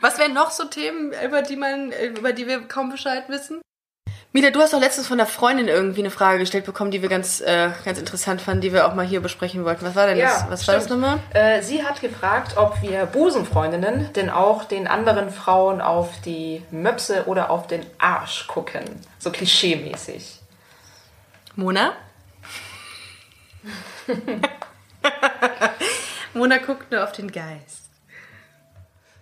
Was 0.00 0.18
wären 0.18 0.34
noch 0.34 0.50
so 0.50 0.64
Themen, 0.64 1.12
über 1.24 1.42
die 1.42 1.56
man, 1.56 1.92
über 1.92 2.32
die 2.32 2.46
wir 2.46 2.62
kaum 2.66 2.90
Bescheid 2.90 3.24
wissen? 3.28 3.60
Mila, 4.34 4.50
du 4.50 4.60
hast 4.60 4.72
doch 4.72 4.80
letztens 4.80 5.06
von 5.06 5.18
der 5.18 5.26
Freundin 5.26 5.68
irgendwie 5.68 6.00
eine 6.00 6.10
Frage 6.10 6.38
gestellt 6.38 6.64
bekommen, 6.64 6.90
die 6.90 7.02
wir 7.02 7.10
ganz, 7.10 7.42
äh, 7.42 7.68
ganz 7.84 7.98
interessant 7.98 8.40
fanden, 8.40 8.62
die 8.62 8.72
wir 8.72 8.86
auch 8.86 8.94
mal 8.94 9.04
hier 9.04 9.20
besprechen 9.20 9.66
wollten. 9.66 9.84
Was 9.84 9.94
war 9.94 10.06
denn 10.06 10.18
das? 10.18 10.46
Was 10.48 10.66
war 10.66 10.76
das 10.76 10.84
stimmt. 10.84 11.02
nochmal? 11.02 11.18
Äh, 11.34 11.62
sie 11.62 11.84
hat 11.84 12.00
gefragt, 12.00 12.56
ob 12.56 12.80
wir 12.80 13.04
Busenfreundinnen 13.04 14.14
denn 14.14 14.30
auch 14.30 14.64
den 14.64 14.86
anderen 14.86 15.30
Frauen 15.30 15.82
auf 15.82 16.18
die 16.22 16.62
Möpse 16.70 17.26
oder 17.26 17.50
auf 17.50 17.66
den 17.66 17.84
Arsch 17.98 18.46
gucken. 18.46 18.84
So 19.18 19.30
klischee-mäßig. 19.30 20.38
Mona? 21.56 21.92
Mona 26.32 26.56
guckt 26.56 26.90
nur 26.90 27.04
auf 27.04 27.12
den 27.12 27.30
Geist. 27.30 27.91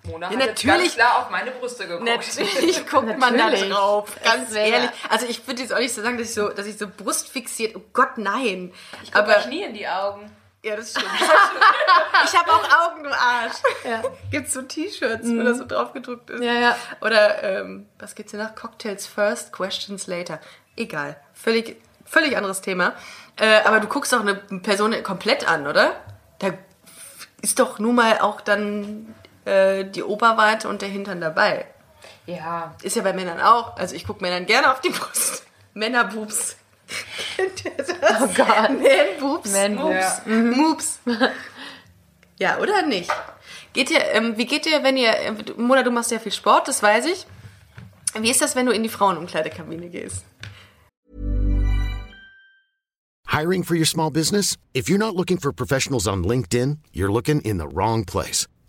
Mona 0.05 0.31
Ja, 0.31 0.39
hat 0.39 0.47
jetzt 0.47 0.65
natürlich. 0.65 0.85
ganz 0.85 0.95
klar 0.95 1.19
auf 1.19 1.31
meine 1.31 1.51
Brüste 1.51 1.87
geguckt. 1.87 2.05
Natürlich 2.09 2.87
guckt 2.91 3.19
man 3.19 3.37
da 3.37 3.51
Natürlich. 3.51 3.71
drauf, 3.71 4.17
ganz 4.25 4.51
Es 4.51 4.57
ehrlich. 4.57 4.91
Also 5.09 5.27
ich 5.27 5.47
würde 5.47 5.63
jetzt 5.63 5.73
auch 5.75 5.79
nicht 5.79 5.95
so 5.95 6.03
sagen, 6.03 6.17
dass 6.19 6.29
ich 6.29 6.35
so, 6.35 6.49
dass 6.49 6.67
ich 6.67 6.79
so 6.79 6.87
brustfixiert, 6.89 7.77
oh 7.77 7.83
Gott, 7.93 8.17
nein. 8.17 8.73
Ich 9.03 9.13
guck 9.13 9.23
Aber 9.23 9.37
euch 9.37 9.47
nie 9.47 9.63
in 9.63 9.75
die 9.75 9.87
Augen. 9.87 10.31
ja, 10.63 10.75
das 10.77 10.91
stimmt. 10.93 11.07
ich 12.25 12.39
habe 12.39 12.51
auch 12.53 12.91
Augen, 12.91 13.05
du 13.05 13.11
Arsch. 13.11 13.57
Ja. 13.85 14.03
Gibt's 14.31 14.53
so 14.55 14.63
T-Shirts, 14.63 15.29
wo 15.29 15.43
das 15.43 15.59
so 15.59 15.67
drauf 15.67 15.93
gedruckt 15.93 16.31
ist? 16.31 16.43
Ja, 16.43 16.55
ja. 16.55 16.77
Oder 17.03 17.43
ähm, 17.43 17.87
was 17.99 18.15
gibt's 18.15 18.33
hier 18.33 18.43
noch? 18.43 18.55
Cocktails 18.55 19.07
first, 19.07 19.53
questions 19.53 20.07
later. 20.07 20.41
Egal, 20.77 21.17
völlig, 21.35 21.77
völlig 22.07 22.37
anderes 22.37 22.63
Thema. 22.63 22.95
Äh, 23.37 23.61
aber 23.65 23.81
du 23.81 23.87
guckst 23.87 24.13
doch 24.13 24.21
eine 24.21 24.35
Person 24.35 24.95
komplett 25.03 25.47
an, 25.49 25.67
oder? 25.67 25.93
Da 26.39 26.53
ist 27.43 27.59
doch 27.59 27.79
nun 27.79 27.95
mal 27.95 28.19
auch 28.21 28.41
dann 28.41 29.15
äh, 29.45 29.85
die 29.85 30.03
Oberweite 30.03 30.69
und 30.69 30.83
der 30.83 30.89
Hintern 30.89 31.21
dabei. 31.21 31.67
Ja. 32.27 32.75
Ist 32.83 32.97
ja 32.97 33.03
bei 33.03 33.13
Männern 33.13 33.41
auch. 33.41 33.77
Also 33.77 33.95
ich 33.95 34.07
gucke 34.07 34.23
Männern 34.23 34.47
gerne 34.47 34.73
auf 34.73 34.81
die 34.81 34.91
Brust. 34.91 35.45
Männerboobs. 35.75 36.57
Kennt 37.37 37.65
ihr 37.65 37.71
das? 37.77 37.91
Oh 37.91 38.27
Gott. 38.35 38.71
Man-Boobs. 38.71 39.53
Man-Boobs. 39.53 40.23
Ja. 40.27 40.35
Moops. 40.35 40.99
Ja, 42.39 42.59
oder 42.59 42.83
nicht? 42.83 43.11
Geht 43.73 43.91
ihr, 43.91 44.03
ähm, 44.13 44.37
wie 44.37 44.47
geht 44.47 44.67
ihr, 44.67 44.83
wenn 44.83 44.97
ihr, 44.97 45.11
äh, 45.11 45.33
Mona, 45.57 45.83
du 45.83 45.91
machst 45.91 46.11
ja 46.11 46.19
viel 46.19 46.33
Sport, 46.33 46.67
das 46.69 46.83
weiß 46.83 47.07
ich. 47.07 47.27
Wie 48.19 48.31
ist 48.31 48.41
das, 48.41 48.57
wenn 48.57 48.67
du 48.67 48.73
in 48.73 48.83
die 48.83 48.89
Frauenumkleidekabine 48.89 49.89
gehst? 49.89 50.25
Hiring 53.29 53.63
for 53.63 53.77
your 53.77 53.87
small 53.87 54.11
business? 54.11 54.57
If 54.75 54.89
you're 54.89 54.99
not 54.99 55.15
looking 55.15 55.39
for 55.39 55.53
professionals 55.53 56.09
on 56.09 56.25
LinkedIn, 56.25 56.79
you're 56.93 57.13
looking 57.13 57.41
in 57.43 57.59
the 57.59 57.69
wrong 57.69 58.05
place. 58.05 58.49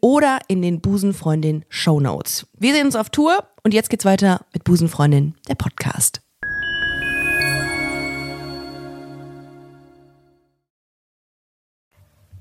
oder 0.00 0.38
in 0.48 0.62
den 0.62 0.80
Busenfreundin 0.80 1.64
Show 1.68 2.00
Notes. 2.00 2.46
Wir 2.58 2.74
sehen 2.74 2.86
uns 2.86 2.96
auf 2.96 3.10
Tour 3.10 3.44
und 3.62 3.74
jetzt 3.74 3.90
geht's 3.90 4.04
weiter 4.04 4.46
mit 4.52 4.64
Busenfreundin, 4.64 5.34
der 5.48 5.54
Podcast. 5.54 6.20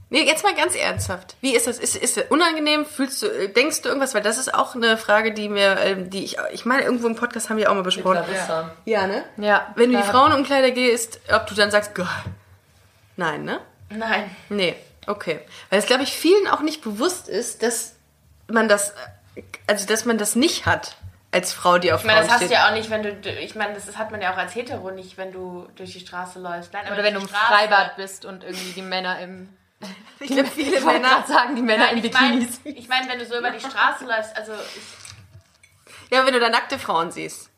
Nee, 0.10 0.24
jetzt 0.24 0.44
mal 0.44 0.56
ganz 0.56 0.74
ernsthaft. 0.76 1.36
Wie 1.42 1.54
ist 1.54 1.68
das? 1.68 1.80
Ist, 1.80 1.98
ist 1.98 2.16
das 2.16 2.26
unangenehm? 2.30 2.86
Fühlst 2.86 3.22
du, 3.24 3.50
denkst 3.50 3.82
du 3.82 3.90
irgendwas? 3.90 4.16
Weil 4.16 4.22
das 4.22 4.38
ist 4.38 4.54
auch 4.54 4.74
eine 4.74 4.98
Frage, 4.98 5.34
die 5.34 5.50
mir, 5.50 5.78
ähm, 5.80 6.10
die 6.10 6.24
ich, 6.24 6.38
ich 6.54 6.66
meine, 6.66 6.84
irgendwo 6.84 7.08
im 7.08 7.16
Podcast 7.16 7.50
haben 7.50 7.58
wir 7.58 7.70
auch 7.70 7.76
mal 7.76 7.84
besprochen. 7.84 8.16
Larissa. 8.16 8.72
Ja, 8.86 9.06
ne? 9.06 9.24
Ja. 9.36 9.74
Wenn 9.76 9.92
du 9.92 9.98
in 9.98 10.04
die 10.04 10.08
Frauenumkleider 10.08 10.72
gehst, 10.72 11.20
ob 11.34 11.48
du 11.48 11.56
dann 11.56 11.72
sagst, 11.72 11.94
Gott. 11.94 12.08
Nein, 13.18 13.44
ne? 13.44 13.60
Nein. 13.90 14.32
Nee, 14.50 14.76
okay. 15.08 15.40
Weil 15.70 15.80
es, 15.80 15.86
glaube 15.88 16.04
ich, 16.04 16.12
vielen 16.14 16.48
auch 16.48 16.62
nicht 16.62 16.82
bewusst 16.82 17.28
ist, 17.28 17.64
dass 17.64 17.96
man 18.48 18.68
das, 18.70 18.94
also 19.68 19.86
dass 19.88 20.06
man 20.06 20.18
das 20.18 20.36
nicht 20.36 20.66
hat 20.66 20.96
als 21.32 21.52
Frau, 21.54 21.78
die 21.78 21.92
auf 21.92 22.02
Ich 22.02 22.06
meine, 22.06 22.20
das 22.20 22.28
Frauen 22.30 22.40
hast 22.42 22.50
du 22.50 22.54
ja 22.54 22.68
auch 22.70 22.74
nicht, 22.74 22.90
wenn 22.90 23.04
du, 23.04 23.10
ich 23.30 23.56
meine, 23.56 23.74
das 23.74 23.98
hat 23.98 24.12
man 24.12 24.22
ja 24.22 24.34
auch 24.34 24.38
als 24.38 24.56
Hetero 24.56 24.92
nicht, 24.92 25.18
wenn 25.18 25.32
du 25.32 25.68
durch 25.76 25.92
die 25.94 26.00
Straße 26.00 26.40
läufst. 26.40 26.72
Nein, 26.74 26.92
Oder 26.92 27.04
wenn 27.04 27.14
du 27.16 27.20
im 27.22 27.28
Straße- 27.28 27.48
Freibad 27.48 27.96
bist 27.98 28.24
und 28.26 28.44
irgendwie 28.44 28.72
die 28.72 28.82
Männer 28.82 29.20
im. 29.20 29.50
Ich 30.20 30.32
glaube, 30.32 30.50
viele 30.50 30.82
Männer. 30.86 31.24
sagen, 31.28 31.56
die 31.56 31.62
Männer 31.62 31.86
Nein, 31.88 31.98
in 32.00 32.06
ich 32.06 32.14
meine, 32.14 32.38
Bikinis. 32.38 32.60
ich 32.64 32.88
mein, 32.88 33.08
wenn 33.08 33.20
du 33.20 33.26
so 33.26 33.38
über 33.38 33.52
die 33.52 33.60
Straße 33.60 34.06
läufst, 34.06 34.36
also 34.36 34.54
ich, 34.54 36.10
Ja, 36.12 36.26
wenn 36.26 36.34
du 36.34 36.40
da 36.40 36.50
nackte 36.50 36.80
Frauen 36.80 37.12
siehst. 37.12 37.50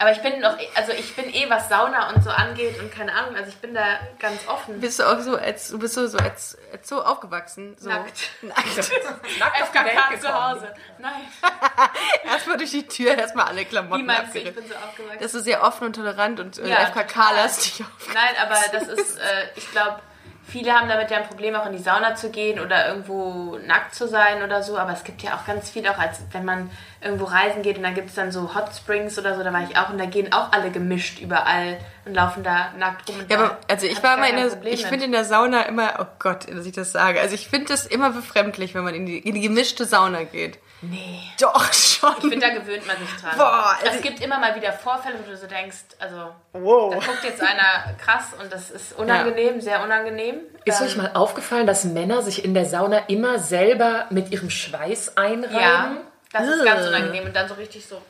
Aber 0.00 0.12
ich 0.12 0.22
bin 0.22 0.40
doch, 0.40 0.56
also 0.76 0.92
ich 0.92 1.16
bin 1.16 1.32
eh, 1.34 1.50
was 1.50 1.68
Sauna 1.68 2.10
und 2.10 2.22
so 2.22 2.30
angeht 2.30 2.78
und 2.80 2.92
keine 2.92 3.12
Ahnung, 3.12 3.34
also 3.34 3.48
ich 3.48 3.56
bin 3.56 3.74
da 3.74 3.98
ganz 4.20 4.46
offen. 4.46 4.80
Bist 4.80 5.00
du 5.00 5.04
auch 5.04 5.18
so, 5.20 5.36
als, 5.36 5.68
du 5.68 5.78
bist 5.78 5.94
so, 5.94 6.06
so, 6.06 6.18
als, 6.18 6.56
als 6.72 6.88
so 6.88 7.02
aufgewachsen. 7.02 7.76
So. 7.78 7.88
Nackt. 7.88 8.30
Nackt. 8.42 8.76
Nackt 9.40 9.62
auf 9.62 9.68
FKK 9.68 10.20
zu. 10.20 10.32
Hause. 10.32 10.74
Nein, 10.98 11.22
erstmal 12.24 12.56
durch 12.58 12.70
die 12.70 12.86
Tür, 12.86 13.18
erstmal 13.18 13.46
alle 13.46 13.64
Klamotten 13.64 14.06
meinst 14.06 14.34
du, 14.34 14.38
ich 14.38 14.54
bin 14.54 14.68
so 14.68 14.74
aufgewachsen? 14.74 15.18
Das 15.20 15.34
ist 15.34 15.44
sehr 15.44 15.64
offen 15.64 15.86
und 15.86 15.96
tolerant 15.96 16.38
und 16.38 16.58
äh, 16.58 16.68
Ja, 16.68 16.76
FKK-lastig 16.86 17.82
auf. 17.82 18.14
Nein, 18.14 18.34
aber 18.40 18.56
das 18.72 18.86
ist, 18.86 19.18
äh, 19.18 19.48
ich 19.56 19.68
glaube, 19.72 20.00
viele 20.48 20.72
haben 20.72 20.88
damit 20.88 21.10
ja 21.10 21.18
ein 21.18 21.28
Problem, 21.28 21.54
auch 21.54 21.66
in 21.66 21.72
die 21.72 21.82
Sauna 21.82 22.14
zu 22.14 22.30
gehen 22.30 22.58
oder 22.58 22.88
irgendwo 22.88 23.58
nackt 23.66 23.94
zu 23.94 24.08
sein 24.08 24.42
oder 24.42 24.62
so. 24.62 24.78
Aber 24.78 24.92
es 24.92 25.04
gibt 25.04 25.22
ja 25.22 25.34
auch 25.36 25.46
ganz 25.46 25.70
viel, 25.70 25.86
auch 25.86 25.98
als 25.98 26.20
wenn 26.32 26.44
man 26.44 26.70
irgendwo 27.00 27.26
reisen 27.26 27.62
geht 27.62 27.76
und 27.76 27.82
dann 27.82 27.94
gibt 27.94 28.08
es 28.08 28.14
dann 28.14 28.32
so 28.32 28.54
Hot 28.54 28.74
Springs 28.74 29.18
oder 29.18 29.36
so, 29.36 29.44
da 29.44 29.52
war 29.52 29.62
ich 29.62 29.76
auch 29.76 29.90
und 29.90 29.98
da 29.98 30.06
gehen 30.06 30.32
auch 30.32 30.52
alle 30.52 30.70
gemischt 30.70 31.20
überall 31.20 31.78
und 32.04 32.14
laufen 32.14 32.42
da 32.42 32.72
nackt 32.78 33.08
rum. 33.08 33.18
Und 33.18 33.30
Ja, 33.30 33.36
da 33.36 33.44
aber 33.44 33.58
also 33.68 33.86
ich 33.86 34.02
war 34.02 34.16
mal 34.16 34.30
in 34.30 34.36
der, 34.36 34.46
Problem 34.46 34.72
ich 34.72 34.86
finde 34.86 35.04
in 35.04 35.12
der 35.12 35.24
Sauna 35.24 35.62
immer, 35.62 35.94
oh 36.00 36.06
Gott, 36.18 36.50
dass 36.50 36.66
ich 36.66 36.72
das 36.72 36.92
sage. 36.92 37.20
Also 37.20 37.34
ich 37.34 37.48
finde 37.48 37.66
das 37.68 37.86
immer 37.86 38.10
befremdlich, 38.10 38.74
wenn 38.74 38.84
man 38.84 38.94
in 38.94 39.06
die, 39.06 39.18
in 39.18 39.34
die 39.34 39.42
gemischte 39.42 39.84
Sauna 39.84 40.24
geht. 40.24 40.58
Nee. 40.80 41.20
Doch 41.40 41.72
schon. 41.72 42.14
Ich 42.18 42.20
finde, 42.28 42.38
da 42.40 42.50
gewöhnt 42.50 42.86
man 42.86 42.96
sich 42.98 43.08
dran. 43.20 43.36
Boah, 43.36 43.76
also- 43.80 43.96
es 43.96 44.00
gibt 44.02 44.20
immer 44.20 44.38
mal 44.38 44.54
wieder 44.54 44.72
Vorfälle, 44.72 45.16
wo 45.24 45.28
du 45.28 45.36
so 45.36 45.46
denkst, 45.46 45.78
also 45.98 46.30
wow. 46.52 46.94
da 46.94 47.00
guckt 47.04 47.24
jetzt 47.24 47.40
einer 47.42 47.94
krass 48.02 48.26
und 48.40 48.52
das 48.52 48.70
ist 48.70 48.92
unangenehm, 48.96 49.60
sehr 49.60 49.82
unangenehm. 49.82 50.36
Ist 50.64 50.80
Ähm, 50.80 50.86
euch 50.86 50.96
mal 50.96 51.10
aufgefallen, 51.14 51.66
dass 51.66 51.84
Männer 51.84 52.22
sich 52.22 52.44
in 52.44 52.54
der 52.54 52.64
Sauna 52.66 52.98
immer 53.08 53.38
selber 53.40 54.06
mit 54.10 54.30
ihrem 54.30 54.50
Schweiß 54.50 55.16
einreiben? 55.16 55.54
ja, 55.60 55.96
das 56.32 56.46
ist 56.48 56.64
ganz 56.64 56.86
unangenehm 56.86 57.24
und 57.24 57.34
dann 57.34 57.48
so 57.48 57.54
richtig 57.54 57.86
so. 57.86 58.00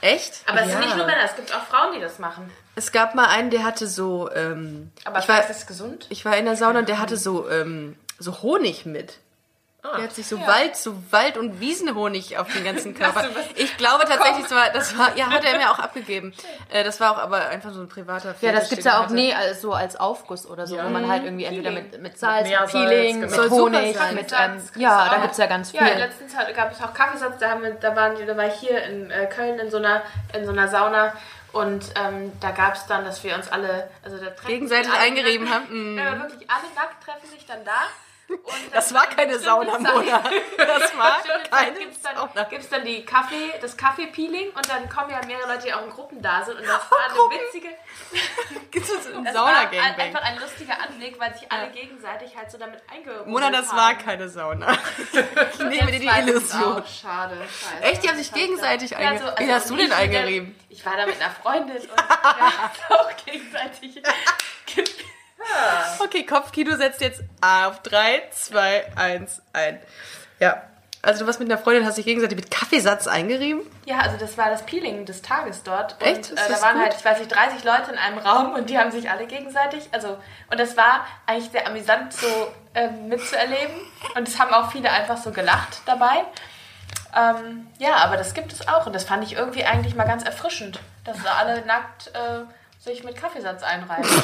Echt? 0.00 0.42
Aber 0.46 0.60
es 0.62 0.66
Ja. 0.66 0.72
sind 0.72 0.80
nicht 0.84 0.96
nur 0.96 1.06
Männer, 1.06 1.22
es 1.24 1.36
gibt 1.36 1.54
auch 1.54 1.62
Frauen, 1.64 1.92
die 1.94 2.00
das 2.00 2.18
machen. 2.18 2.50
Es 2.74 2.90
gab 2.92 3.14
mal 3.14 3.26
einen, 3.28 3.50
der 3.50 3.64
hatte 3.64 3.86
so, 3.86 4.30
ähm, 4.32 4.90
Aber 5.04 5.18
ich 5.20 5.28
war, 5.28 5.40
ist 5.40 5.48
das 5.50 5.66
gesund? 5.66 6.06
ich 6.08 6.24
war 6.24 6.36
in 6.36 6.44
der 6.44 6.56
Sauna 6.56 6.80
und 6.80 6.88
der 6.88 6.98
hatte 7.00 7.16
so, 7.16 7.48
ähm, 7.50 7.96
so 8.18 8.42
Honig 8.42 8.84
mit. 8.86 9.18
Ah. 9.84 9.96
Der 9.96 10.04
hat 10.04 10.14
sich 10.14 10.28
so 10.28 10.40
Wald, 10.46 10.76
so 10.76 10.94
Wald- 11.10 11.36
und 11.36 11.58
Wiesenhonig 11.58 12.38
auf 12.38 12.46
den 12.52 12.64
ganzen 12.64 12.94
Körper. 12.98 13.28
Ich 13.56 13.76
glaube 13.76 14.04
tatsächlich, 14.04 14.44
das 14.44 14.52
war, 14.52 14.70
das 14.70 14.96
war, 14.96 15.16
ja, 15.16 15.28
hat 15.28 15.44
er 15.44 15.58
mir 15.58 15.70
auch 15.70 15.78
abgegeben. 15.78 16.32
Äh, 16.70 16.84
das 16.84 17.00
war 17.00 17.12
auch 17.12 17.18
aber 17.18 17.48
einfach 17.48 17.70
so 17.72 17.80
ein 17.82 17.88
privater 17.88 18.28
Ja, 18.28 18.34
Fetisch, 18.34 18.60
das 18.60 18.68
gibt's 18.70 18.84
den 18.84 18.92
ja 18.92 18.98
auch 18.98 19.04
hatte. 19.04 19.14
nee, 19.14 19.34
als, 19.34 19.60
so 19.60 19.74
als 19.74 19.96
Aufguss 19.96 20.46
oder 20.46 20.66
so, 20.66 20.78
wo 20.78 20.88
man 20.88 21.06
halt 21.06 21.24
irgendwie 21.24 21.44
entweder 21.44 21.70
mit, 21.70 22.00
mit 22.00 22.18
Salz, 22.18 22.48
mit, 22.48 22.66
Peeling, 22.70 23.20
genau. 23.20 23.26
mit 23.26 23.34
super 23.34 23.50
Honig, 23.50 23.96
mit, 24.14 24.32
ähm, 24.32 24.62
ja, 24.76 25.04
da 25.10 25.16
auch. 25.18 25.22
gibt's 25.22 25.36
ja 25.36 25.46
ganz 25.46 25.72
viel. 25.72 25.80
Ja, 25.80 25.94
letztens 25.98 26.32
gab 26.56 26.72
es 26.72 26.80
auch 26.80 26.94
Kaffeesatz, 26.94 27.38
da, 27.40 27.50
haben 27.50 27.62
wir, 27.62 27.72
da, 27.72 27.94
waren, 27.94 28.14
da 28.26 28.36
war 28.36 28.46
ich 28.46 28.54
hier 28.54 28.82
in 28.84 29.10
äh, 29.10 29.26
Köln 29.26 29.58
in 29.58 29.70
so 29.70 29.76
einer, 29.76 30.00
in 30.32 30.46
so 30.46 30.52
einer 30.52 30.68
Sauna 30.68 31.12
und 31.52 31.84
ähm, 31.96 32.32
da 32.40 32.52
gab 32.52 32.74
es 32.74 32.86
dann, 32.86 33.04
dass 33.04 33.22
wir 33.22 33.34
uns 33.34 33.52
alle, 33.52 33.90
also 34.02 34.16
da 34.16 34.30
treffen 34.30 34.48
Gegenseitig 34.48 34.92
eingerieben 34.92 35.50
haben. 35.50 35.96
Ja, 35.98 36.12
aber 36.12 36.22
wirklich 36.30 36.48
alle 36.50 36.72
nackt 36.74 37.04
treffen 37.04 37.28
sich 37.28 37.44
dann 37.44 37.62
da 37.66 37.82
Das 38.72 38.92
war 38.94 39.06
keine 39.06 39.38
Sauna, 39.38 39.78
Mona. 39.78 40.22
Das 40.56 40.96
war 40.98 41.20
keine 41.50 41.78
Gibt 41.78 41.92
es 41.96 42.02
dann, 42.02 42.16
Sauna. 42.16 42.44
gibt's 42.44 42.68
dann 42.68 42.84
die 42.84 43.04
Kaffee, 43.04 43.52
das 43.60 43.76
Kaffeepeeling 43.76 44.50
und 44.50 44.68
dann 44.68 44.88
kommen 44.88 45.10
ja 45.10 45.20
mehrere 45.26 45.48
Leute, 45.48 45.64
die 45.66 45.74
auch 45.74 45.82
in 45.84 45.90
Gruppen 45.90 46.22
da 46.22 46.42
sind 46.44 46.58
und 46.58 46.66
das 46.66 46.90
war 46.90 46.98
eine 47.30 47.40
witzige, 47.40 47.68
Gibt 48.70 48.88
es 48.88 49.06
ein 49.06 49.24
das 49.24 49.34
war 49.34 49.46
ein, 49.46 49.54
Sauna-Gangbang? 49.70 50.00
einfach 50.06 50.22
ein 50.22 50.38
lustiger 50.38 50.80
Anblick, 50.80 51.18
weil 51.20 51.34
sich 51.34 51.50
alle 51.50 51.70
gegenseitig 51.70 52.36
halt 52.36 52.50
so 52.50 52.58
damit 52.58 52.80
eingeholt 52.90 53.26
Mona, 53.26 53.50
das 53.50 53.68
haben. 53.70 53.76
war 53.78 53.94
keine 53.94 54.28
Sauna. 54.28 54.76
Ich 55.52 55.58
nehme 55.58 55.90
dir 55.92 56.00
die 56.00 56.06
Illusion. 56.06 56.82
Schade. 56.86 57.36
Scheiße. 57.36 57.82
Echt? 57.82 58.02
Die 58.04 58.08
haben 58.08 58.16
sich 58.18 58.32
gegenseitig 58.32 58.90
Ja, 58.92 58.98
eingerieben. 58.98 59.26
so- 59.28 59.38
Wie 59.38 59.42
also 59.42 59.54
hast 59.54 59.70
du 59.70 59.76
denn 59.76 59.92
eingerieben? 59.92 60.56
Ich 60.68 60.84
war 60.84 60.96
da 60.96 61.06
mit 61.06 61.20
einer 61.20 61.30
Freundin 61.30 61.76
und 61.76 61.82
wir 61.82 61.98
haben 61.98 62.70
uns 62.88 62.98
auch 62.98 63.24
gegenseitig 63.24 64.02
Okay, 65.98 66.24
Kopfkino 66.24 66.76
setzt 66.76 67.00
jetzt 67.00 67.22
auf 67.40 67.80
3, 67.82 68.22
2, 68.30 68.96
1 68.96 69.42
ein. 69.52 69.80
Ja. 70.40 70.62
Also 71.04 71.20
du 71.20 71.26
warst 71.26 71.40
mit 71.40 71.50
einer 71.50 71.60
Freundin, 71.60 71.84
hast 71.84 71.98
dich 71.98 72.04
gegenseitig 72.04 72.36
mit 72.36 72.50
Kaffeesatz 72.50 73.08
eingerieben? 73.08 73.62
Ja, 73.86 73.98
also 73.98 74.16
das 74.18 74.38
war 74.38 74.50
das 74.50 74.64
Peeling 74.64 75.04
des 75.04 75.20
Tages 75.20 75.64
dort. 75.64 75.94
Und, 76.00 76.06
Echt? 76.06 76.30
Äh, 76.30 76.36
da 76.36 76.62
waren 76.62 76.74
gut? 76.74 76.84
halt, 76.84 76.94
ich 76.96 77.04
weiß 77.04 77.18
nicht, 77.18 77.34
30 77.34 77.64
Leute 77.64 77.90
in 77.90 77.98
einem 77.98 78.18
Raum 78.18 78.52
und 78.54 78.70
die 78.70 78.78
haben 78.78 78.92
sich 78.92 79.10
alle 79.10 79.26
gegenseitig, 79.26 79.88
also, 79.90 80.16
und 80.48 80.60
das 80.60 80.76
war 80.76 81.04
eigentlich 81.26 81.50
sehr 81.50 81.66
amüsant 81.66 82.12
so 82.12 82.28
ähm, 82.74 83.08
mitzuerleben. 83.08 83.74
Und 84.14 84.28
es 84.28 84.38
haben 84.38 84.54
auch 84.54 84.70
viele 84.70 84.90
einfach 84.90 85.16
so 85.16 85.32
gelacht 85.32 85.82
dabei. 85.86 86.24
Ähm, 87.16 87.66
ja, 87.78 87.96
aber 87.96 88.16
das 88.16 88.32
gibt 88.32 88.52
es 88.52 88.68
auch 88.68 88.86
und 88.86 88.94
das 88.94 89.04
fand 89.04 89.24
ich 89.24 89.34
irgendwie 89.34 89.64
eigentlich 89.64 89.96
mal 89.96 90.06
ganz 90.06 90.22
erfrischend, 90.22 90.78
dass 91.04 91.20
da 91.22 91.34
alle 91.34 91.64
nackt 91.66 92.12
äh, 92.14 92.44
sich 92.82 93.04
mit 93.04 93.16
Kaffeesatz 93.16 93.62
einreiben. 93.62 94.08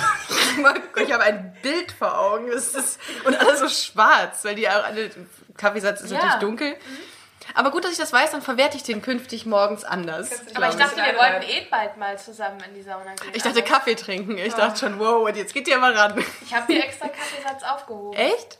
Ich 0.97 1.13
habe 1.13 1.23
ein 1.23 1.57
Bild 1.63 1.93
vor 1.93 2.19
Augen. 2.19 2.49
Es 2.51 2.75
ist, 2.75 2.99
und 3.25 3.39
alles 3.39 3.61
so 3.61 3.69
schwarz, 3.69 4.45
weil 4.45 4.57
die 4.57 4.69
auch 4.69 4.83
alle. 4.85 5.09
Kaffeesatz 5.57 6.01
ist 6.01 6.11
Ja. 6.11 6.17
natürlich 6.19 6.41
dunkel. 6.41 6.77
Aber 7.55 7.71
gut, 7.71 7.85
dass 7.85 7.93
ich 7.93 7.99
das 7.99 8.13
weiß, 8.13 8.33
dann 8.33 8.43
verwerte 8.43 8.77
ich 8.77 8.83
den 8.83 9.01
künftig 9.01 9.47
morgens 9.47 9.85
anders. 9.85 10.31
aber 10.55 10.69
ich 10.69 10.75
dachte, 10.75 10.97
wir 10.97 11.17
wollten 11.17 11.43
eh 11.49 11.67
bald 11.71 11.97
mal 11.97 12.19
zusammen 12.19 12.59
in 12.69 12.75
die 12.75 12.83
Sauna 12.83 13.15
gehen. 13.15 13.31
ich 13.33 13.43
dachte 13.43 13.61
Aber 13.61 13.69
Kaffee 13.69 13.95
trinken. 13.95 14.37
Ich 14.37 14.53
dachte 14.55 14.79
schon, 14.81 14.99
wow, 14.99 15.27
und 15.29 15.37
jetzt 15.37 15.55
geht 15.55 15.69
ihr 15.69 15.79
mal 15.79 15.97
ran. 15.97 16.23
Ich 16.45 16.53
habe 16.53 16.73
mir 16.73 16.85
extra 16.85 17.09
Kaffeesatz 17.09 17.63
aufgehoben. 17.63 18.17
Echt? 18.19 18.59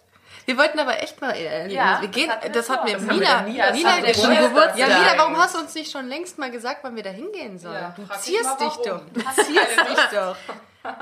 Wir 0.49 0.57
wollten 0.57 0.79
aber 0.79 1.03
echt 1.03 1.21
mal. 1.21 1.33
Äh, 1.37 1.69
Ja, 1.71 2.01
wir 2.01 2.09
gehen, 2.09 2.31
das 2.55 2.71
hat 2.71 2.83
mir 2.85 2.99
Mina. 2.99 3.43
Mina, 3.43 3.43
Nina- 3.43 3.71
Mina, 3.73 3.97
wir 4.03 4.49
Geburtstag. 4.49 4.79
Ja. 4.79 4.87
Mina, 4.87 5.13
warum 5.19 5.37
hast 5.37 5.55
du 5.55 5.59
uns 5.59 5.75
nicht 5.75 5.93
schon 5.93 6.09
längst 6.09 6.39
mal 6.39 6.51
gesagt, 6.51 6.79
wann 6.85 6.97
wir 6.97 7.03
da 7.03 7.11
hingehen 7.11 7.59
sollen? 7.59 7.75
Ja, 7.75 7.95
du 7.95 8.07
zierst 8.19 8.59
mal, 8.59 8.67
dich 8.67 8.77
doch. 8.77 9.03
Du 9.13 9.21
zierst 9.21 9.47
dich 9.79 10.05
doch. 10.19 10.37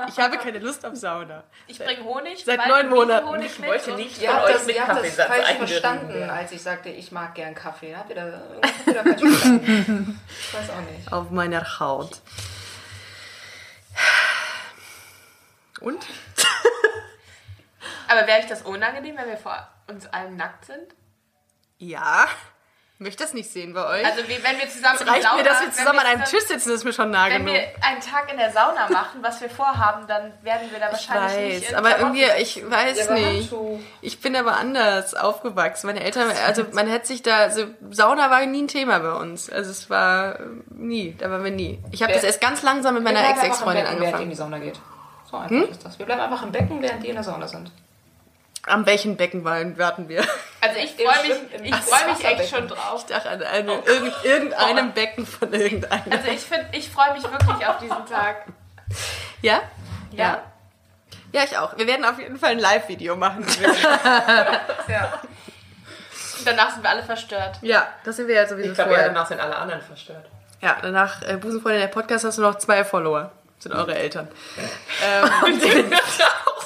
Ich 0.09 0.19
habe 0.19 0.37
keine 0.37 0.59
Lust 0.59 0.85
auf 0.85 0.95
Sauna. 0.95 1.45
Ich 1.67 1.79
bringe 1.79 2.03
Honig. 2.03 2.43
Seit 2.43 2.67
neun 2.67 2.89
Monaten. 2.89 3.25
Honig 3.25 3.45
Ich 3.57 3.65
wollte 3.65 3.93
nicht 3.93 4.21
Ihr 4.21 4.31
von 4.31 4.39
euch 4.41 4.51
das, 4.53 4.65
mit 4.65 4.75
ihr 4.75 4.85
habt 4.85 5.05
das 5.05 5.15
falsch 5.15 5.51
verstanden, 5.53 6.13
werden. 6.13 6.29
als 6.29 6.51
ich 6.51 6.61
sagte, 6.61 6.89
ich 6.89 7.13
mag 7.13 7.33
gern 7.33 7.55
Kaffee. 7.55 7.95
Habt 7.95 8.09
ihr 8.09 8.15
da, 8.17 8.23
habt 8.23 8.85
ihr 8.85 8.93
da 8.95 9.03
falsch 9.03 9.21
verstanden? 9.21 10.19
Ich 10.41 10.53
weiß 10.53 10.69
auch 10.71 10.91
nicht. 10.91 11.13
Auf 11.13 11.29
meiner 11.31 11.79
Haut. 11.79 12.19
Und? 15.79 16.05
Aber 18.07 18.27
wäre 18.27 18.39
ich 18.39 18.45
das 18.47 18.61
unangenehm, 18.61 19.17
wenn 19.17 19.27
wir 19.27 19.37
vor 19.37 19.67
uns 19.87 20.07
allen 20.07 20.35
nackt 20.37 20.65
sind? 20.65 20.95
Ja. 21.77 22.25
Möchte 22.99 23.23
das 23.23 23.35
nicht 23.35 23.51
sehen 23.51 23.75
bei 23.75 23.85
euch. 23.85 24.03
Also 24.03 24.27
wie, 24.27 24.43
wenn 24.43 24.57
wir 24.57 24.67
zusammen 24.69 24.97
in 24.97 25.05
die 25.05 25.11
Reicht 25.11 25.21
Sauna, 25.23 25.37
mir, 25.37 25.43
dass 25.43 25.59
wir 25.59 25.67
wenn 25.67 25.73
zusammen 25.73 25.99
an 25.99 26.05
einem 26.07 26.23
Tisch 26.23 26.45
sitzen, 26.45 26.69
das 26.69 26.79
ist 26.79 26.83
mir 26.83 26.93
schon 26.93 27.11
nah 27.11 27.29
Wenn 27.29 27.45
genug. 27.45 27.53
wir 27.53 27.85
einen 27.87 28.01
Tag 28.01 28.31
in 28.31 28.39
der 28.39 28.51
Sauna 28.51 28.89
machen, 28.89 29.21
was 29.21 29.39
wir 29.39 29.51
vorhaben, 29.51 30.07
dann 30.07 30.33
werden 30.41 30.71
wir 30.71 30.79
da 30.79 30.87
Ich 30.87 31.07
wahrscheinlich 31.07 31.53
nicht 31.53 31.61
weiß, 31.65 31.69
in 31.69 31.75
aber 31.75 31.89
Klamotten 31.91 32.17
irgendwie, 32.17 32.41
ich 32.41 32.71
weiß 32.71 33.09
nicht. 33.11 33.25
Handschuh. 33.51 33.79
Ich 34.01 34.19
bin 34.19 34.35
aber 34.35 34.57
anders 34.57 35.13
aufgewachsen. 35.13 35.85
Meine 35.85 36.03
Eltern, 36.03 36.31
also 36.47 36.63
man 36.71 36.87
hätte 36.87 37.05
sich 37.05 37.21
da, 37.21 37.37
also 37.37 37.65
Sauna 37.91 38.31
war 38.31 38.43
nie 38.47 38.63
ein 38.63 38.67
Thema 38.67 38.97
bei 38.97 39.11
uns. 39.13 39.47
Also 39.47 39.69
es 39.69 39.91
war 39.91 40.39
äh, 40.39 40.43
nie, 40.71 41.13
da 41.19 41.29
waren 41.29 41.43
wir 41.43 41.51
nie. 41.51 41.79
Ich 41.91 42.01
habe 42.01 42.13
das 42.13 42.23
erst 42.23 42.41
ganz 42.41 42.63
langsam 42.63 42.95
mit 42.95 43.03
meiner 43.03 43.21
Wir 43.21 43.29
Ex-Ex-Freundin 43.29 43.83
Becken, 43.83 43.99
Während 44.01 44.01
ihr 44.01 44.07
in 44.07 44.07
angefangen. 44.07 44.29
die 44.31 44.35
Sauna 44.35 44.57
geht. 44.57 44.79
So 45.29 45.37
einfach 45.37 45.69
ist 45.69 45.85
das. 45.85 45.99
Wir 45.99 46.05
bleiben 46.07 46.21
einfach 46.21 46.41
im 46.41 46.51
Becken, 46.51 46.81
während 46.81 47.03
die 47.03 47.09
in 47.09 47.15
der 47.15 47.23
Sauna 47.23 47.47
sind. 47.47 47.71
Am 48.67 48.85
welchen 48.85 49.17
Beckenwallen 49.17 49.77
warten 49.77 50.09
wir? 50.09 50.23
Also 50.59 50.79
ich 50.79 50.95
freue 50.95 51.27
mich, 51.27 51.37
ich 51.63 51.75
freu 51.75 52.11
mich 52.11 52.25
echt 52.25 52.49
schon 52.49 52.67
drauf. 52.67 53.05
Ich 53.07 53.13
dachte 53.13 53.29
an 53.29 53.41
eine, 53.43 53.73
irgend, 53.85 54.13
irgendeinem 54.23 54.91
Becken 54.91 55.25
von 55.25 55.53
irgendeinem. 55.53 56.11
Also 56.11 56.27
ich 56.29 56.41
finde, 56.41 56.67
ich 56.73 56.89
freue 56.89 57.13
mich 57.13 57.23
wirklich 57.23 57.67
auf 57.67 57.77
diesen 57.77 58.05
Tag. 58.05 58.45
Ja? 59.41 59.61
Ja. 60.11 60.41
Ja, 61.31 61.43
ich 61.43 61.57
auch. 61.57 61.77
Wir 61.77 61.87
werden 61.87 62.05
auf 62.05 62.19
jeden 62.19 62.39
Fall 62.39 62.51
ein 62.51 62.59
Live-Video 62.59 63.15
machen. 63.15 63.45
Und 66.39 66.45
danach 66.45 66.71
sind 66.73 66.83
wir 66.83 66.89
alle 66.89 67.03
verstört. 67.03 67.57
ja, 67.61 67.87
das 68.03 68.15
sind 68.15 68.27
wir 68.27 68.35
ja 68.35 68.47
sowieso 68.47 68.69
Ich 68.69 68.75
glaube, 68.75 68.93
ja, 68.93 69.03
danach 69.07 69.27
sind 69.27 69.39
alle 69.39 69.55
anderen 69.55 69.81
verstört. 69.81 70.25
Ja, 70.61 70.77
danach 70.81 71.21
äh, 71.21 71.37
Busenfreundin 71.37 71.81
der 71.81 71.87
Podcast 71.87 72.25
hast 72.25 72.37
du 72.37 72.41
noch 72.41 72.55
zwei 72.55 72.83
Follower. 72.83 73.31
Das 73.57 73.63
sind 73.63 73.73
eure 73.73 73.95
Eltern. 73.95 74.27
Ähm, 75.03 75.61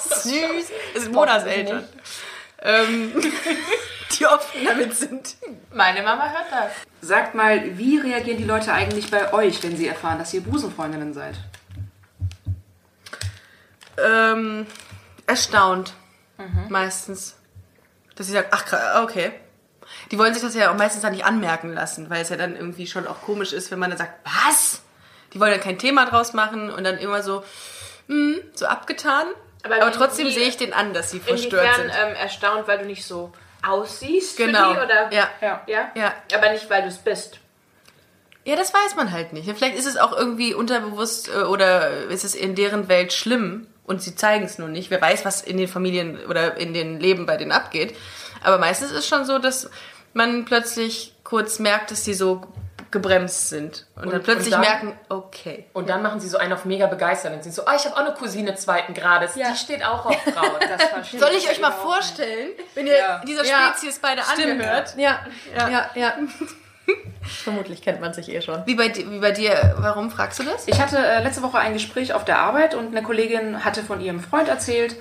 süß. 0.04 0.72
Es 0.95 1.04
sind 1.04 1.14
Monas 1.14 1.43
Eltern. 1.43 1.88
Ähm, 2.62 3.14
die 4.20 4.26
offen 4.28 4.66
damit 4.66 4.95
sind. 4.95 5.36
Meine 5.74 6.04
Mama 6.04 6.30
hört 6.30 6.52
das. 6.52 6.72
Sagt 7.02 7.34
mal, 7.34 7.78
wie 7.78 7.97
reagieren 7.97 8.38
die 8.38 8.43
Leute 8.43 8.74
eigentlich 8.74 9.10
bei 9.10 9.34
euch, 9.34 9.64
wenn 9.64 9.78
sie 9.78 9.88
erfahren, 9.88 10.20
dass 10.20 10.34
ihr 10.34 10.41
Busenfreundinnen 10.41 11.14
seid? 11.14 11.36
Ähm, 13.97 14.68
erstaunt. 15.26 15.93
Meistens. 16.70 17.36
Dass 18.16 18.28
sie 18.28 18.34
sagen, 18.34 18.47
ach, 18.52 19.04
okay. 19.04 19.32
Die 20.12 20.18
wollen 20.18 20.34
sich 20.34 20.43
das 20.43 20.56
ja 20.56 20.72
auch 20.72 20.78
meistens 20.78 21.02
dann 21.02 21.14
nicht 21.14 21.26
anmerken 21.26 21.74
lassen, 21.74 22.10
weil 22.10 22.22
es 22.22 22.30
ja 22.30 22.38
dann 22.38 22.56
irgendwie 22.56 22.88
schon 22.88 23.08
auch 23.08 23.22
komisch 23.22 23.54
ist, 23.54 23.72
wenn 23.72 23.80
man 23.80 23.89
dann 23.89 23.99
sagt, 23.99 24.14
was? 24.24 24.82
Die 25.34 25.39
wollen 25.39 25.52
dann 25.52 25.62
kein 25.62 25.80
Thema 25.80 26.06
draus 26.06 26.34
machen 26.34 26.70
und 26.70 26.84
dann 26.84 26.97
immer 26.97 27.24
so, 27.24 27.43
hm, 28.08 28.39
so 28.54 28.66
abgetan. 28.66 29.28
Aber 29.64 29.76
Aber, 29.82 29.91
trotzdem 29.91 30.30
sehe 30.30 30.47
ich 30.47 30.57
den 30.57 30.74
an, 30.74 30.93
dass 30.93 31.12
sie 31.12 31.20
verstört 31.20 31.76
sind. 31.76 31.91
ähm, 31.91 32.16
erstaunt, 32.16 32.68
weil 32.68 32.80
du 32.80 32.86
nicht 32.86 33.05
so 33.05 33.32
aussiehst 33.66 34.38
Genau. 34.38 34.74
für 34.74 34.80
die? 34.80 34.86
Oder? 34.86 35.14
Ja. 35.14 35.30
Ja. 35.41 35.62
ja. 35.68 35.91
Ja. 35.95 36.14
Aber 36.36 36.51
nicht, 36.51 36.70
weil 36.70 36.82
du 36.82 36.88
es 36.88 36.97
bist. 36.97 37.39
Ja, 38.43 38.55
das 38.55 38.74
weiß 38.74 38.95
man 38.95 39.12
halt 39.12 39.34
nicht. 39.34 39.47
Vielleicht 39.55 39.78
ist 39.78 39.86
es 39.86 39.97
auch 39.97 40.18
irgendwie 40.18 40.53
unterbewusst 40.55 41.30
äh, 41.30 41.43
oder 41.43 41.91
ist 42.09 42.24
es 42.24 42.34
in 42.34 42.55
deren 42.55 42.88
Welt 42.89 43.14
schlimm 43.14 43.68
und 43.86 44.01
sie 44.01 44.16
zeigen 44.16 44.45
es 44.45 44.57
nur 44.57 44.68
nicht. 44.68 44.89
Wer 44.89 44.99
weiß, 45.01 45.26
was 45.26 45.41
in 45.43 45.57
den 45.57 45.68
Familien 45.68 46.26
oder 46.26 46.57
in 46.57 46.74
den 46.74 46.99
Leben 46.99 47.28
bei 47.28 47.38
denen 47.38 47.51
abgeht. 47.51 47.95
Aber 48.43 48.57
meistens 48.57 48.89
ist 48.89 48.97
es 48.97 49.07
schon 49.07 49.26
so, 49.26 49.38
dass 49.38 49.70
man 50.14 50.45
plötzlich 50.45 51.14
kurz 51.24 51.59
merkt, 51.59 51.91
dass 51.91 52.03
sie 52.03 52.16
so 52.16 52.41
gebremst 52.92 53.50
sind 53.50 53.86
und, 53.96 54.06
dann 54.08 54.14
Und- 54.16 54.24
plötzlich 54.24 54.48
und 54.48 54.52
dann- 54.52 54.62
merken, 54.62 55.00
okay. 55.10 55.66
Und 55.74 55.89
dann 55.89 56.02
machen 56.04 56.20
sie 56.20 56.28
so 56.28 56.38
einen 56.38 56.52
auf 56.54 56.66
mega 56.66 56.88
begeistert 56.88 57.34
und 57.34 57.42
sind 57.44 57.54
so, 57.54 57.66
ah, 57.66 57.76
ich 57.76 57.86
habe 57.86 57.96
auch 57.96 58.02
eine 58.02 58.14
Cousine 58.14 58.54
zweiten 58.56 58.94
Grades, 58.94 59.34
die 59.34 59.44
steht 59.56 59.84
auch 59.86 60.06
auf 60.06 60.16
Frauen. 60.22 60.60
Soll 61.20 61.32
ich 61.38 61.50
euch 61.50 61.60
mal 61.62 61.72
vorstellen, 61.72 62.50
wenn 62.76 62.88
ihr 62.88 62.98
Ja. 62.98 63.22
dieser 63.26 63.46
Ja. 63.46 63.70
Spezies 63.76 64.00
beide 64.00 64.22
angehört? 64.28 64.96
Ja, 64.98 65.20
ja, 65.58 65.89
ja. 65.96 66.14
Vermutlich 67.44 67.82
kennt 67.82 68.02
man 68.02 68.14
sich 68.14 68.30
eh 68.30 68.42
schon. 68.42 68.64
Wie 68.66 68.76
bei, 68.76 68.94
wie 68.94 69.20
bei 69.20 69.32
dir, 69.32 69.76
warum 69.78 70.12
fragst 70.12 70.39
du 70.39 70.44
das? 70.44 70.68
Ich 70.68 70.82
hatte 70.82 70.98
äh, 70.98 71.24
letzte 71.24 71.42
Woche 71.44 71.60
ein 71.60 71.74
Gespräch 71.74 72.14
auf 72.14 72.26
der 72.26 72.39
Arbeit 72.39 72.76
und 72.76 72.88
eine 72.88 73.04
Kollegin 73.04 73.64
hatte 73.64 73.84
von 73.84 74.02
ihrem 74.02 74.20
Freund 74.22 74.50
erzählt, 74.50 74.96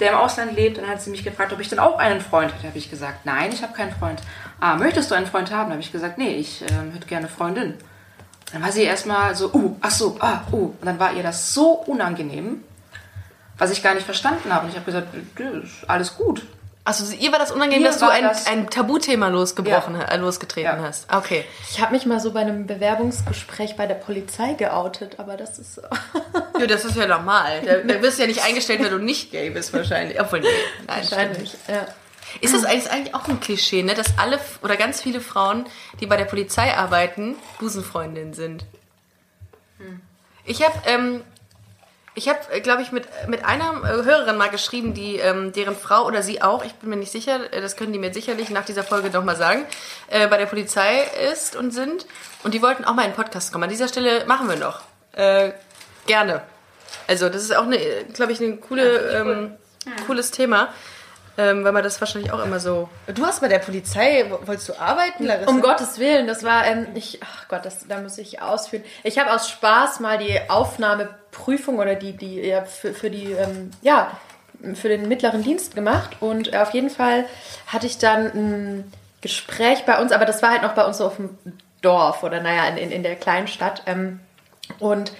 der 0.00 0.10
im 0.12 0.16
Ausland 0.18 0.56
lebt. 0.56 0.78
Und 0.78 0.84
dann 0.84 0.90
hat 0.92 1.02
sie 1.02 1.10
mich 1.10 1.22
gefragt, 1.22 1.52
ob 1.52 1.60
ich 1.60 1.68
denn 1.68 1.78
auch 1.78 1.98
einen 1.98 2.20
Freund 2.20 2.50
hätte. 2.52 2.62
Da 2.62 2.68
habe 2.68 2.78
ich 2.78 2.90
gesagt, 2.90 3.24
nein, 3.26 3.52
ich 3.52 3.62
habe 3.62 3.74
keinen 3.74 3.92
Freund. 3.94 4.20
Ah, 4.60 4.76
möchtest 4.76 5.10
du 5.10 5.14
einen 5.14 5.26
Freund 5.26 5.50
haben? 5.50 5.66
Da 5.68 5.72
habe 5.72 5.80
ich 5.82 5.92
gesagt, 5.92 6.18
nee, 6.18 6.34
ich 6.36 6.62
ähm, 6.62 6.92
hätte 6.92 7.06
gerne 7.06 7.26
eine 7.26 7.34
Freundin. 7.36 7.74
Dann 8.52 8.62
war 8.62 8.72
sie 8.72 8.82
erstmal 8.84 9.34
so, 9.34 9.52
uh, 9.52 9.76
ach 9.80 9.90
so, 9.90 10.16
ah, 10.20 10.40
uh. 10.52 10.66
Und 10.80 10.84
dann 10.86 10.98
war 10.98 11.12
ihr 11.12 11.22
das 11.22 11.52
so 11.52 11.72
unangenehm, 11.72 12.62
was 13.58 13.70
ich 13.70 13.82
gar 13.82 13.94
nicht 13.94 14.04
verstanden 14.04 14.52
habe. 14.54 14.64
Und 14.64 14.70
ich 14.70 14.76
habe 14.76 14.86
gesagt, 14.86 15.08
"Nö, 15.38 15.60
ist 15.62 15.88
alles 15.88 16.16
gut. 16.16 16.42
Also 16.84 17.12
ihr 17.16 17.32
war 17.32 17.40
das 17.40 17.50
unangenehm, 17.50 17.82
Mir 17.82 17.88
dass 17.88 17.98
du 17.98 18.08
ein, 18.08 18.22
das- 18.22 18.46
ein 18.46 18.70
Tabuthema 18.70 19.26
losgebrochen, 19.26 19.96
Ja. 19.96 20.04
äh, 20.04 20.16
losgetreten 20.18 20.78
Ja. 20.80 20.86
hast. 20.86 21.12
Okay. 21.12 21.44
Ich 21.68 21.80
habe 21.82 21.92
mich 21.92 22.06
mal 22.06 22.20
so 22.20 22.30
bei 22.32 22.40
einem 22.42 22.68
Bewerbungsgespräch 22.68 23.74
bei 23.74 23.86
der 23.88 23.96
Polizei 23.96 24.52
geoutet, 24.54 25.18
aber 25.18 25.36
das 25.36 25.58
ist. 25.58 25.80
Ja, 26.60 26.66
das 26.68 26.84
ist 26.84 26.96
ja 26.96 27.08
normal. 27.08 27.60
Da, 27.66 27.78
da 27.94 28.00
wirst 28.00 28.18
du 28.18 28.22
ja 28.22 28.28
nicht 28.28 28.44
eingestellt, 28.46 28.80
wenn 28.84 28.92
du 28.92 28.98
nicht 28.98 29.32
gay 29.32 29.50
bist, 29.50 29.72
wahrscheinlich. 29.72 30.20
Obwohl, 30.20 30.40
nee. 30.40 30.46
Nein, 30.86 30.96
Wahrscheinlich, 30.98 31.54
ja. 31.66 31.86
Ist 32.40 32.54
das 32.54 32.64
eigentlich, 32.64 32.84
ist 32.84 32.90
eigentlich 32.90 33.14
auch 33.14 33.28
ein 33.28 33.40
Klischee, 33.40 33.82
ne? 33.82 33.94
dass 33.94 34.18
alle 34.18 34.38
oder 34.62 34.76
ganz 34.76 35.00
viele 35.00 35.20
Frauen, 35.20 35.66
die 36.00 36.06
bei 36.06 36.16
der 36.16 36.24
Polizei 36.24 36.74
arbeiten, 36.76 37.36
Busenfreundinnen 37.58 38.34
sind? 38.34 38.64
Ich 40.44 40.62
habe, 40.62 40.74
ähm, 40.86 41.22
ich 42.14 42.28
habe, 42.28 42.60
glaube 42.62 42.82
ich, 42.82 42.92
mit, 42.92 43.06
mit 43.28 43.44
einer 43.44 43.82
äh, 43.84 44.04
Hörerin 44.04 44.36
mal 44.36 44.48
geschrieben, 44.48 44.94
die 44.94 45.16
ähm, 45.16 45.52
deren 45.52 45.76
Frau 45.76 46.06
oder 46.06 46.22
sie 46.22 46.40
auch, 46.40 46.64
ich 46.64 46.72
bin 46.74 46.88
mir 46.88 46.96
nicht 46.96 47.12
sicher, 47.12 47.52
äh, 47.52 47.60
das 47.60 47.76
können 47.76 47.92
die 47.92 47.98
mir 47.98 48.14
sicherlich 48.14 48.48
nach 48.50 48.64
dieser 48.64 48.84
Folge 48.84 49.10
noch 49.10 49.24
mal 49.24 49.36
sagen, 49.36 49.66
äh, 50.08 50.26
bei 50.28 50.38
der 50.38 50.46
Polizei 50.46 51.02
ist 51.30 51.56
und 51.56 51.72
sind. 51.72 52.06
Und 52.42 52.54
die 52.54 52.62
wollten 52.62 52.84
auch 52.84 52.94
mal 52.94 53.02
in 53.02 53.10
den 53.10 53.16
Podcast 53.16 53.52
kommen. 53.52 53.64
An 53.64 53.70
dieser 53.70 53.88
Stelle 53.88 54.24
machen 54.26 54.48
wir 54.48 54.56
noch. 54.56 54.80
Äh, 55.12 55.52
gerne. 56.06 56.42
Also 57.06 57.28
das 57.28 57.42
ist 57.42 57.54
auch, 57.54 57.66
glaube 58.14 58.32
ich, 58.32 58.40
ein 58.40 58.60
coole, 58.60 59.10
ähm, 59.10 59.54
cooles 60.06 60.30
Thema. 60.30 60.72
Ähm, 61.38 61.64
weil 61.64 61.72
man 61.72 61.82
das 61.82 62.00
wahrscheinlich 62.00 62.32
auch 62.32 62.42
immer 62.42 62.60
so. 62.60 62.88
Du 63.14 63.26
hast 63.26 63.40
bei 63.40 63.48
der 63.48 63.58
Polizei, 63.58 64.24
wolltest 64.46 64.70
du 64.70 64.80
arbeiten, 64.80 65.24
Larissa? 65.24 65.50
Um 65.50 65.60
Gottes 65.60 65.98
Willen, 65.98 66.26
das 66.26 66.44
war, 66.44 66.66
ähm, 66.66 66.86
ich, 66.94 67.20
ach 67.22 67.48
Gott, 67.48 67.64
das, 67.64 67.86
da 67.86 68.00
muss 68.00 68.16
ich 68.16 68.40
ausführen. 68.40 68.82
Ich 69.02 69.18
habe 69.18 69.32
aus 69.32 69.50
Spaß 69.50 70.00
mal 70.00 70.16
die 70.16 70.38
Aufnahmeprüfung 70.48 71.78
oder 71.78 71.94
die, 71.94 72.16
die, 72.16 72.40
ja, 72.40 72.64
für, 72.64 72.94
für 72.94 73.10
die, 73.10 73.32
ähm, 73.32 73.70
ja, 73.82 74.12
für 74.74 74.88
den 74.88 75.08
mittleren 75.08 75.42
Dienst 75.42 75.74
gemacht 75.74 76.16
und 76.20 76.54
äh, 76.54 76.56
auf 76.56 76.70
jeden 76.72 76.88
Fall 76.88 77.26
hatte 77.66 77.86
ich 77.86 77.98
dann 77.98 78.26
ein 78.26 78.92
Gespräch 79.20 79.84
bei 79.84 80.00
uns, 80.00 80.12
aber 80.12 80.24
das 80.24 80.42
war 80.42 80.50
halt 80.50 80.62
noch 80.62 80.72
bei 80.72 80.84
uns 80.84 80.98
so 80.98 81.06
auf 81.06 81.16
dem 81.16 81.36
Dorf 81.82 82.22
oder 82.22 82.40
naja, 82.40 82.66
in, 82.68 82.78
in, 82.78 82.90
in 82.90 83.02
der 83.02 83.16
kleinen 83.16 83.48
Stadt. 83.48 83.82
Ähm, 83.86 84.20
und 84.78 85.12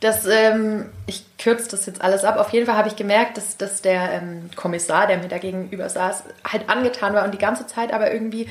das, 0.00 0.26
ähm, 0.26 0.86
ich 1.06 1.24
kürze 1.36 1.70
das 1.70 1.86
jetzt 1.86 2.02
alles 2.02 2.24
ab. 2.24 2.38
Auf 2.38 2.50
jeden 2.50 2.66
Fall 2.66 2.76
habe 2.76 2.88
ich 2.88 2.96
gemerkt, 2.96 3.36
dass, 3.36 3.58
dass 3.58 3.82
der 3.82 4.12
ähm, 4.12 4.50
Kommissar, 4.56 5.06
der 5.06 5.18
mir 5.18 5.28
da 5.28 5.38
gegenüber 5.38 5.88
saß, 5.88 6.24
halt 6.50 6.68
angetan 6.68 7.14
war 7.14 7.24
und 7.24 7.32
die 7.32 7.38
ganze 7.38 7.66
Zeit 7.66 7.92
aber 7.92 8.10
irgendwie 8.12 8.48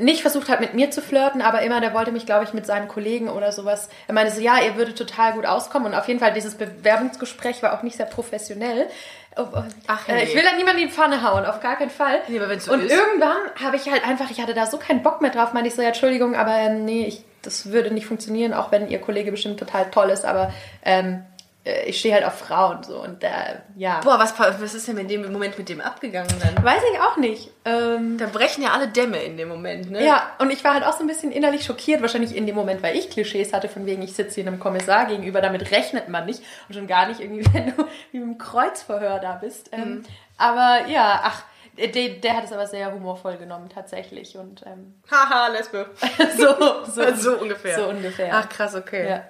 nicht 0.00 0.22
versucht 0.22 0.48
hat, 0.48 0.60
mit 0.60 0.74
mir 0.74 0.90
zu 0.90 1.02
flirten, 1.02 1.40
aber 1.40 1.62
immer, 1.62 1.80
der 1.80 1.94
wollte 1.94 2.10
mich, 2.10 2.26
glaube 2.26 2.44
ich, 2.44 2.52
mit 2.52 2.66
seinen 2.66 2.88
Kollegen 2.88 3.28
oder 3.28 3.52
sowas. 3.52 3.88
Er 4.08 4.14
meinte 4.14 4.32
so, 4.32 4.40
ja, 4.40 4.58
ihr 4.58 4.74
würdet 4.76 4.98
total 4.98 5.34
gut 5.34 5.46
auskommen. 5.46 5.92
Und 5.92 5.94
auf 5.94 6.08
jeden 6.08 6.18
Fall, 6.18 6.32
dieses 6.32 6.56
Bewerbungsgespräch 6.56 7.62
war 7.62 7.78
auch 7.78 7.82
nicht 7.82 7.96
sehr 7.96 8.06
professionell. 8.06 8.88
Oh, 9.36 9.46
oh, 9.52 9.62
Ach, 9.86 10.08
äh, 10.08 10.14
nee. 10.14 10.22
Ich 10.24 10.34
will 10.34 10.42
da 10.42 10.56
niemanden 10.56 10.82
in 10.82 10.88
die 10.88 10.92
Pfanne 10.92 11.22
hauen, 11.22 11.44
auf 11.44 11.60
gar 11.60 11.76
keinen 11.76 11.90
Fall. 11.90 12.22
Nee, 12.26 12.38
aber 12.38 12.48
wenn's 12.48 12.64
so 12.64 12.72
und 12.72 12.84
ist. 12.84 12.92
irgendwann 12.92 13.36
habe 13.62 13.76
ich 13.76 13.88
halt 13.88 14.06
einfach, 14.06 14.30
ich 14.30 14.40
hatte 14.40 14.54
da 14.54 14.66
so 14.66 14.78
keinen 14.78 15.02
Bock 15.02 15.20
mehr 15.20 15.30
drauf, 15.30 15.52
meinte 15.52 15.68
ich 15.68 15.74
so, 15.74 15.82
ja, 15.82 15.88
Entschuldigung, 15.88 16.34
aber 16.34 16.56
ähm, 16.56 16.84
nee, 16.84 17.06
ich, 17.06 17.24
das 17.46 17.70
würde 17.70 17.92
nicht 17.92 18.06
funktionieren, 18.06 18.52
auch 18.54 18.72
wenn 18.72 18.88
ihr 18.88 19.00
Kollege 19.00 19.30
bestimmt 19.30 19.58
total 19.58 19.90
toll 19.90 20.10
ist, 20.10 20.24
aber 20.24 20.52
ähm, 20.84 21.22
äh, 21.64 21.86
ich 21.86 21.98
stehe 21.98 22.14
halt 22.14 22.24
auf 22.24 22.38
Frauen 22.38 22.82
so 22.82 23.02
und 23.02 23.24
äh, 23.24 23.28
ja. 23.76 24.00
Boah, 24.00 24.18
was, 24.18 24.38
was 24.38 24.74
ist 24.74 24.86
denn 24.86 24.98
in 24.98 25.08
dem 25.08 25.30
Moment 25.32 25.58
mit 25.58 25.68
dem 25.68 25.80
abgegangen 25.80 26.30
dann? 26.40 26.62
Weiß 26.62 26.82
ich 26.92 27.00
auch 27.00 27.16
nicht. 27.16 27.50
Ähm, 27.64 28.18
Da 28.18 28.26
brechen 28.26 28.62
ja 28.62 28.72
alle 28.72 28.88
Dämme 28.88 29.22
in 29.22 29.36
dem 29.36 29.48
Moment, 29.48 29.90
ne? 29.90 30.04
ja, 30.04 30.30
und 30.38 30.52
ich 30.52 30.62
war 30.62 30.74
halt 30.74 30.84
auch 30.84 30.92
so 30.92 31.00
ein 31.02 31.06
bisschen 31.06 31.32
innerlich 31.32 31.64
schockiert, 31.64 32.02
wahrscheinlich 32.02 32.36
in 32.36 32.46
dem 32.46 32.54
Moment, 32.54 32.82
weil 32.82 32.96
ich 32.96 33.10
Klischees 33.10 33.52
hatte, 33.52 33.68
von 33.68 33.86
wegen, 33.86 34.02
ich 34.02 34.12
sitze 34.14 34.40
hier 34.40 34.46
einem 34.46 34.60
Kommissar 34.60 35.06
gegenüber, 35.06 35.40
damit 35.40 35.70
rechnet 35.70 36.08
man 36.08 36.26
nicht 36.26 36.42
und 36.68 36.74
schon 36.74 36.86
gar 36.86 37.08
nicht 37.08 37.20
irgendwie, 37.20 37.46
wenn 37.52 37.74
du 37.74 37.86
wie 38.12 38.18
im 38.18 38.38
Kreuzverhör 38.38 39.18
da 39.20 39.34
bist. 39.34 39.70
Ähm, 39.72 40.02
aber 40.36 40.86
ja, 40.88 41.20
ach, 41.24 41.42
der, 41.76 42.08
der 42.10 42.36
hat 42.36 42.44
es 42.44 42.52
aber 42.52 42.66
sehr 42.66 42.92
humorvoll 42.92 43.36
genommen, 43.36 43.68
tatsächlich. 43.68 44.36
Und 44.36 44.62
ähm, 44.66 44.94
Haha, 45.10 45.48
Lesbe. 45.48 45.86
so, 46.36 46.84
so, 46.86 47.14
So 47.16 47.38
ungefähr. 47.38 47.76
So 47.76 47.88
ungefähr. 47.88 48.30
Ach, 48.32 48.48
krass, 48.48 48.74
okay. 48.74 49.08
ja. 49.08 49.24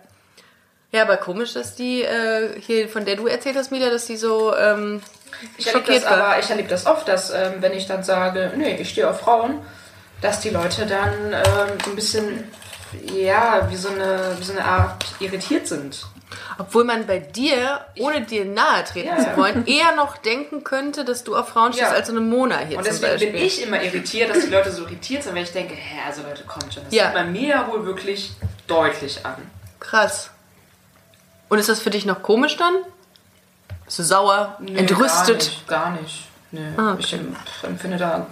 Ja, 0.93 1.03
aber 1.03 1.17
komisch, 1.17 1.55
dass 1.55 1.75
die 1.75 2.03
äh, 2.03 2.61
hier, 2.61 2.89
von 2.89 3.05
der 3.05 3.17
du 3.17 3.27
erzählt 3.27 3.57
hast, 3.57 3.73
Mila, 3.73 3.91
dass 3.91 4.07
die 4.07 4.17
so 4.17 4.55
ähm, 4.55 5.03
Ich 5.59 5.67
erlebe 5.67 5.87
schockiert 5.87 6.05
das 6.05 6.11
war. 6.13 6.27
aber, 6.27 6.39
ich 6.39 6.49
erlebe 6.49 6.69
das 6.69 6.87
oft, 6.87 7.09
dass 7.09 7.31
ähm, 7.31 7.55
wenn 7.59 7.73
ich 7.73 7.89
dann 7.89 8.05
sage, 8.05 8.53
nee, 8.57 8.77
ich 8.77 8.91
stehe 8.91 9.11
auf 9.11 9.19
Frauen, 9.19 9.61
dass 10.21 10.39
die 10.39 10.51
Leute 10.51 10.87
dann 10.87 11.33
ähm, 11.33 11.79
so 11.85 11.91
ein 11.91 11.97
bisschen, 11.97 12.45
ja, 13.13 13.69
wie 13.71 13.77
so, 13.77 13.89
eine, 13.89 14.37
wie 14.39 14.45
so 14.45 14.53
eine 14.53 14.65
Art 14.65 15.05
irritiert 15.19 15.67
sind. 15.67 16.07
Obwohl 16.59 16.85
man 16.85 17.07
bei 17.07 17.19
dir, 17.19 17.85
ohne 17.99 18.23
dir 18.23 18.45
nahe 18.45 18.85
treten 18.85 19.09
Ja. 19.09 19.19
zu 19.19 19.37
wollen, 19.37 19.67
eher 19.67 19.95
noch 19.97 20.17
denken 20.19 20.63
könnte, 20.63 21.05
dass 21.05 21.25
du 21.25 21.37
auf 21.37 21.49
Frauen 21.49 21.73
stehst, 21.73 21.91
Ja. 21.91 21.97
als 21.97 22.07
so 22.07 22.13
eine 22.13 22.21
Mona 22.21 22.59
hier 22.59 22.79
Und 22.79 22.87
deswegen 22.87 23.33
bin 23.33 23.43
ich 23.43 23.63
immer 23.63 23.83
irritiert, 23.83 24.31
dass 24.31 24.45
die 24.45 24.51
Leute 24.51 24.71
so 24.71 24.83
irritiert 24.85 25.23
sind, 25.25 25.35
weil 25.35 25.43
ich 25.43 25.53
denke, 25.53 25.75
hä, 25.75 25.99
also 26.07 26.23
Leute, 26.23 26.45
kommt 26.45 26.73
schon. 26.73 26.85
Das 26.85 26.95
Ja. 26.95 27.07
sieht 27.07 27.15
man 27.15 27.33
mir 27.33 27.49
ja 27.49 27.69
wohl 27.69 27.85
wirklich 27.85 28.33
deutlich 28.67 29.25
an. 29.27 29.37
Krass. 29.81 30.31
Und 31.49 31.59
ist 31.59 31.69
das 31.69 31.81
für 31.81 31.91
dich 31.91 32.07
noch 32.07 32.23
komisch 32.23 32.57
dann? 32.57 32.75
Bist 33.85 33.99
du 33.99 34.03
sauer, 34.03 34.57
Nee, 34.61 34.77
entrüstet? 34.79 35.63
Gar 35.67 35.91
nicht. 35.91 35.99
Gar 36.01 36.03
nicht. 36.03 36.29
Nee, 36.53 36.61
Ah, 36.77 36.93
okay. 36.93 37.01
Ich 37.01 37.13
em- 37.15 37.37
empfinde 37.65 37.97
da, 37.97 38.27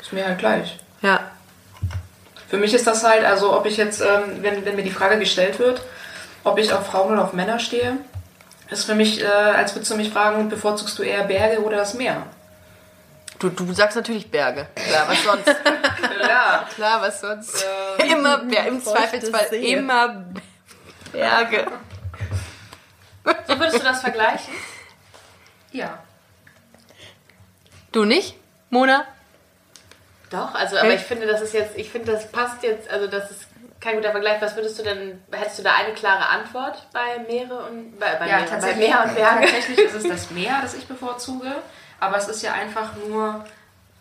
ist 0.00 0.12
mir 0.12 0.24
halt 0.26 0.38
gleich. 0.38 0.78
Ja. 1.00 1.20
Für 2.48 2.58
mich 2.58 2.74
ist 2.74 2.86
das 2.86 3.02
halt, 3.02 3.24
also 3.24 3.56
ob 3.56 3.64
ich 3.64 3.78
jetzt, 3.78 4.02
ähm, 4.02 4.42
wenn, 4.42 4.64
wenn 4.66 4.76
mir 4.76 4.82
die 4.84 4.90
Frage 4.90 5.18
gestellt 5.18 5.58
wird, 5.58 5.80
ob 6.44 6.58
ich 6.58 6.72
auf 6.72 6.86
Frauen 6.86 7.12
oder 7.12 7.24
auf 7.24 7.32
Männer 7.32 7.58
stehe, 7.58 7.98
ist 8.70 8.84
für 8.84 8.94
mich, 8.94 9.22
äh, 9.22 9.26
als 9.26 9.74
würdest 9.74 9.90
du 9.90 9.96
mich 9.96 10.10
fragen, 10.10 10.48
bevorzugst 10.48 10.98
du 10.98 11.02
eher 11.02 11.24
Berge 11.24 11.62
oder 11.62 11.78
das 11.78 11.94
Meer? 11.94 12.26
Du, 13.38 13.48
du 13.50 13.72
sagst 13.72 13.96
natürlich 13.96 14.30
Berge. 14.30 14.68
Klar, 14.74 15.08
was 15.08 15.22
sonst? 15.24 15.46
Ja. 16.22 16.66
Klar, 16.74 17.02
was 17.02 17.20
sonst? 17.20 17.66
immer 17.98 18.38
Berge. 18.38 18.68
Im 18.68 18.82
Zweifelsfall 18.82 19.48
See. 19.50 19.72
immer 19.72 20.24
Berge. 21.10 21.66
So 23.46 23.58
würdest 23.58 23.78
du 23.80 23.82
das 23.82 24.00
vergleichen? 24.00 24.54
Ja. 25.72 25.98
Du 27.90 28.04
nicht, 28.04 28.36
Mona? 28.70 29.04
Doch, 30.30 30.54
also, 30.54 30.78
aber 30.78 30.94
ich 30.94 31.02
finde, 31.02 31.26
das 31.26 31.42
ist 31.42 31.52
jetzt, 31.52 31.76
ich 31.76 31.90
finde, 31.90 32.12
das 32.12 32.30
passt 32.30 32.62
jetzt, 32.62 32.88
also 32.88 33.06
das 33.06 33.30
ist 33.30 33.46
kein 33.82 33.96
guter 33.96 34.12
Vergleich. 34.12 34.40
Was 34.40 34.56
würdest 34.56 34.78
du 34.78 34.82
denn, 34.82 35.20
hättest 35.32 35.58
du 35.58 35.62
da 35.62 35.70
eine 35.74 35.92
klare 35.94 36.28
Antwort 36.28 36.86
bei 36.92 37.18
Meere 37.26 37.66
und, 37.66 37.98
bei, 37.98 38.14
bei, 38.14 38.28
Ja, 38.28 38.36
Meere, 38.36 38.44
bei 38.44 38.50
tatsächlich, 38.50 38.88
Meer 38.88 39.04
und 39.04 39.14
Berge? 39.14 39.40
tatsächlich 39.40 39.78
ist 39.78 39.94
es 39.94 40.08
das 40.08 40.30
Meer, 40.30 40.58
das 40.62 40.74
ich 40.74 40.86
bevorzuge. 40.86 41.52
Aber 42.00 42.16
es 42.16 42.28
ist 42.28 42.42
ja 42.42 42.52
einfach 42.52 42.90
nur, 43.08 43.44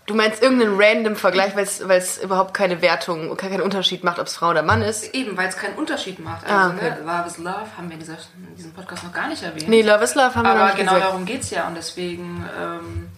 Du 0.07 0.15
meinst 0.15 0.41
irgendeinen 0.41 0.81
random 0.81 1.15
Vergleich, 1.15 1.55
weil 1.55 1.63
es 1.97 2.17
überhaupt 2.17 2.53
keine 2.55 2.81
Wertung, 2.81 3.37
keinen 3.37 3.61
Unterschied 3.61 4.03
macht, 4.03 4.17
ob 4.19 4.25
es 4.27 4.35
Frau 4.35 4.49
oder 4.49 4.63
Mann 4.63 4.81
ist? 4.81 5.13
eben, 5.13 5.37
weil 5.37 5.47
es 5.47 5.55
keinen 5.55 5.75
Unterschied 5.75 6.19
macht. 6.19 6.43
Also, 6.43 6.55
Ah, 6.57 6.73
okay. 6.75 6.89
ne, 6.89 6.97
Love 7.05 7.27
is 7.27 7.37
Love 7.37 7.65
haben 7.77 7.87
wir 7.87 7.93
in, 7.93 7.99
dieser, 7.99 8.17
in 8.49 8.55
diesem 8.57 8.73
Podcast 8.73 9.03
noch 9.03 9.13
gar 9.13 9.27
nicht 9.27 9.43
erwähnt. 9.43 9.69
Nee, 9.69 9.83
Love 9.83 10.03
is 10.03 10.15
Love 10.15 10.33
haben 10.35 10.43
wir 10.43 10.53
noch 10.53 10.59
Aber 10.61 10.65
nicht 10.65 10.77
genau 10.77 10.93
gesagt. 10.95 11.11
darum 11.11 11.25
geht 11.25 11.41
es 11.41 11.51
ja. 11.51 11.67
Und 11.67 11.75
deswegen 11.77 12.49
ähm, 12.59 13.09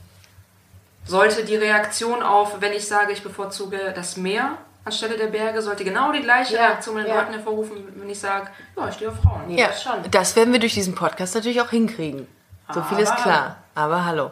sollte 1.05 1.45
die 1.45 1.55
Reaktion 1.55 2.21
auf, 2.21 2.59
wenn 2.61 2.73
ich 2.73 2.85
sage, 2.87 3.13
ich 3.13 3.23
bevorzuge 3.23 3.93
das 3.95 4.17
Meer 4.17 4.57
anstelle 4.85 5.17
der 5.17 5.27
Berge, 5.27 5.61
sollte 5.61 5.83
genau 5.83 6.11
die 6.11 6.21
gleiche 6.21 6.55
Ja, 6.55 6.67
Reaktion 6.67 6.95
bei 6.95 7.03
den 7.03 7.09
ja. 7.09 7.25
Wenn 7.25 7.33
hervorrufen, 7.33 7.77
wenn 7.95 8.09
ich 8.09 8.19
sage, 8.19 8.49
ja, 8.75 8.89
ich 8.89 8.95
stehe 8.95 9.09
auf 9.09 9.17
Frauen. 9.21 9.49
Ja, 9.49 9.67
das 9.67 9.83
schon. 9.83 10.11
das 10.11 10.35
werden 10.35 10.51
wir 10.51 10.59
durch 10.59 10.73
diesen 10.73 10.95
Podcast 10.95 11.35
natürlich 11.35 11.61
auch 11.61 11.69
hinkriegen. 11.69 12.27
So 12.73 12.81
viel 12.83 12.99
ist 12.99 13.15
klar. 13.17 13.57
Aber 13.75 14.05
hallo. 14.05 14.31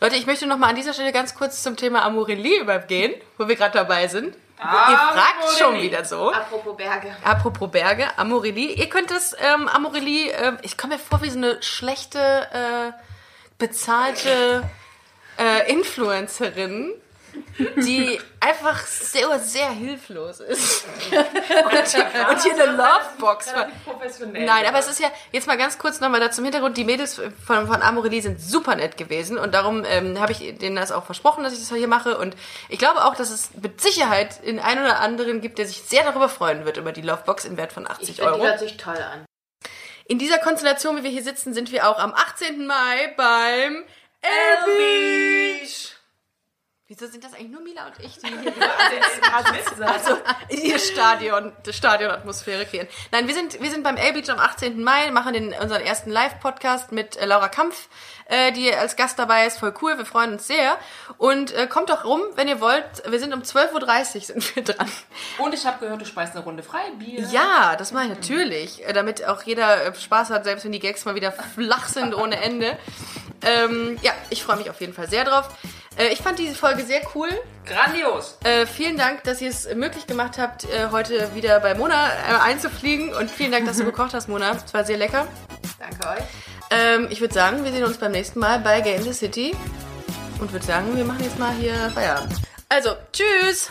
Leute, 0.00 0.16
ich 0.16 0.26
möchte 0.26 0.46
noch 0.46 0.58
mal 0.58 0.68
an 0.68 0.76
dieser 0.76 0.92
Stelle 0.92 1.12
ganz 1.12 1.34
kurz 1.34 1.62
zum 1.62 1.76
Thema 1.76 2.04
Amorelie 2.04 2.60
übergehen, 2.60 3.14
wo 3.38 3.46
wir 3.48 3.56
gerade 3.56 3.78
dabei 3.78 4.08
sind. 4.08 4.36
Ihr 4.58 4.96
fragt 4.96 5.58
schon 5.58 5.80
wieder 5.80 6.04
so. 6.04 6.32
Apropos 6.32 6.76
Berge. 6.76 7.16
Apropos 7.24 7.70
Berge, 7.70 8.06
Amorelie. 8.16 8.74
Ihr 8.74 8.88
könnt 8.88 9.10
das 9.10 9.34
ähm, 9.40 9.68
Amorelie, 9.68 10.30
äh, 10.30 10.52
ich 10.62 10.76
komme 10.76 10.94
mir 10.94 11.00
vor 11.00 11.22
wie 11.22 11.30
so 11.30 11.38
eine 11.38 11.62
schlechte, 11.62 12.18
äh, 12.18 12.92
bezahlte 13.58 14.62
äh, 15.38 15.70
Influencerin, 15.70 16.92
die 17.76 18.20
einfach 18.40 18.86
sehr, 18.86 19.38
sehr 19.38 19.70
hilflos 19.70 20.40
ist. 20.40 20.84
und, 21.10 21.88
hier- 21.88 22.28
und 22.30 22.42
hier 22.42 22.52
eine 22.54 22.76
Lovebox. 22.76 23.52
Nein, 24.32 24.66
aber 24.66 24.78
es 24.78 24.88
ist 24.88 25.00
ja, 25.00 25.10
jetzt 25.32 25.46
mal 25.46 25.56
ganz 25.56 25.78
kurz 25.78 26.00
nochmal 26.00 26.20
da 26.20 26.30
zum 26.30 26.44
Hintergrund, 26.44 26.76
die 26.76 26.84
Mädels 26.84 27.20
von, 27.46 27.66
von 27.66 27.82
Amorelie 27.82 28.20
sind 28.22 28.40
super 28.40 28.74
nett 28.76 28.96
gewesen 28.96 29.38
und 29.38 29.52
darum 29.54 29.84
ähm, 29.86 30.18
habe 30.20 30.32
ich 30.32 30.58
denen 30.58 30.76
das 30.76 30.92
auch 30.92 31.04
versprochen, 31.04 31.44
dass 31.44 31.52
ich 31.52 31.60
das 31.60 31.68
hier 31.76 31.88
mache 31.88 32.18
und 32.18 32.36
ich 32.68 32.78
glaube 32.78 33.04
auch, 33.04 33.14
dass 33.14 33.30
es 33.30 33.50
mit 33.60 33.80
Sicherheit 33.80 34.44
den 34.44 34.60
einen 34.60 34.82
oder 34.82 35.00
anderen 35.00 35.40
gibt, 35.40 35.58
der 35.58 35.66
sich 35.66 35.82
sehr 35.82 36.04
darüber 36.04 36.28
freuen 36.28 36.64
wird, 36.64 36.76
über 36.76 36.92
die 36.92 37.02
Lovebox 37.02 37.44
im 37.44 37.56
Wert 37.56 37.72
von 37.72 37.84
Ich 37.84 37.90
80 37.90 38.06
finde, 38.16 38.22
die 38.22 38.28
Euro. 38.28 38.42
hört 38.44 38.58
sich 38.58 38.76
toll 38.76 38.96
an. 38.96 39.24
In 40.06 40.18
dieser 40.18 40.38
Konstellation, 40.38 40.96
wie 40.98 41.04
wir 41.04 41.10
hier 41.10 41.22
sitzen, 41.22 41.54
sind 41.54 41.70
wir 41.72 41.88
auch 41.88 41.98
am 41.98 42.12
18. 42.12 42.66
Mai 42.66 43.14
beim 43.16 43.84
L-Beach. 44.20 45.94
Wieso 46.94 47.06
sind 47.06 47.24
das 47.24 47.32
eigentlich 47.32 47.48
nur 47.48 47.62
Mila 47.62 47.86
und 47.86 48.04
ich, 48.04 48.18
die 48.18 48.26
hier 48.26 48.52
also 49.88 50.18
in 50.50 50.60
ihr 50.60 50.78
Stadion, 50.78 51.50
die 51.64 51.72
Stadionatmosphäre 51.72 52.66
kreieren? 52.66 52.86
Nein, 53.10 53.26
wir 53.26 53.34
sind, 53.34 53.62
wir 53.62 53.70
sind 53.70 53.82
beim 53.82 53.96
L-Beach 53.96 54.28
am 54.28 54.38
18. 54.38 54.84
Mai, 54.84 55.10
machen 55.10 55.32
den, 55.32 55.54
unseren 55.54 55.80
ersten 55.80 56.10
Live-Podcast 56.10 56.92
mit 56.92 57.16
äh, 57.16 57.24
Laura 57.24 57.48
Kampf, 57.48 57.88
äh, 58.26 58.52
die 58.52 58.74
als 58.74 58.96
Gast 58.96 59.18
dabei 59.18 59.46
ist. 59.46 59.58
Voll 59.58 59.72
cool, 59.80 59.96
wir 59.96 60.04
freuen 60.04 60.32
uns 60.32 60.46
sehr. 60.46 60.76
Und 61.16 61.54
äh, 61.54 61.66
kommt 61.66 61.88
doch 61.88 62.04
rum, 62.04 62.20
wenn 62.34 62.46
ihr 62.46 62.60
wollt. 62.60 62.84
Wir 63.08 63.18
sind 63.18 63.32
um 63.32 63.40
12.30 63.40 64.14
Uhr 64.14 64.20
sind 64.20 64.56
wir 64.56 64.62
dran. 64.62 64.92
Und 65.38 65.54
ich 65.54 65.64
habe 65.64 65.78
gehört, 65.78 66.02
du 66.02 66.04
speist 66.04 66.36
eine 66.36 66.44
Runde 66.44 66.62
Freibier. 66.62 67.26
Ja, 67.30 67.74
das 67.76 67.92
mache 67.92 68.04
ich 68.04 68.10
natürlich, 68.10 68.86
äh, 68.86 68.92
damit 68.92 69.24
auch 69.24 69.42
jeder 69.44 69.86
äh, 69.86 69.94
Spaß 69.94 70.28
hat, 70.28 70.44
selbst 70.44 70.66
wenn 70.66 70.72
die 70.72 70.78
Gags 70.78 71.06
mal 71.06 71.14
wieder 71.14 71.32
flach 71.32 71.88
sind 71.88 72.14
ohne 72.14 72.36
Ende. 72.36 72.76
Ähm, 73.40 73.98
ja, 74.02 74.12
ich 74.28 74.44
freue 74.44 74.56
mich 74.56 74.68
auf 74.68 74.80
jeden 74.82 74.92
Fall 74.92 75.08
sehr 75.08 75.24
drauf. 75.24 75.48
Äh, 75.96 76.08
ich 76.12 76.20
fand 76.20 76.38
diese 76.38 76.54
Folge 76.54 76.84
sehr 76.84 77.00
cool. 77.14 77.28
Grandios. 77.64 78.38
Äh, 78.44 78.66
vielen 78.66 78.96
Dank, 78.96 79.22
dass 79.24 79.40
ihr 79.40 79.50
es 79.50 79.72
möglich 79.74 80.06
gemacht 80.06 80.38
habt, 80.38 80.64
äh, 80.64 80.88
heute 80.90 81.34
wieder 81.34 81.60
bei 81.60 81.74
Mona 81.74 82.08
äh, 82.08 82.40
einzufliegen. 82.42 83.14
Und 83.14 83.30
vielen 83.30 83.52
Dank, 83.52 83.66
dass 83.66 83.76
du 83.76 83.84
gekocht 83.92 84.14
hast, 84.14 84.28
Mona. 84.28 84.52
Es 84.52 84.74
war 84.74 84.84
sehr 84.84 84.96
lecker. 84.96 85.26
Danke 85.78 86.08
euch. 86.08 86.24
Ähm, 86.70 87.08
ich 87.10 87.20
würde 87.20 87.34
sagen, 87.34 87.64
wir 87.64 87.72
sehen 87.72 87.84
uns 87.84 87.98
beim 87.98 88.12
nächsten 88.12 88.38
Mal 88.38 88.58
bei 88.58 88.80
Game 88.80 89.02
the 89.02 89.12
City. 89.12 89.54
Und 90.40 90.52
würde 90.52 90.66
sagen, 90.66 90.96
wir 90.96 91.04
machen 91.04 91.22
jetzt 91.22 91.38
mal 91.38 91.52
hier 91.52 91.74
Feierabend. 91.94 92.34
Also, 92.68 92.90
tschüss. 93.12 93.70